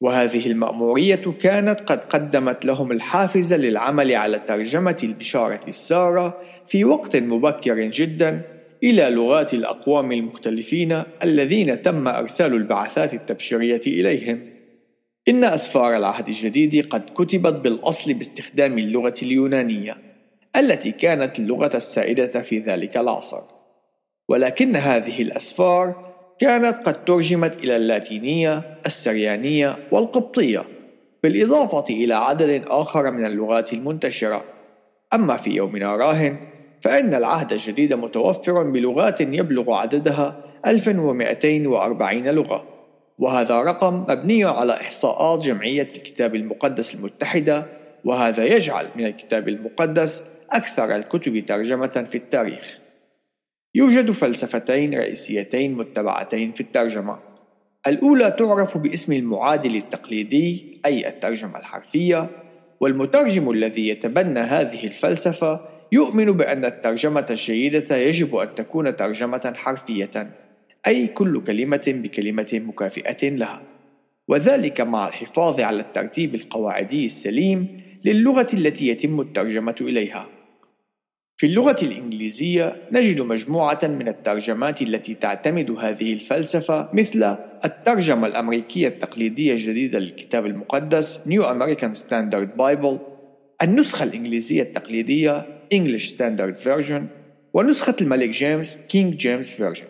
[0.00, 7.80] وهذه المأمورية كانت قد قدمت لهم الحافز للعمل على ترجمة البشارة السارة في وقت مبكر
[7.80, 8.42] جدا
[8.82, 14.40] إلى لغات الأقوام المختلفين الذين تم إرسال البعثات التبشيرية إليهم.
[15.28, 19.96] إن أسفار العهد الجديد قد كتبت بالأصل باستخدام اللغة اليونانية،
[20.56, 23.55] التي كانت اللغة السائدة في ذلك العصر.
[24.28, 26.06] ولكن هذه الأسفار
[26.38, 30.62] كانت قد ترجمت إلى اللاتينية، السريانية، والقبطية،
[31.22, 34.44] بالإضافة إلى عدد آخر من اللغات المنتشرة.
[35.14, 36.36] أما في يومنا راهن
[36.80, 40.36] فإن العهد الجديد متوفر بلغات يبلغ عددها
[40.66, 42.64] 1240 لغة
[43.18, 47.66] وهذا رقم مبني على إحصاءات جمعية الكتاب المقدس المتحدة
[48.04, 52.85] وهذا يجعل من الكتاب المقدس أكثر الكتب ترجمة في التاريخ
[53.76, 57.18] يوجد فلسفتين رئيسيتين متبعتين في الترجمة.
[57.86, 62.30] الأولى تعرف باسم المعادل التقليدي أي الترجمة الحرفية
[62.80, 65.60] والمترجم الذي يتبنى هذه الفلسفة
[65.92, 70.30] يؤمن بأن الترجمة الجيدة يجب أن تكون ترجمة حرفية
[70.86, 73.62] أي كل كلمة بكلمة مكافئة لها.
[74.28, 80.35] وذلك مع الحفاظ على الترتيب القواعدي السليم للغة التي يتم الترجمة إليها.
[81.38, 89.52] في اللغة الإنجليزية نجد مجموعة من الترجمات التي تعتمد هذه الفلسفة مثل الترجمة الأمريكية التقليدية
[89.52, 92.98] الجديدة للكتاب المقدس New American Standard Bible
[93.62, 97.02] النسخة الإنجليزية التقليدية English Standard Version
[97.54, 99.86] ونسخة الملك جيمس King James Version.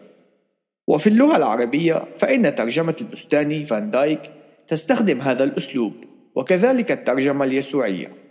[0.88, 4.20] وفي اللغة العربية فإن ترجمة البستاني فان دايك
[4.68, 5.92] تستخدم هذا الأسلوب
[6.34, 8.25] وكذلك الترجمة اليسوعية.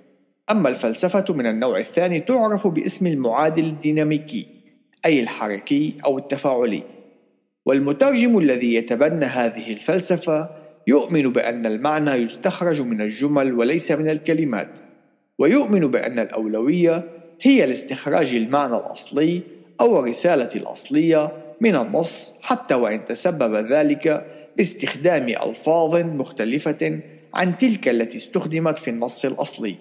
[0.52, 4.48] أما الفلسفة من النوع الثاني تعرف باسم المعادل الديناميكي
[5.06, 6.84] أي الحركي أو التفاعلي
[7.66, 10.50] والمترجم الذي يتبنى هذه الفلسفة
[10.88, 14.70] يؤمن بأن المعنى يستخرج من الجمل وليس من الكلمات
[15.40, 17.04] ويؤمن بأن الأولوية
[17.42, 19.42] هي لاستخراج المعنى الأصلي
[19.82, 21.32] أو الرسالة الأصلية
[21.62, 24.26] من النص حتى وإن تسبب ذلك
[24.58, 27.00] باستخدام ألفاظ مختلفة
[27.34, 29.76] عن تلك التي استخدمت في النص الأصلي.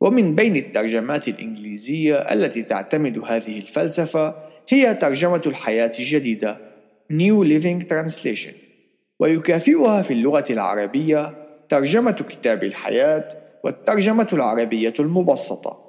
[0.00, 4.34] ومن بين الترجمات الإنجليزية التي تعتمد هذه الفلسفة
[4.68, 6.58] هي ترجمة الحياة الجديدة
[7.12, 8.54] New Living Translation.
[9.18, 11.34] ويكافئها في اللغة العربية
[11.68, 13.28] ترجمة كتاب الحياة
[13.64, 15.86] والترجمة العربية المبسطة.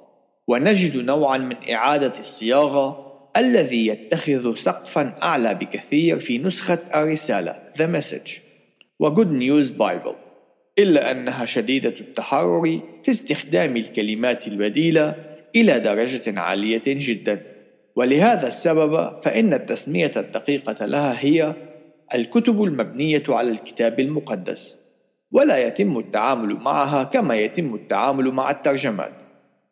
[0.48, 8.30] ونجد نوعا من إعادة الصياغة الذي يتخذ سقفا أعلى بكثير في نسخة الرسالة The Message
[9.00, 10.27] و Good News Bible.
[10.78, 15.14] إلا أنها شديدة التحرر في استخدام الكلمات البديلة
[15.56, 17.40] إلى درجة عالية جدا.
[17.96, 21.54] ولهذا السبب فإن التسمية الدقيقة لها هي
[22.14, 24.74] الكتب المبنية على الكتاب المقدس
[25.32, 29.22] ولا يتم التعامل معها كما يتم التعامل مع الترجمات.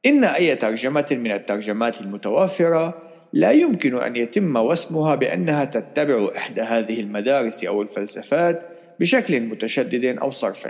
[0.07, 3.03] إن أي ترجمة من الترجمات المتوفرة
[3.33, 8.63] لا يمكن أن يتم وسمها بأنها تتبع إحدى هذه المدارس أو الفلسفات
[9.01, 10.67] بشكل متشدد أو صرف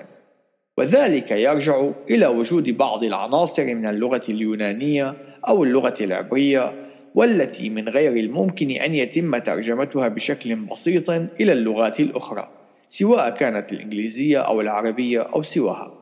[0.77, 5.15] وذلك يرجع إلى وجود بعض العناصر من اللغة اليونانية
[5.49, 6.73] أو اللغة العبرية
[7.15, 12.49] والتي من غير الممكن أن يتم ترجمتها بشكل بسيط إلى اللغات الأخرى
[12.89, 15.93] سواء كانت الإنجليزية أو العربية أو سواها.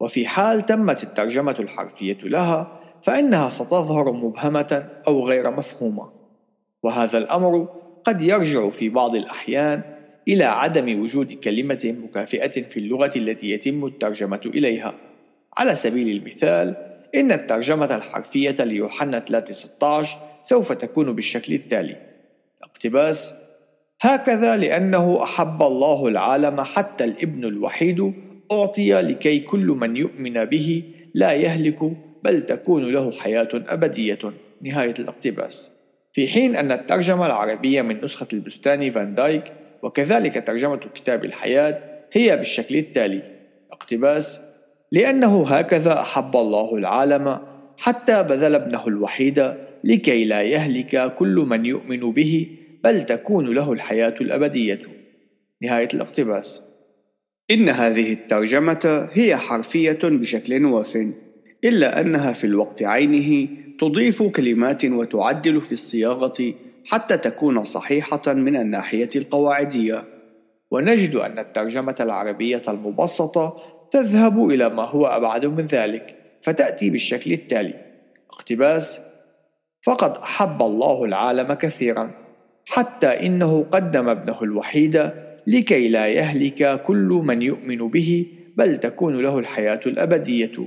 [0.00, 6.10] وفي حال تمت الترجمة الحرفية لها فإنها ستظهر مبهمة أو غير مفهومة.
[6.82, 7.68] وهذا الأمر
[8.04, 9.82] قد يرجع في بعض الأحيان
[10.28, 14.94] إلى عدم وجود كلمة مكافئة في اللغة التي يتم الترجمة إليها.
[15.56, 16.76] على سبيل المثال
[17.14, 20.08] إن الترجمة الحرفية ليوحنا 3:16
[20.42, 21.96] سوف تكون بالشكل التالي.
[22.62, 23.34] اقتباس
[24.00, 28.12] هكذا لأنه أحب الله العالم حتى الابن الوحيد
[28.52, 30.82] أعطي لكي كل من يؤمن به
[31.14, 31.78] لا يهلك
[32.24, 34.18] بل تكون له حياة أبدية.
[34.62, 35.70] نهاية الاقتباس.
[36.12, 39.52] في حين أن الترجمة العربية من نسخة البستاني فان دايك
[39.84, 41.80] وكذلك ترجمة كتاب الحياة
[42.12, 43.22] هي بالشكل التالي
[43.72, 44.40] اقتباس
[44.92, 47.38] لأنه هكذا أحب الله العالم
[47.78, 49.54] حتى بذل ابنه الوحيد
[49.84, 52.48] لكي لا يهلك كل من يؤمن به
[52.84, 54.82] بل تكون له الحياة الأبدية.
[55.62, 56.60] نهاية الاقتباس.
[57.50, 60.98] إن هذه الترجمة هي حرفية بشكل واف
[61.64, 63.48] إلا أنها في الوقت عينه
[63.80, 66.54] تضيف كلمات وتعدل في الصياغة
[66.86, 70.04] حتى تكون صحيحة من الناحية القواعدية.
[70.70, 73.56] ونجد أن الترجمة العربية المبسطة
[73.90, 77.74] تذهب إلى ما هو أبعد من ذلك فتأتي بالشكل التالي
[78.30, 79.00] اقتباس
[79.82, 82.10] فقد أحب الله العالم كثيرا
[82.66, 85.10] حتى إنه قدم ابنه الوحيد
[85.46, 90.66] لكي لا يهلك كل من يؤمن به بل تكون له الحياة الأبدية.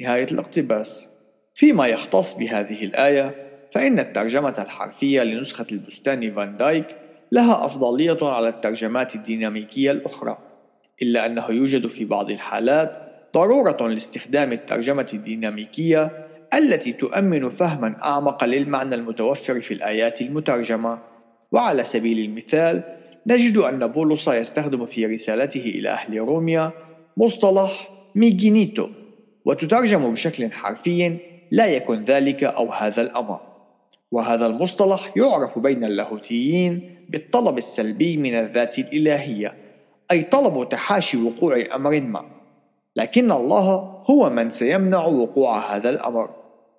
[0.00, 1.08] نهاية الاقتباس.
[1.54, 6.86] فيما يختص بهذه الآية فإن الترجمة الحرفية لنسخة البستاني فان دايك
[7.32, 10.38] لها أفضلية على الترجمات الديناميكية الأخرى
[11.02, 18.94] إلا أنه يوجد في بعض الحالات ضرورة لاستخدام الترجمة الديناميكية التي تؤمن فهما أعمق للمعنى
[18.94, 20.98] المتوفر في الآيات المترجمة.
[21.52, 22.82] وعلى سبيل المثال
[23.26, 26.70] نجد أن بولس يستخدم في رسالته إلى أهل روميا
[27.16, 28.88] مصطلح ميجينيتو
[29.44, 31.16] وتترجم بشكل حرفي
[31.50, 33.47] لا يكن ذلك أو هذا الأمر.
[34.12, 39.54] وهذا المصطلح يعرف بين اللاهوتيين بالطلب السلبي من الذات الإلهية
[40.10, 42.24] أي طلب تحاشي وقوع أمر ما.
[42.96, 46.30] لكن الله هو من سيمنع وقوع هذا الأمر.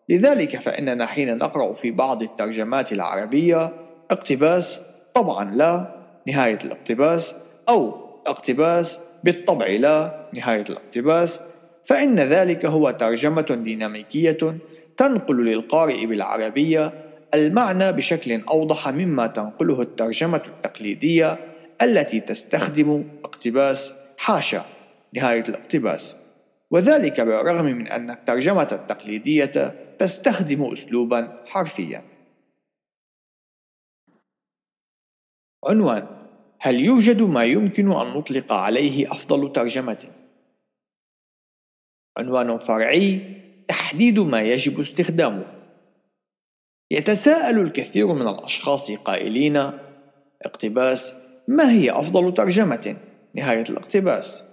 [0.10, 3.72] لذلك فإننا حين نقرأ في بعض الترجمات العربية
[4.12, 4.80] اقتباس
[5.14, 5.96] طبعا لا
[6.28, 7.36] نهاية الاقتباس
[7.70, 7.94] أو
[8.28, 11.40] اقتباس بالطبع لا نهاية الاقتباس
[11.86, 14.58] فإن ذلك هو ترجمة ديناميكية
[14.98, 21.38] تنقل للقارئ بالعربية المعنى بشكل أوضح مما تنقله الترجمة التقليدية
[21.82, 24.66] التي تستخدم اقتباس حاشا
[25.14, 26.16] نهاية الاقتباس.
[26.72, 32.04] وذلك بالرغم من أن الترجمة التقليدية تستخدم أسلوبا حرفيا.
[35.68, 36.08] عنوان
[36.60, 40.06] هل يوجد ما يمكن أن نطلق عليه أفضل ترجمة؟
[42.18, 43.22] عنوان فرعي
[43.68, 45.59] تحديد ما يجب استخدامه.
[46.92, 49.72] يتساءل الكثير من الأشخاص قائلين
[50.46, 51.14] اقتباس
[51.48, 52.96] ما هي أفضل ترجمة؟
[53.36, 54.44] نهاية الاقتباس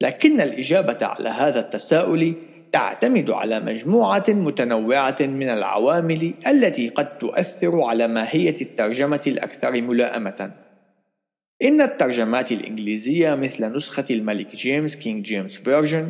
[0.00, 2.34] لكن الإجابة على هذا التساؤل
[2.72, 10.52] تعتمد على مجموعة متنوعة من العوامل التي قد تؤثر على ماهية الترجمة الأكثر ملائمة.
[11.62, 16.08] إن الترجمات الإنجليزية مثل نسخة الملك جيمس King James Version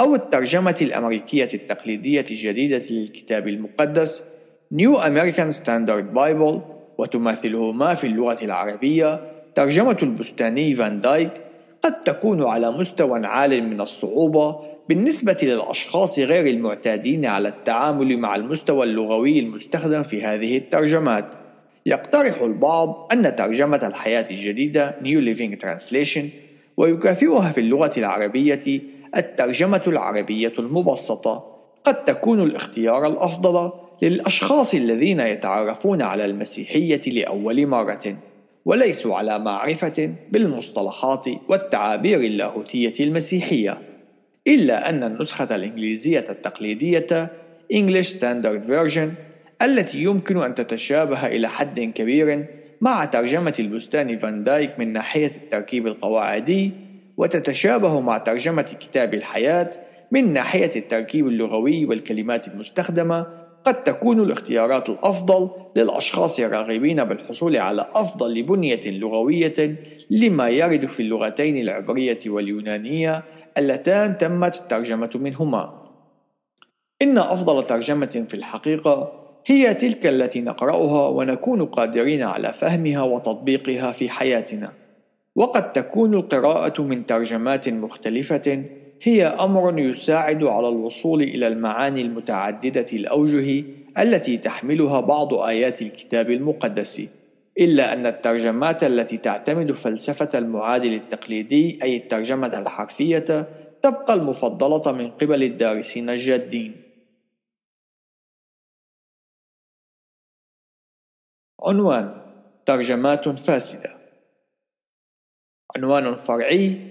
[0.00, 4.29] أو الترجمة الأمريكية التقليدية الجديدة للكتاب المقدس
[4.72, 6.62] New American Standard Bible
[6.98, 9.20] وتماثلهما في اللغة العربية
[9.54, 11.30] ترجمة البستاني فان دايك
[11.82, 14.56] قد تكون على مستوى عال من الصعوبة
[14.88, 21.24] بالنسبة للأشخاص غير المعتادين على التعامل مع المستوى اللغوي المستخدم في هذه الترجمات.
[21.86, 26.24] يقترح البعض أن ترجمة الحياة الجديدة New Living Translation
[26.76, 28.80] ويكافئها في اللغة العربية
[29.16, 31.44] الترجمة العربية المبسطة.
[31.84, 38.16] قد تكون الاختيار الأفضل للأشخاص الذين يتعرفون على المسيحية لأول مرة
[38.64, 43.78] وليسوا على معرفة بالمصطلحات والتعابير اللاهوتية المسيحية
[44.46, 47.30] إلا أن النسخة الإنجليزية التقليدية
[47.72, 49.08] English Standard Version
[49.62, 52.46] التي يمكن أن تتشابه إلى حد كبير
[52.80, 56.72] مع ترجمة البستان فان دايك من ناحية التركيب القواعدي
[57.16, 59.70] وتتشابه مع ترجمة كتاب الحياة
[60.10, 68.42] من ناحية التركيب اللغوي والكلمات المستخدمة قد تكون الاختيارات الأفضل للأشخاص الراغبين بالحصول على أفضل
[68.42, 69.76] بنية لغوية
[70.10, 73.24] لما يرد في اللغتين العبرية واليونانية
[73.58, 75.80] اللتان تمت الترجمة منهما.
[77.02, 79.12] إن أفضل ترجمة في الحقيقة
[79.46, 84.72] هي تلك التي نقرأها ونكون قادرين على فهمها وتطبيقها في حياتنا.
[85.36, 88.64] وقد تكون القراءة من ترجمات مختلفة
[89.02, 93.64] هي أمر يساعد على الوصول إلى المعاني المتعددة الأوجه
[93.98, 97.08] التي تحملها بعض آيات الكتاب المقدس،
[97.58, 103.48] إلا أن الترجمات التي تعتمد فلسفة المعادل التقليدي أي الترجمة الحرفية
[103.82, 106.76] تبقى المفضلة من قبل الدارسين الجادين.
[111.62, 112.20] عنوان
[112.66, 113.90] ترجمات فاسدة
[115.76, 116.89] عنوان فرعي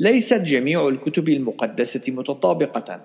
[0.00, 3.00] ليست جميع الكتب المقدسة متطابقة.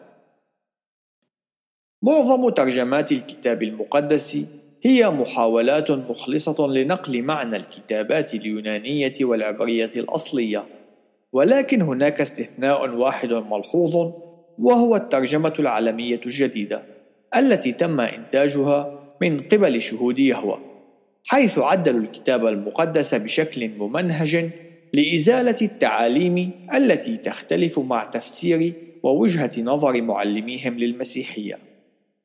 [2.01, 4.37] معظم ترجمات الكتاب المقدس
[4.83, 10.65] هي محاولات مخلصة لنقل معنى الكتابات اليونانية والعبرية الأصلية،
[11.33, 14.13] ولكن هناك استثناء واحد ملحوظ
[14.59, 16.83] وهو الترجمة العالمية الجديدة
[17.35, 20.59] التي تم إنتاجها من قبل شهود يهوه
[21.25, 24.49] حيث عدلوا الكتاب المقدس بشكل ممنهج
[24.95, 28.73] لإزالة التعاليم التي تختلف مع تفسير
[29.03, 31.59] ووجهة نظر معلميهم للمسيحية.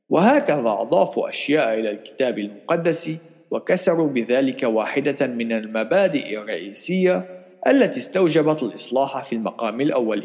[0.09, 3.10] وهكذا أضافوا أشياء إلى الكتاب المقدس
[3.51, 10.22] وكسروا بذلك واحدة من المبادئ الرئيسية التي استوجبت الإصلاح في المقام الأول.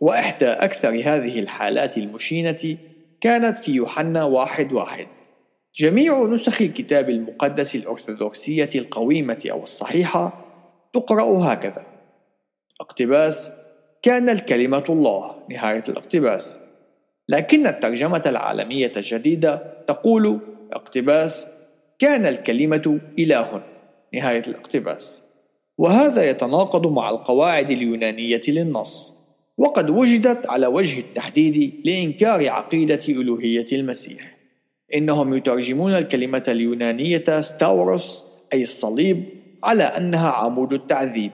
[0.00, 2.76] وإحدى أكثر هذه الحالات المشينة
[3.20, 5.06] كانت في يوحنا واحد واحد.
[5.74, 10.41] جميع نسخ الكتاب المقدس الأرثوذكسية القويمة أو الصحيحة
[10.92, 11.86] تقرأ هكذا.
[12.80, 13.50] اقتباس
[14.02, 16.58] كان الكلمة الله نهاية الاقتباس.
[17.28, 20.40] لكن الترجمة العالمية الجديدة تقول
[20.72, 21.48] اقتباس
[21.98, 23.62] كان الكلمة إله
[24.14, 25.22] نهاية الاقتباس.
[25.78, 29.14] وهذا يتناقض مع القواعد اليونانية للنص.
[29.58, 34.36] وقد وجدت على وجه التحديد لإنكار عقيدة ألوهية المسيح.
[34.94, 41.32] إنهم يترجمون الكلمة اليونانية ستاوروس أي الصليب على أنها عمود التعذيب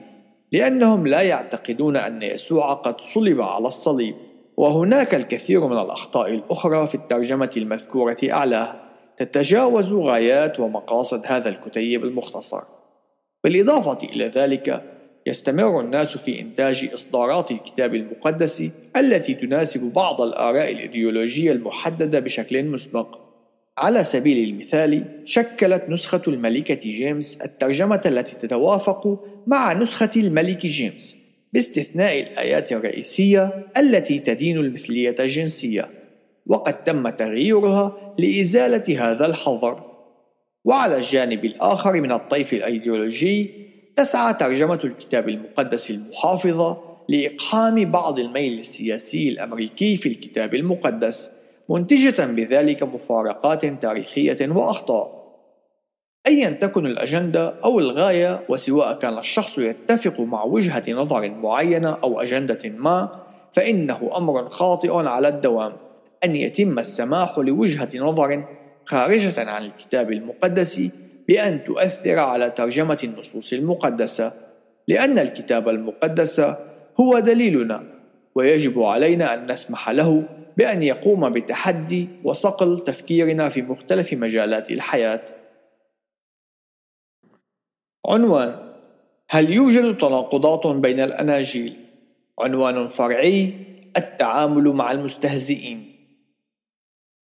[0.51, 4.15] لأنهم لا يعتقدون أن يسوع قد صلب على الصليب.
[4.57, 8.75] وهناك الكثير من الأخطاء الأخرى في الترجمة المذكورة أعلاه.
[9.17, 12.61] تتجاوز غايات ومقاصد هذا الكتيب المختصر.
[13.43, 14.83] بالإضافة إلى ذلك
[15.27, 18.63] يستمر الناس في إنتاج إصدارات الكتاب المقدس
[18.95, 23.28] التي تناسب بعض الآراء الإيديولوجية المحددة بشكل مسبق.
[23.79, 31.15] على سبيل المثال شكلت نسخة الملكة جيمس الترجمة التي تتوافق مع نسخة الملك جيمس
[31.53, 35.89] باستثناء الآيات الرئيسية التي تدين المثلية الجنسية
[36.47, 39.83] وقد تم تغييرها لإزالة هذا الحظر.
[40.65, 43.51] وعلى الجانب الآخر من الطيف الأيديولوجي
[43.95, 46.77] تسعى ترجمة الكتاب المقدس المحافظة
[47.09, 51.38] لإقحام بعض الميل السياسي الأمريكي في الكتاب المقدس.
[51.69, 55.19] منتجة بذلك مفارقات تاريخية وأخطاء.
[56.27, 62.69] أيا تكن الأجندة أو الغاية وسواء كان الشخص يتفق مع وجهة نظر معينة أو أجندة
[62.69, 63.09] ما
[63.53, 65.73] فإنه أمر خاطئ على الدوام.
[66.23, 68.43] أن يتم السماح لوجهة نظر
[68.85, 70.81] خارجة عن الكتاب المقدس
[71.27, 74.33] بأن تؤثر على ترجمة النصوص المقدسة
[74.87, 76.41] لأن الكتاب المقدس
[76.99, 77.83] هو دليلنا
[78.35, 80.23] ويجب علينا أن نسمح له
[80.59, 85.25] بأن يقوم بتحدي وصقل تفكيرنا في مختلف مجالات الحياة.
[88.05, 88.73] عنوان:
[89.29, 91.73] هل يوجد تناقضات بين الأناجيل؟
[92.39, 93.53] عنوان فرعي:
[93.97, 95.95] التعامل مع المستهزئين.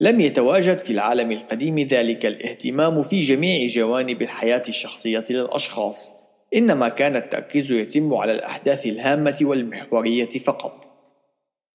[0.01, 6.11] لم يتواجد في العالم القديم ذلك الاهتمام في جميع جوانب الحياة الشخصية للأشخاص،
[6.55, 10.92] إنما كان التركيز يتم على الأحداث الهامة والمحورية فقط.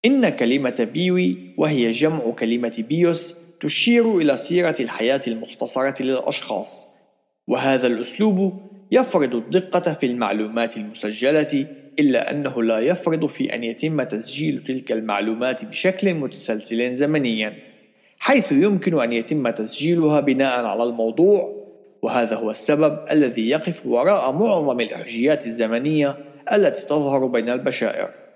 [0.08, 6.86] إن كلمة بيوي وهي جمع كلمة بيوس تشير إلى سيرة الحياة المختصرة للأشخاص،
[7.46, 8.60] وهذا الأسلوب
[8.92, 11.66] يفرض الدقة في المعلومات المسجلة
[11.98, 17.54] إلا أنه لا يفرض في أن يتم تسجيل تلك المعلومات بشكل متسلسل زمنيا
[18.18, 21.58] حيث يمكن أن يتم تسجيلها بناء على الموضوع.
[22.02, 26.16] وهذا هو السبب الذي يقف وراء معظم الإحجيات الزمنية
[26.52, 28.27] التي تظهر بين البشائر.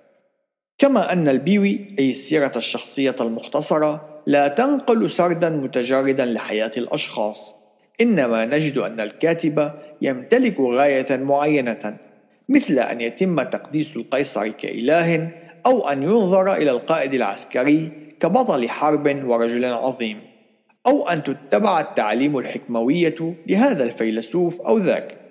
[0.79, 7.55] كما أن البيوي أي السيرة الشخصية المختصرة لا تنقل سردا متجردا لحياة الأشخاص.
[8.01, 9.73] إنما نجد أن الكاتب
[10.03, 11.97] يمتلك غاية معينة
[12.49, 15.31] مثل أن يتم تقديس القيصر كإله
[15.67, 20.21] أو أن ينظر إلى القائد العسكري كبطل حرب ورجل عظيم
[20.87, 25.22] أو أن تتبع التعليم الحكموية لهذا الفيلسوف أو ذاك.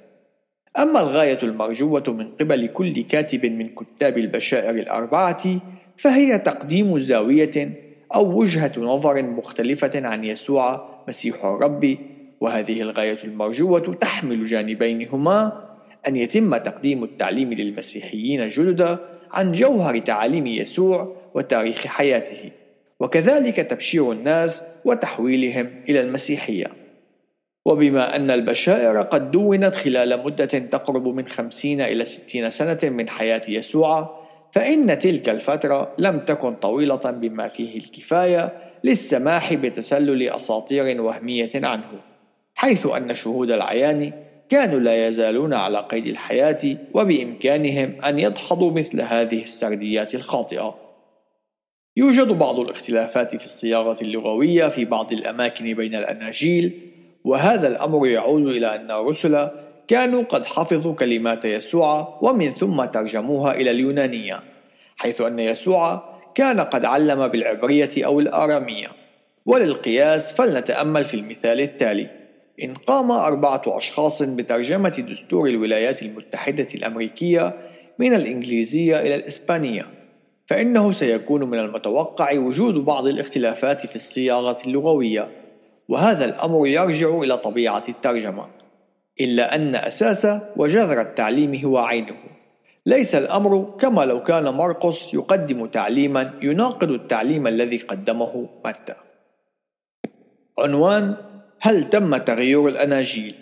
[0.80, 5.62] أما الغاية المرجوة من قبل كل كاتب من كتاب البشائر الأربعة
[5.98, 7.72] فهي تقديم زاوية
[8.16, 11.98] أو وجهة نظر مختلفة عن يسوع مسيح الرب.
[12.42, 15.68] وهذه الغاية المرجوة تحمل جانبين هما
[16.08, 18.98] أن يتم تقديم التعليم للمسيحيين الجدد
[19.32, 22.52] عن جوهر تعاليم يسوع وتاريخ حياته
[23.00, 26.81] وكذلك تبشير الناس وتحويلهم إلى المسيحية.
[27.66, 33.42] وبما أن البشائر قد دونت خلال مدة تقرب من خمسين إلى ستين سنة من حياة
[33.48, 34.22] يسوع
[34.52, 42.02] فإن تلك الفترة لم تكن طويلة بما فيه الكفاية للسماح بتسلل أساطير وهمية عنه
[42.56, 44.14] حيث أن شهود العيان
[44.50, 50.76] كانوا لا يزالون على قيد الحياة وبإمكانهم أن يدحضوا مثل هذه السرديات الخاطئة.
[51.98, 56.91] يوجد بعض الاختلافات في الصياغة اللغوية في بعض الأماكن بين الأناجيل
[57.24, 59.48] وهذا الأمر يعود إلى أن الرسل
[59.88, 64.40] كانوا قد حفظوا كلمات يسوع ومن ثم ترجموها إلى اليونانية
[64.98, 68.88] حيث أن يسوع كان قد علم بالعبرية أو الآرامية.
[69.46, 72.08] وللقياس فلنتأمل في المثال التالي.
[72.64, 77.54] إن قام أربعة أشخاص بترجمة دستور الولايات المتحدة الأمريكية
[78.00, 79.88] من الإنجليزية إلى الإسبانية
[80.46, 85.28] فإنه سيكون من المتوقع وجود بعض الاختلافات في الصياغة اللغوية.
[85.92, 88.48] وهذا الأمر يرجع إلى طبيعة الترجمة
[89.22, 92.16] إلا أن أساس وجذر التعليم هو عينه
[92.86, 98.94] ليس الأمر كما لو كان مرقس يقدم تعليما يناقض التعليم الذي قدمه متى
[100.60, 101.16] عنوان
[101.60, 103.36] هل تم تغيير الأناجيل؟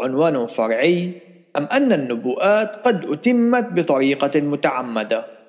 [0.00, 1.12] عنوان فرعي
[1.56, 5.39] أم أن النبوءات قد أتمت بطريقة متعمدة؟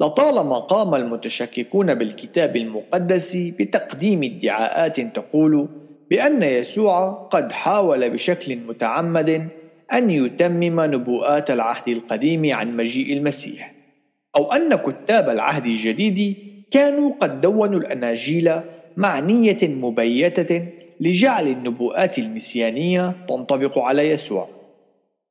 [0.00, 5.68] لطالما قام المتشككون بالكتاب المقدس بتقديم ادعاءات تقول
[6.10, 9.48] بأن يسوع قد حاول بشكل متعمد
[9.92, 13.74] أن يتمم نبوءات العهد القديم عن مجيء المسيح،
[14.36, 16.36] أو أن كتاب العهد الجديد
[16.70, 18.50] كانوا قد دونوا الأناجيل
[18.96, 20.66] مع نية مبيتة
[21.00, 24.48] لجعل النبوءات المسيانية تنطبق على يسوع.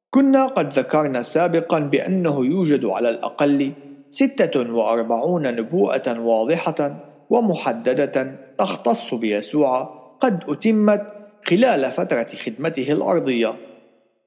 [0.09, 3.71] كنا قد ذكرنا سابقا بأنه يوجد على الأقل
[4.09, 9.83] ستة وأربعون نبوءة واضحة ومحددة تختص بيسوع
[10.19, 11.07] قد أتمت
[11.45, 13.55] خلال فترة خدمته الأرضية.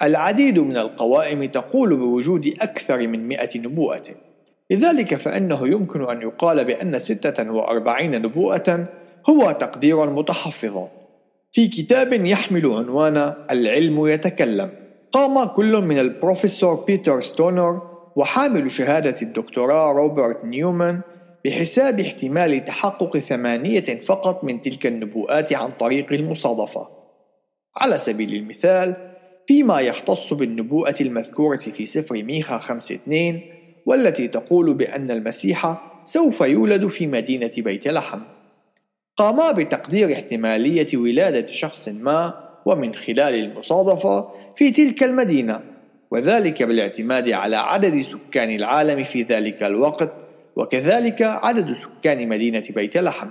[0.03, 4.03] العديد من القوائم تقول بوجود أكثر من مئة نبوءة.
[4.71, 8.87] لذلك فإنه يمكن أن يقال بأن ستة وأربعين نبوءة
[9.29, 10.87] هو تقدير متحفظ.
[11.53, 14.71] في كتاب يحمل عنوان العلم يتكلم
[15.13, 21.01] قام كل من البروفيسور بيتر ستونر وحامل شهادة الدكتوراه روبرت نيومان
[21.45, 26.89] بحساب احتمال تحقق ثمانية فقط من تلك النبوءات عن طريق المصادفة.
[27.77, 28.97] على سبيل المثال،
[29.47, 33.41] فيما يختص بالنبوءة المذكورة في سفر ميخا 5:2
[33.87, 38.21] والتي تقول بأن المسيح سوف يولد في مدينة بيت لحم.
[39.17, 42.35] قاما بتقدير احتمالية ولادة شخص ما
[42.67, 45.61] ومن خلال المصادفة في تلك المدينة
[46.11, 50.13] وذلك بالاعتماد على عدد سكان العالم في ذلك الوقت
[50.57, 53.29] وكذلك عدد سكان مدينة بيت لحم.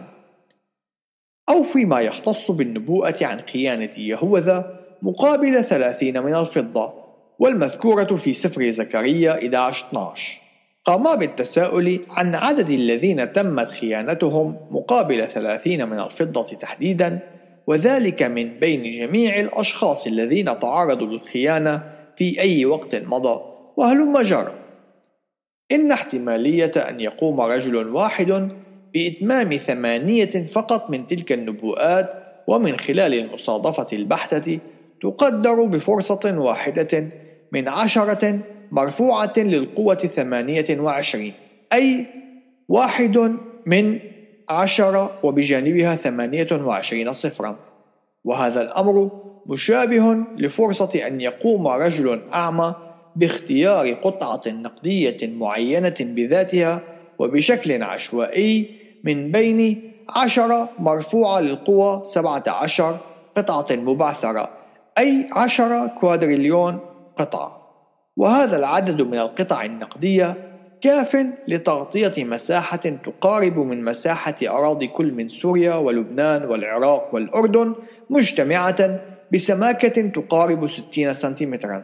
[1.50, 6.94] أو فيما يختص بالنبوءة عن خيانة يهوذا مقابل ثلاثين من الفضة
[7.40, 10.40] والمذكورة في سفر زكريا 11 12
[10.86, 17.20] قاما بالتساؤل عن عدد الذين تمت خيانتهم مقابل ثلاثين من الفضة تحديدا
[17.68, 23.42] وذلك من بين جميع الأشخاص الذين تعرضوا للخيانة في أي وقت مضى
[23.78, 24.56] وهلم جرى
[25.72, 28.50] إن احتمالية أن يقوم رجل واحد
[28.94, 32.10] بإتمام ثمانية فقط من تلك النبوءات
[32.48, 34.60] ومن خلال المصادفة البحتة
[35.02, 37.10] تقدر بفرصة واحدة
[37.52, 38.40] من عشرة
[38.72, 41.34] مرفوعة للقوة ثمانية وعشرين
[41.74, 42.06] أي
[42.70, 44.00] واحد من
[44.50, 47.60] عشرة وبجانبها ثمانية وعشرين صفرا.
[48.24, 52.76] وهذا الأمر مشابه لفرصة أن يقوم رجل أعمى
[53.16, 56.82] باختيار قطعة نقدية معينة بذاتها
[57.20, 58.70] وبشكل عشوائي
[59.04, 62.98] من بين عشرة مرفوعة للقوة سبعة عشر
[63.38, 64.50] قطعة مبعثرة
[64.98, 66.80] أي عشرة كوادريليون
[67.18, 67.60] قطعة.
[68.18, 70.36] وهذا العدد من القطع النقدية
[70.82, 77.76] كاف لتغطية مساحة تقارب من مساحة أراضي كل من سوريا ولبنان والعراق والأردن
[78.10, 79.00] مجتمعة
[79.34, 81.84] بسماكة تقارب 60 سنتيمترا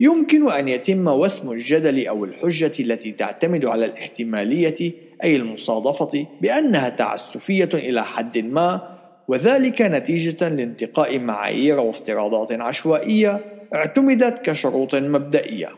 [0.00, 4.92] يمكن أن يتم وسم الجدل أو الحجة التي تعتمد على الاحتمالية
[5.22, 8.96] أي المصادفة بأنها تعسفية إلى حد ما
[9.28, 13.40] وذلك نتيجة لانتقاء معايير وافتراضات عشوائية
[13.74, 15.68] اعتمدت كشروط مبدئية.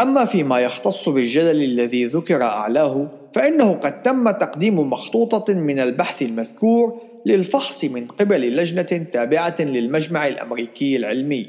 [0.00, 7.00] أما فيما يختص بالجدل الذي ذكر أعلاه فإنه قد تم تقديم مخطوطة من البحث المذكور
[7.26, 11.48] للفحص من قبل لجنة تابعة للمجمع الأمريكي العلمي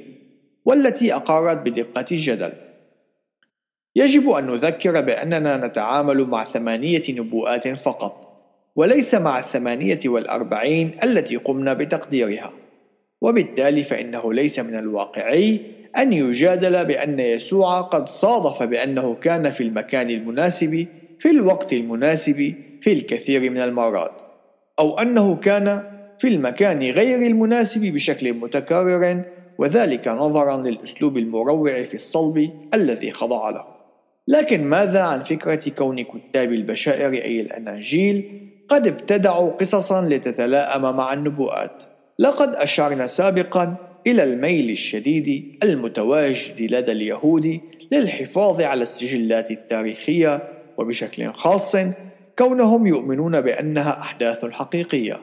[0.65, 2.53] والتي أقرت بدقة الجدل.
[3.95, 8.23] يجب أن نذكر بأننا نتعامل مع ثمانية نبوءات فقط
[8.75, 12.53] وليس مع الثمانية والأربعين التي قمنا بتقديرها.
[13.21, 15.59] وبالتالي فإنه ليس من الواقعي
[15.97, 20.87] أن يجادل بأن يسوع قد صادف بأنه كان في المكان المناسب
[21.19, 24.22] في الوقت المناسب في الكثير من المرات.
[24.79, 25.83] أو أنه كان
[26.19, 29.21] في المكان غير المناسب بشكل متكرر
[29.57, 33.65] وذلك نظرا للأسلوب المروع في الصلب الذي خضع له.
[34.27, 41.83] لكن ماذا عن فكرة كون كتاب البشائر أي الأناجيل قد ابتدعوا قصصا لتتلائم مع النبوءات؟
[42.19, 43.75] لقد أشرنا سابقا
[44.07, 47.59] إلى الميل الشديد المتواجد لدى اليهود
[47.91, 50.43] للحفاظ على السجلات التاريخية
[50.77, 51.75] وبشكل خاص
[52.39, 55.19] كونهم يؤمنون بأنها أحداث حقيقية.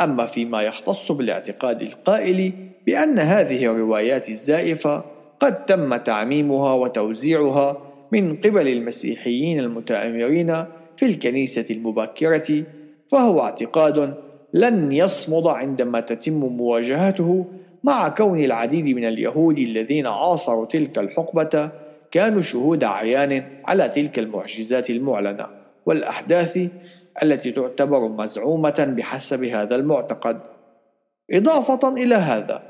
[0.00, 2.52] أما فيما يختص بالاعتقاد القائل
[2.86, 5.04] بأن هذه الروايات الزائفة
[5.40, 7.78] قد تم تعميمها وتوزيعها
[8.12, 10.64] من قبل المسيحيين المتآمرين
[10.96, 12.64] في الكنيسة المبكرة
[13.08, 14.14] فهو اعتقاد
[14.54, 17.46] لن يصمد عندما تتم مواجهته
[17.84, 21.70] مع كون العديد من اليهود الذين عاصروا تلك الحقبة
[22.10, 25.55] كانوا شهود عيان على تلك المعجزات المعلنة.
[25.86, 26.68] والأحداث
[27.22, 30.40] التي تعتبر مزعومة بحسب هذا المعتقد.
[31.30, 32.62] إضافة إلى هذا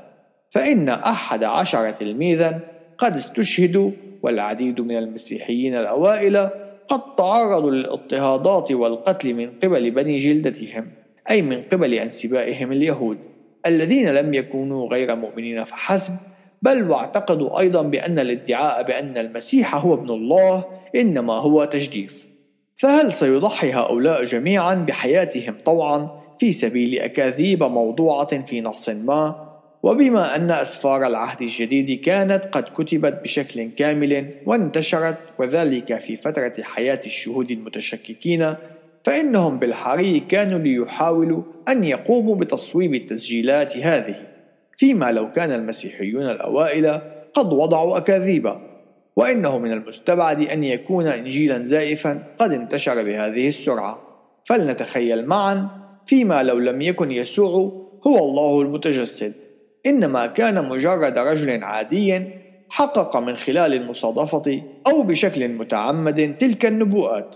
[0.51, 2.59] فإن أحد عشر تلميذا
[2.97, 3.91] قد استشهدوا
[4.23, 6.49] والعديد من المسيحيين الأوائل
[6.87, 10.91] قد تعرضوا للاضطهادات والقتل من قبل بني جلدتهم
[11.29, 13.17] أي من قبل أنسبائهم اليهود
[13.65, 16.13] الذين لم يكونوا غير مؤمنين فحسب
[16.61, 20.65] بل واعتقدوا أيضا بأن الادعاء بأن المسيح هو ابن الله
[20.95, 22.26] إنما هو تجديف.
[22.77, 26.09] فهل سيضحي هؤلاء جميعا بحياتهم طوعا
[26.39, 29.47] في سبيل أكاذيب موضوعة في نص ما؟
[29.83, 37.01] وبما أن أسفار العهد الجديد كانت قد كتبت بشكل كامل وانتشرت وذلك في فترة حياة
[37.05, 38.55] الشهود المتشككين
[39.03, 44.15] فإنهم بالحري كانوا ليحاولوا أن يقوموا بتصويب التسجيلات هذه.
[44.77, 47.01] فيما لو كان المسيحيون الأوائل
[47.33, 48.66] قد وضعوا أكاذيب
[49.17, 54.01] وإنه من المستبعد أن يكون إنجيلا زائفا قد انتشر بهذه السرعة.
[54.45, 55.67] فلنتخيل معا
[56.05, 57.49] فيما لو لم يكن يسوع
[58.07, 59.33] هو الله المتجسد.
[59.85, 62.21] إنما كان مجرد رجل عادي
[62.69, 67.35] حقق من خلال المصادفة أو بشكل متعمد تلك النبوءات.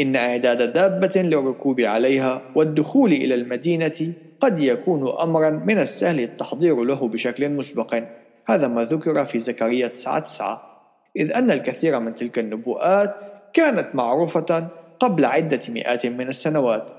[0.00, 7.08] إن إعداد دابة للركوب عليها والدخول إلى المدينة قد يكون أمرا من السهل التحضير له
[7.08, 8.02] بشكل مسبق
[8.46, 10.69] هذا ما ذكر في زكريا 9 9
[11.16, 13.14] إذ أن الكثير من تلك النبوءات
[13.52, 14.68] كانت معروفة
[15.00, 16.90] قبل عدة مئات من السنوات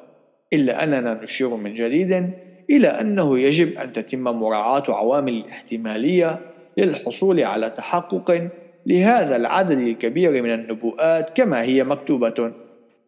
[0.54, 2.30] إلا أننا نشير من جديد
[2.70, 6.40] إلى أنه يجب أن تتم مراعاة عوامل الاحتمالية
[6.78, 8.50] للحصول على تحقق
[8.86, 12.52] لهذا العدد الكبير من النبوءات كما هي مكتوبة.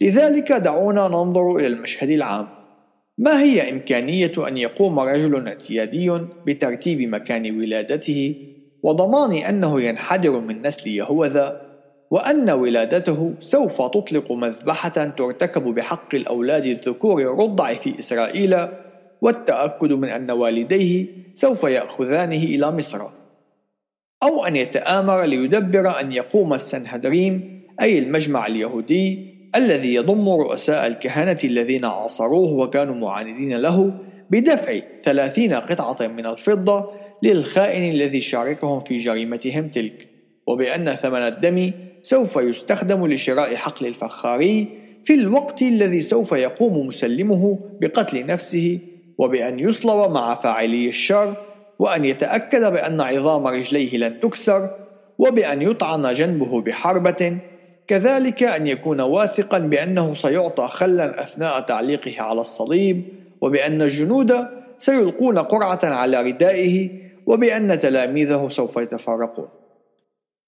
[0.01, 2.47] لذلك دعونا ننظر إلى المشهد العام.
[3.17, 8.35] ما هي إمكانية أن يقوم رجل اعتيادي بترتيب مكان ولادته
[8.83, 11.61] وضمان أنه ينحدر من نسل يهوذا
[12.11, 18.67] وأن ولادته سوف تطلق مذبحة ترتكب بحق الأولاد الذكور الرضع في إسرائيل
[19.21, 23.01] والتأكد من أن والديه سوف يأخذانه إلى مصر.
[24.23, 31.85] أو أن يتآمر ليدبر أن يقوم السنهدريم أي المجمع اليهودي الذي يضم رؤساء الكهنة الذين
[31.85, 33.93] عاصروه وكانوا معاندين له
[34.29, 36.89] بدفع ثلاثين قطعة من الفضة
[37.23, 40.07] للخائن الذي شاركهم في جريمتهم تلك
[40.47, 41.71] وبأن ثمن الدم
[42.01, 44.67] سوف يستخدم لشراء حقل الفخاري
[45.03, 48.79] في الوقت الذي سوف يقوم مسلمه بقتل نفسه
[49.17, 51.35] وبأن يصلب مع فاعلي الشر
[51.79, 54.69] وأن يتأكد بأن عظام رجليه لن تكسر
[55.17, 57.37] وبأن يطعن جنبه بحربة
[57.87, 63.03] كذلك أن يكون واثقا بأنه سيعطى خلا أثناء تعليقه على الصليب
[63.41, 64.47] وبأن الجنود
[64.77, 66.89] سيلقون قرعة على ردائه
[67.25, 69.47] وبأن تلاميذه سوف يتفرقون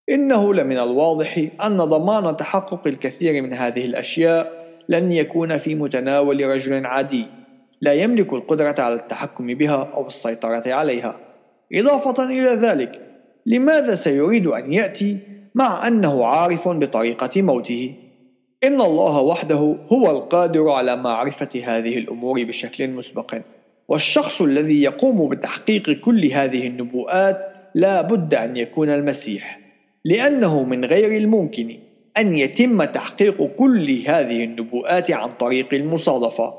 [0.10, 6.86] إنه لمن الواضح أن ضمان تحقق الكثير من هذه الأشياء لن يكون في متناول رجل
[6.86, 7.26] عادي
[7.82, 11.16] لا يملك القدرة على التحكم بها أو السيطرة عليها.
[11.74, 13.02] إضافة إلى ذلك
[13.46, 15.18] لماذا سيريد أن يأتي
[15.56, 17.94] مع أنه عارف بطريقة موته؟
[18.64, 23.42] إن الله وحده هو القادر على معرفة هذه الأمور بشكل مسبق.
[23.88, 29.60] والشخص الذي يقوم بتحقيق كل هذه النبوءات لا بد أن يكون المسيح
[30.06, 31.78] لأنه من غير الممكن
[32.18, 36.54] أن يتم تحقيق كل هذه النبوءات عن طريق المصادفة.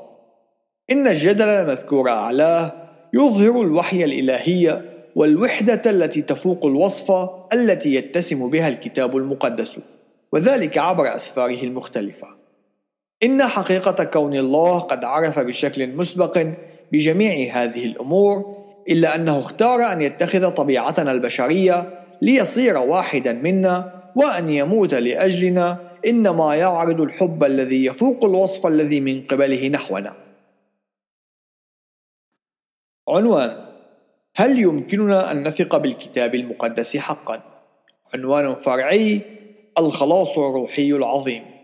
[0.91, 2.73] إن الجدل المذكور أعلاه
[3.13, 4.81] يظهر الوحي الإلهي
[5.15, 9.79] والوحدة التي تفوق الوصفة التي يتسم بها الكتاب المقدس
[10.31, 12.27] وذلك عبر أسفاره المختلفة.
[13.23, 16.47] إن حقيقة كون الله قد عرف بشكل مسبق
[16.91, 18.57] بجميع هذه الأمور
[18.89, 25.87] إلا أنه اختار أن يتخذ طبيعتنا البشرية ليصير واحدا منا وأن يموت لأجلنا.
[26.05, 30.13] إنما يعرض الحب الذي يفوق الوصف الذي من قبله نحونا.
[33.09, 33.65] عنوان
[34.35, 37.43] هل يمكننا أن نثق بالكتاب المقدس حقا؟
[38.13, 39.21] عنوان فرعي
[39.77, 41.56] الخلاص الروحي العظيم.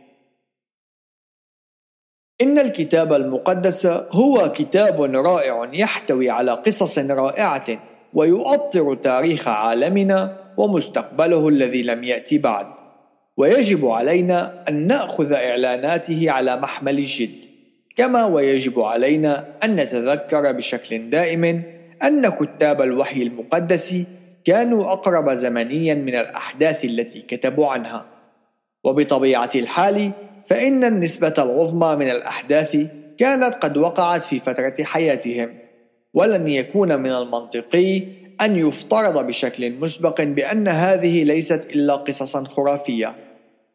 [2.44, 7.66] إن الكتاب المقدس هو كتاب رائع يحتوي على قصص رائعة
[8.14, 12.68] ويؤطر تاريخ عالمنا ومستقبله الذي لم يأتي بعد.
[13.38, 17.36] ويجب علينا أن نأخذ إعلاناته على محمل الجد
[17.96, 21.64] كما ويجب علينا أن نتذكر بشكل دائم
[22.04, 23.96] أن كتاب الوحي المقدس
[24.46, 28.06] كانوا أقرب زمنيا من الأحداث التي كتبوا عنها.
[28.84, 30.12] وبطبيعة الحال
[30.48, 32.78] فإن النسبة العظمى من الأحداث
[33.18, 35.54] كانت قد وقعت في فترة حياتهم
[36.14, 38.02] ولن يكون من المنطقي
[38.42, 43.16] أن يفترض بشكل مسبق بأن هذه ليست إلا قصصا خرافية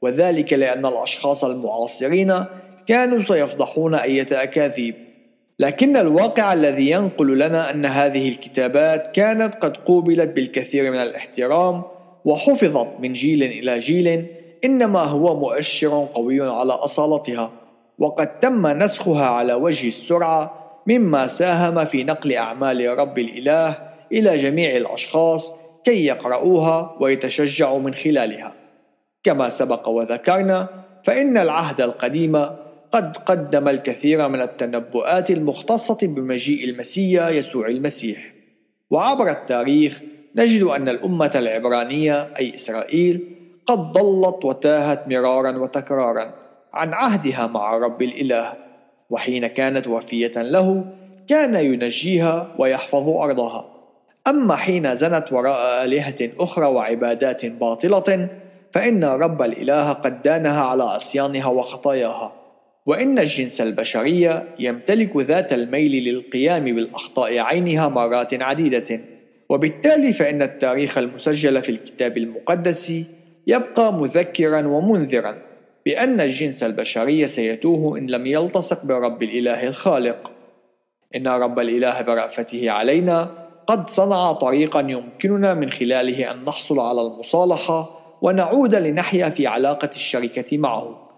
[0.03, 2.45] وذلك لأن الأشخاص المعاصرين
[2.87, 4.95] كانوا سيفضحون أية أكاذيب.
[5.59, 11.83] لكن الواقع الذي ينقل لنا أن هذه الكتابات كانت قد قوبلت بالكثير من الاحترام
[12.25, 14.27] وحفظت من جيل إلى جيل
[14.65, 17.51] إنما هو مؤشر قوي على أصالتها
[17.99, 20.55] وقد تم نسخها على وجه السرعة
[20.87, 23.79] مما ساهم في نقل أعمال رب الإله
[24.13, 25.53] إلى جميع الأشخاص
[25.85, 28.53] كي يقرؤوها ويتشجعوا من خلالها.
[29.23, 30.69] كما سبق وذكرنا
[31.05, 32.37] فإن العهد القديم
[32.93, 38.33] قد قدم الكثير من التنبؤات المختصة بمجيء المسيا يسوع المسيح.
[38.91, 40.01] وعبر التاريخ
[40.37, 43.38] نجد أن الأمة العبرانية أي إسرائيل
[43.69, 46.35] قد ضلت وتاهت مرارا وتكرارا
[46.75, 48.53] عن عهدها مع رب الإله.
[49.11, 50.85] وحين كانت وفية له
[51.29, 53.65] كان ينجيها ويحفظ أرضها.
[54.27, 58.29] أما حين زنت وراء آلهة أخرى وعبادات باطلة
[58.73, 62.33] فإن رب الإله قد دانها على عصيانها وخطاياها.
[62.87, 69.01] وإن الجنس البشري يمتلك ذات الميل للقيام بالأخطاء عينها مرات عديدة.
[69.49, 73.18] وبالتالي فإن التاريخ المسجل في الكتاب المقدس
[73.49, 75.35] يبقى مذكرا ومنذرا
[75.87, 80.31] بأن الجنس البشري سيتوه إن لم يلتصق برب الإله الخالق.
[81.17, 83.31] إن رب الإله برأفته علينا
[83.67, 90.59] قد صنع طريقا يمكننا من خلاله أن نحصل على المصالحة ونعود لنحيا في علاقة الشركة
[90.59, 91.09] معه.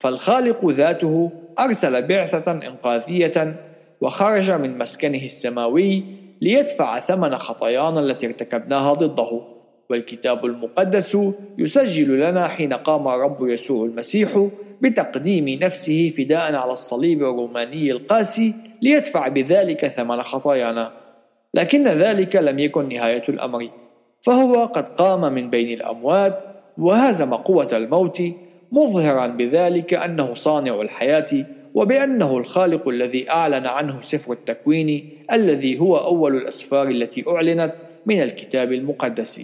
[0.00, 3.56] فالخالق ذاته أرسل بعثة إنقاذية
[4.00, 6.04] وخرج من مسكنه السماوي
[6.40, 9.53] ليدفع ثمن خطايانا التي ارتكبناها ضده.
[9.90, 11.18] والكتاب المقدس
[11.58, 14.48] يسجل لنا حين قام الرب يسوع المسيح
[14.80, 20.92] بتقديم نفسه فداء على الصليب الروماني القاسي ليدفع بذلك ثمن خطايانا.
[21.54, 23.70] لكن ذلك لم يكن نهاية الأمر.
[24.22, 26.44] فهو قد قام من بين الأموات
[26.78, 28.22] وهزم قوة الموت
[28.72, 36.36] مظهرا بذلك أنه صانع الحياة وبأنه الخالق الذي أعلن عنه سفر التكوين الذي هو أول
[36.36, 37.74] الأسفار التي أعلنت
[38.06, 39.40] من الكتاب المقدس.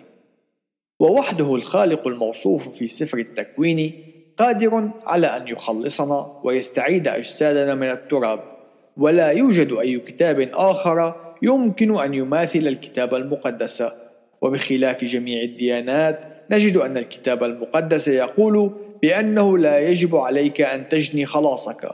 [1.00, 3.92] ووحده الخالق الموصوف في سفر التكوين
[4.36, 8.40] قادر على أن يخلصنا ويستعيد أجسادنا من التراب
[8.96, 13.84] ولا يوجد أي كتاب آخر يمكن أن يماثل الكتاب المقدس.
[14.42, 16.20] وبخلاف جميع الديانات
[16.50, 18.70] نجد أن الكتاب المقدس يقول
[19.02, 21.90] بأنه لا يجب عليك أن تجني خلاصك.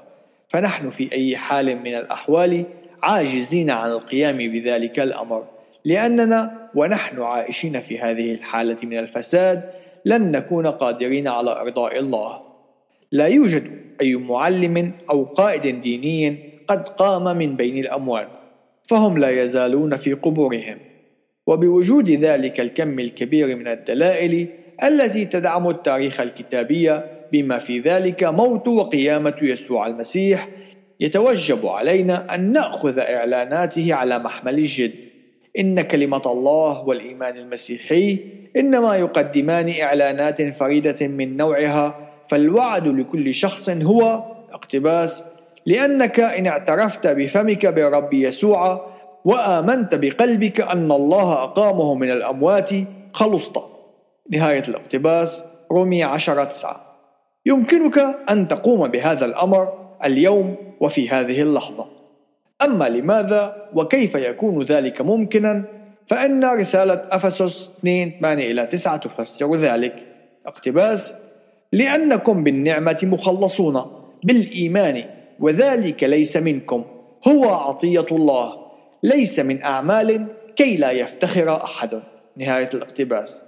[0.49, 2.65] فنحن في أي حال من الأحوال
[3.03, 5.56] عاجزين عن القيام بذلك الأمر.
[5.87, 9.63] لأننا ونحن عائشين في هذه الحالة من الفساد
[10.05, 12.41] لن نكون قادرين على إرضاء الله.
[13.13, 16.39] لا يوجد أي معلم أو قائد ديني
[16.69, 18.29] قد قام من بين الأموات
[18.85, 20.79] فهم لا يزالون في قبورهم.
[21.47, 24.49] وبوجود ذلك الكم الكبير من الدلائل
[24.85, 27.01] التي تدعم التاريخ الكتابي
[27.33, 30.49] بما في ذلك موت وقيامة يسوع المسيح
[31.01, 35.06] يتوجب علينا أن نأخذ إعلاناته على محمل الجد.
[35.59, 38.19] إن كلمة الله والإيمان المسيحي
[38.57, 45.25] إنما يقدمان إعلانات فريدة من نوعها فالوعد لكل شخص هو اقتباس
[45.67, 48.87] لأنك إن اعترفت بفمك برب يسوع
[49.25, 52.71] وآمنت بقلبك أن الله أقامه من الأموات
[53.13, 53.59] خلصت.
[54.31, 56.81] نهاية الاقتباس رومية عشرة تسعة.
[57.47, 57.99] يمكنك
[58.31, 59.73] أن تقوم بهذا الأمر
[60.05, 61.96] اليوم وفي هذه اللحظة.
[62.65, 65.65] أما لماذا وكيف يكون ذلك ممكنا؟
[66.07, 70.07] فإن رسالة أفسس 2 8 إلى 9 تفسر ذلك.
[70.47, 71.15] اقتباس
[71.73, 73.83] لأنكم بالنعمة مخلصون
[74.25, 75.05] بالإيمان
[75.41, 76.85] وذلك ليس منكم.
[77.29, 78.53] هو عطية الله
[79.03, 80.27] ليس من أعمال
[80.57, 82.01] كي لا يفتخر أحد.
[82.37, 83.45] نهاية الاقتباس.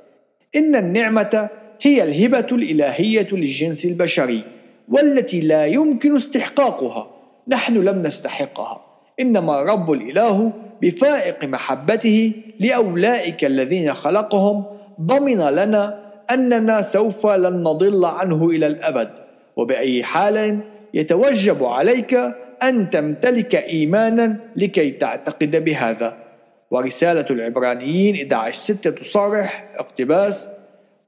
[0.56, 1.48] إن النعمة
[1.82, 4.43] هي الهبة الإلهية للجنس البشري
[4.89, 7.10] والتي لا يمكن استحقاقها.
[7.48, 8.88] نحن لم نستحقها.
[9.20, 14.65] إنما رب الإله بفائق محبته لأولئك الذين خلقهم
[15.01, 15.99] ضمن لنا
[16.31, 19.09] أننا سوف لن نضل عنه إلى الأبد.
[19.57, 20.59] وبأي حال
[20.95, 22.15] يتوجب عليك
[22.62, 26.28] أن تمتلك إيمانا لكي تعتقد بهذا.
[26.70, 30.49] ورسالة العبرانيين 11 ستة تصرح اقتباس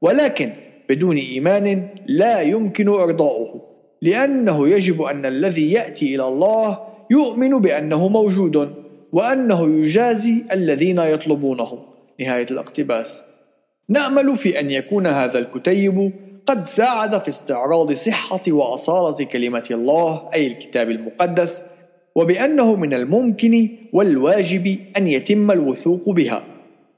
[0.01, 0.53] ولكن
[0.89, 3.62] بدون إيمان لا يمكن إرضاؤه
[4.03, 6.78] لأنه يجب أن الذي يأتي إلى الله
[7.11, 8.74] يؤمن بأنه موجود
[9.12, 11.78] وأنه يجازي الذين يطلبونه
[12.20, 13.23] نهاية الاقتباس
[13.89, 16.12] نأمل في أن يكون هذا الكتيب
[16.47, 21.62] قد ساعد في استعراض صحة وأصالة كلمة الله أي الكتاب المقدس
[22.15, 26.45] وبأنه من الممكن والواجب أن يتم الوثوق بها.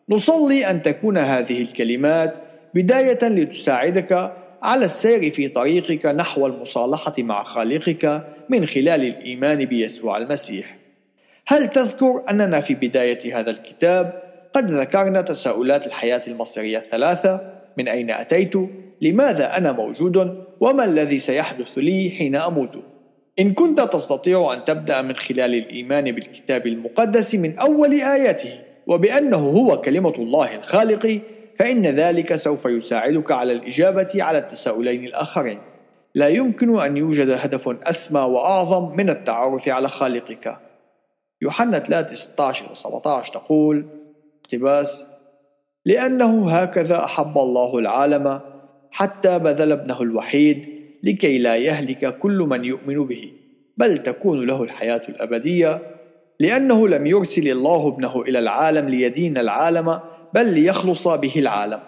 [0.08, 2.34] نصلي أن تكون هذه الكلمات
[2.74, 4.32] بداية لتساعدك
[4.62, 10.76] على السير في طريقك نحو المصالحة مع خالقك من خلال الإيمان بيسوع المسيح.
[11.46, 14.22] هل تذكر أننا في بداية هذا الكتاب
[14.54, 17.40] قد ذكرنا تساؤلات الحياة المصيرية الثلاثة
[17.78, 18.54] من أين أتيت؟
[19.02, 22.84] لماذا أنا موجود وما الذي سيحدث لي حين أموت
[23.38, 29.80] إن كنت تستطيع أن تبدأ من خلال الإيمان بالكتاب المقدس من أول آياته وبأنه هو
[29.80, 31.20] كلمة الله الخالق
[31.56, 35.58] فإن ذلك سوف يساعدك على الإجابة على التساؤلين الآخرين
[36.14, 40.58] لا يمكن أن يوجد هدف أسمى وأعظم من التعرف على خالقك.
[41.42, 43.86] يوحنا 3 16 و 17 تقول
[44.44, 45.06] اقتباس
[45.86, 48.40] لأنه هكذا أحب الله العالم
[48.90, 50.68] حتى بذل ابنه الوحيد
[51.02, 53.32] لكي لا يهلك كل من يؤمن به
[53.76, 55.82] بل تكون له الحياة الأبدية.
[56.40, 60.00] لأنه لم يرسل الله ابنه إلى العالم ليدين العالم
[60.34, 61.80] بل ليخلص به العالم.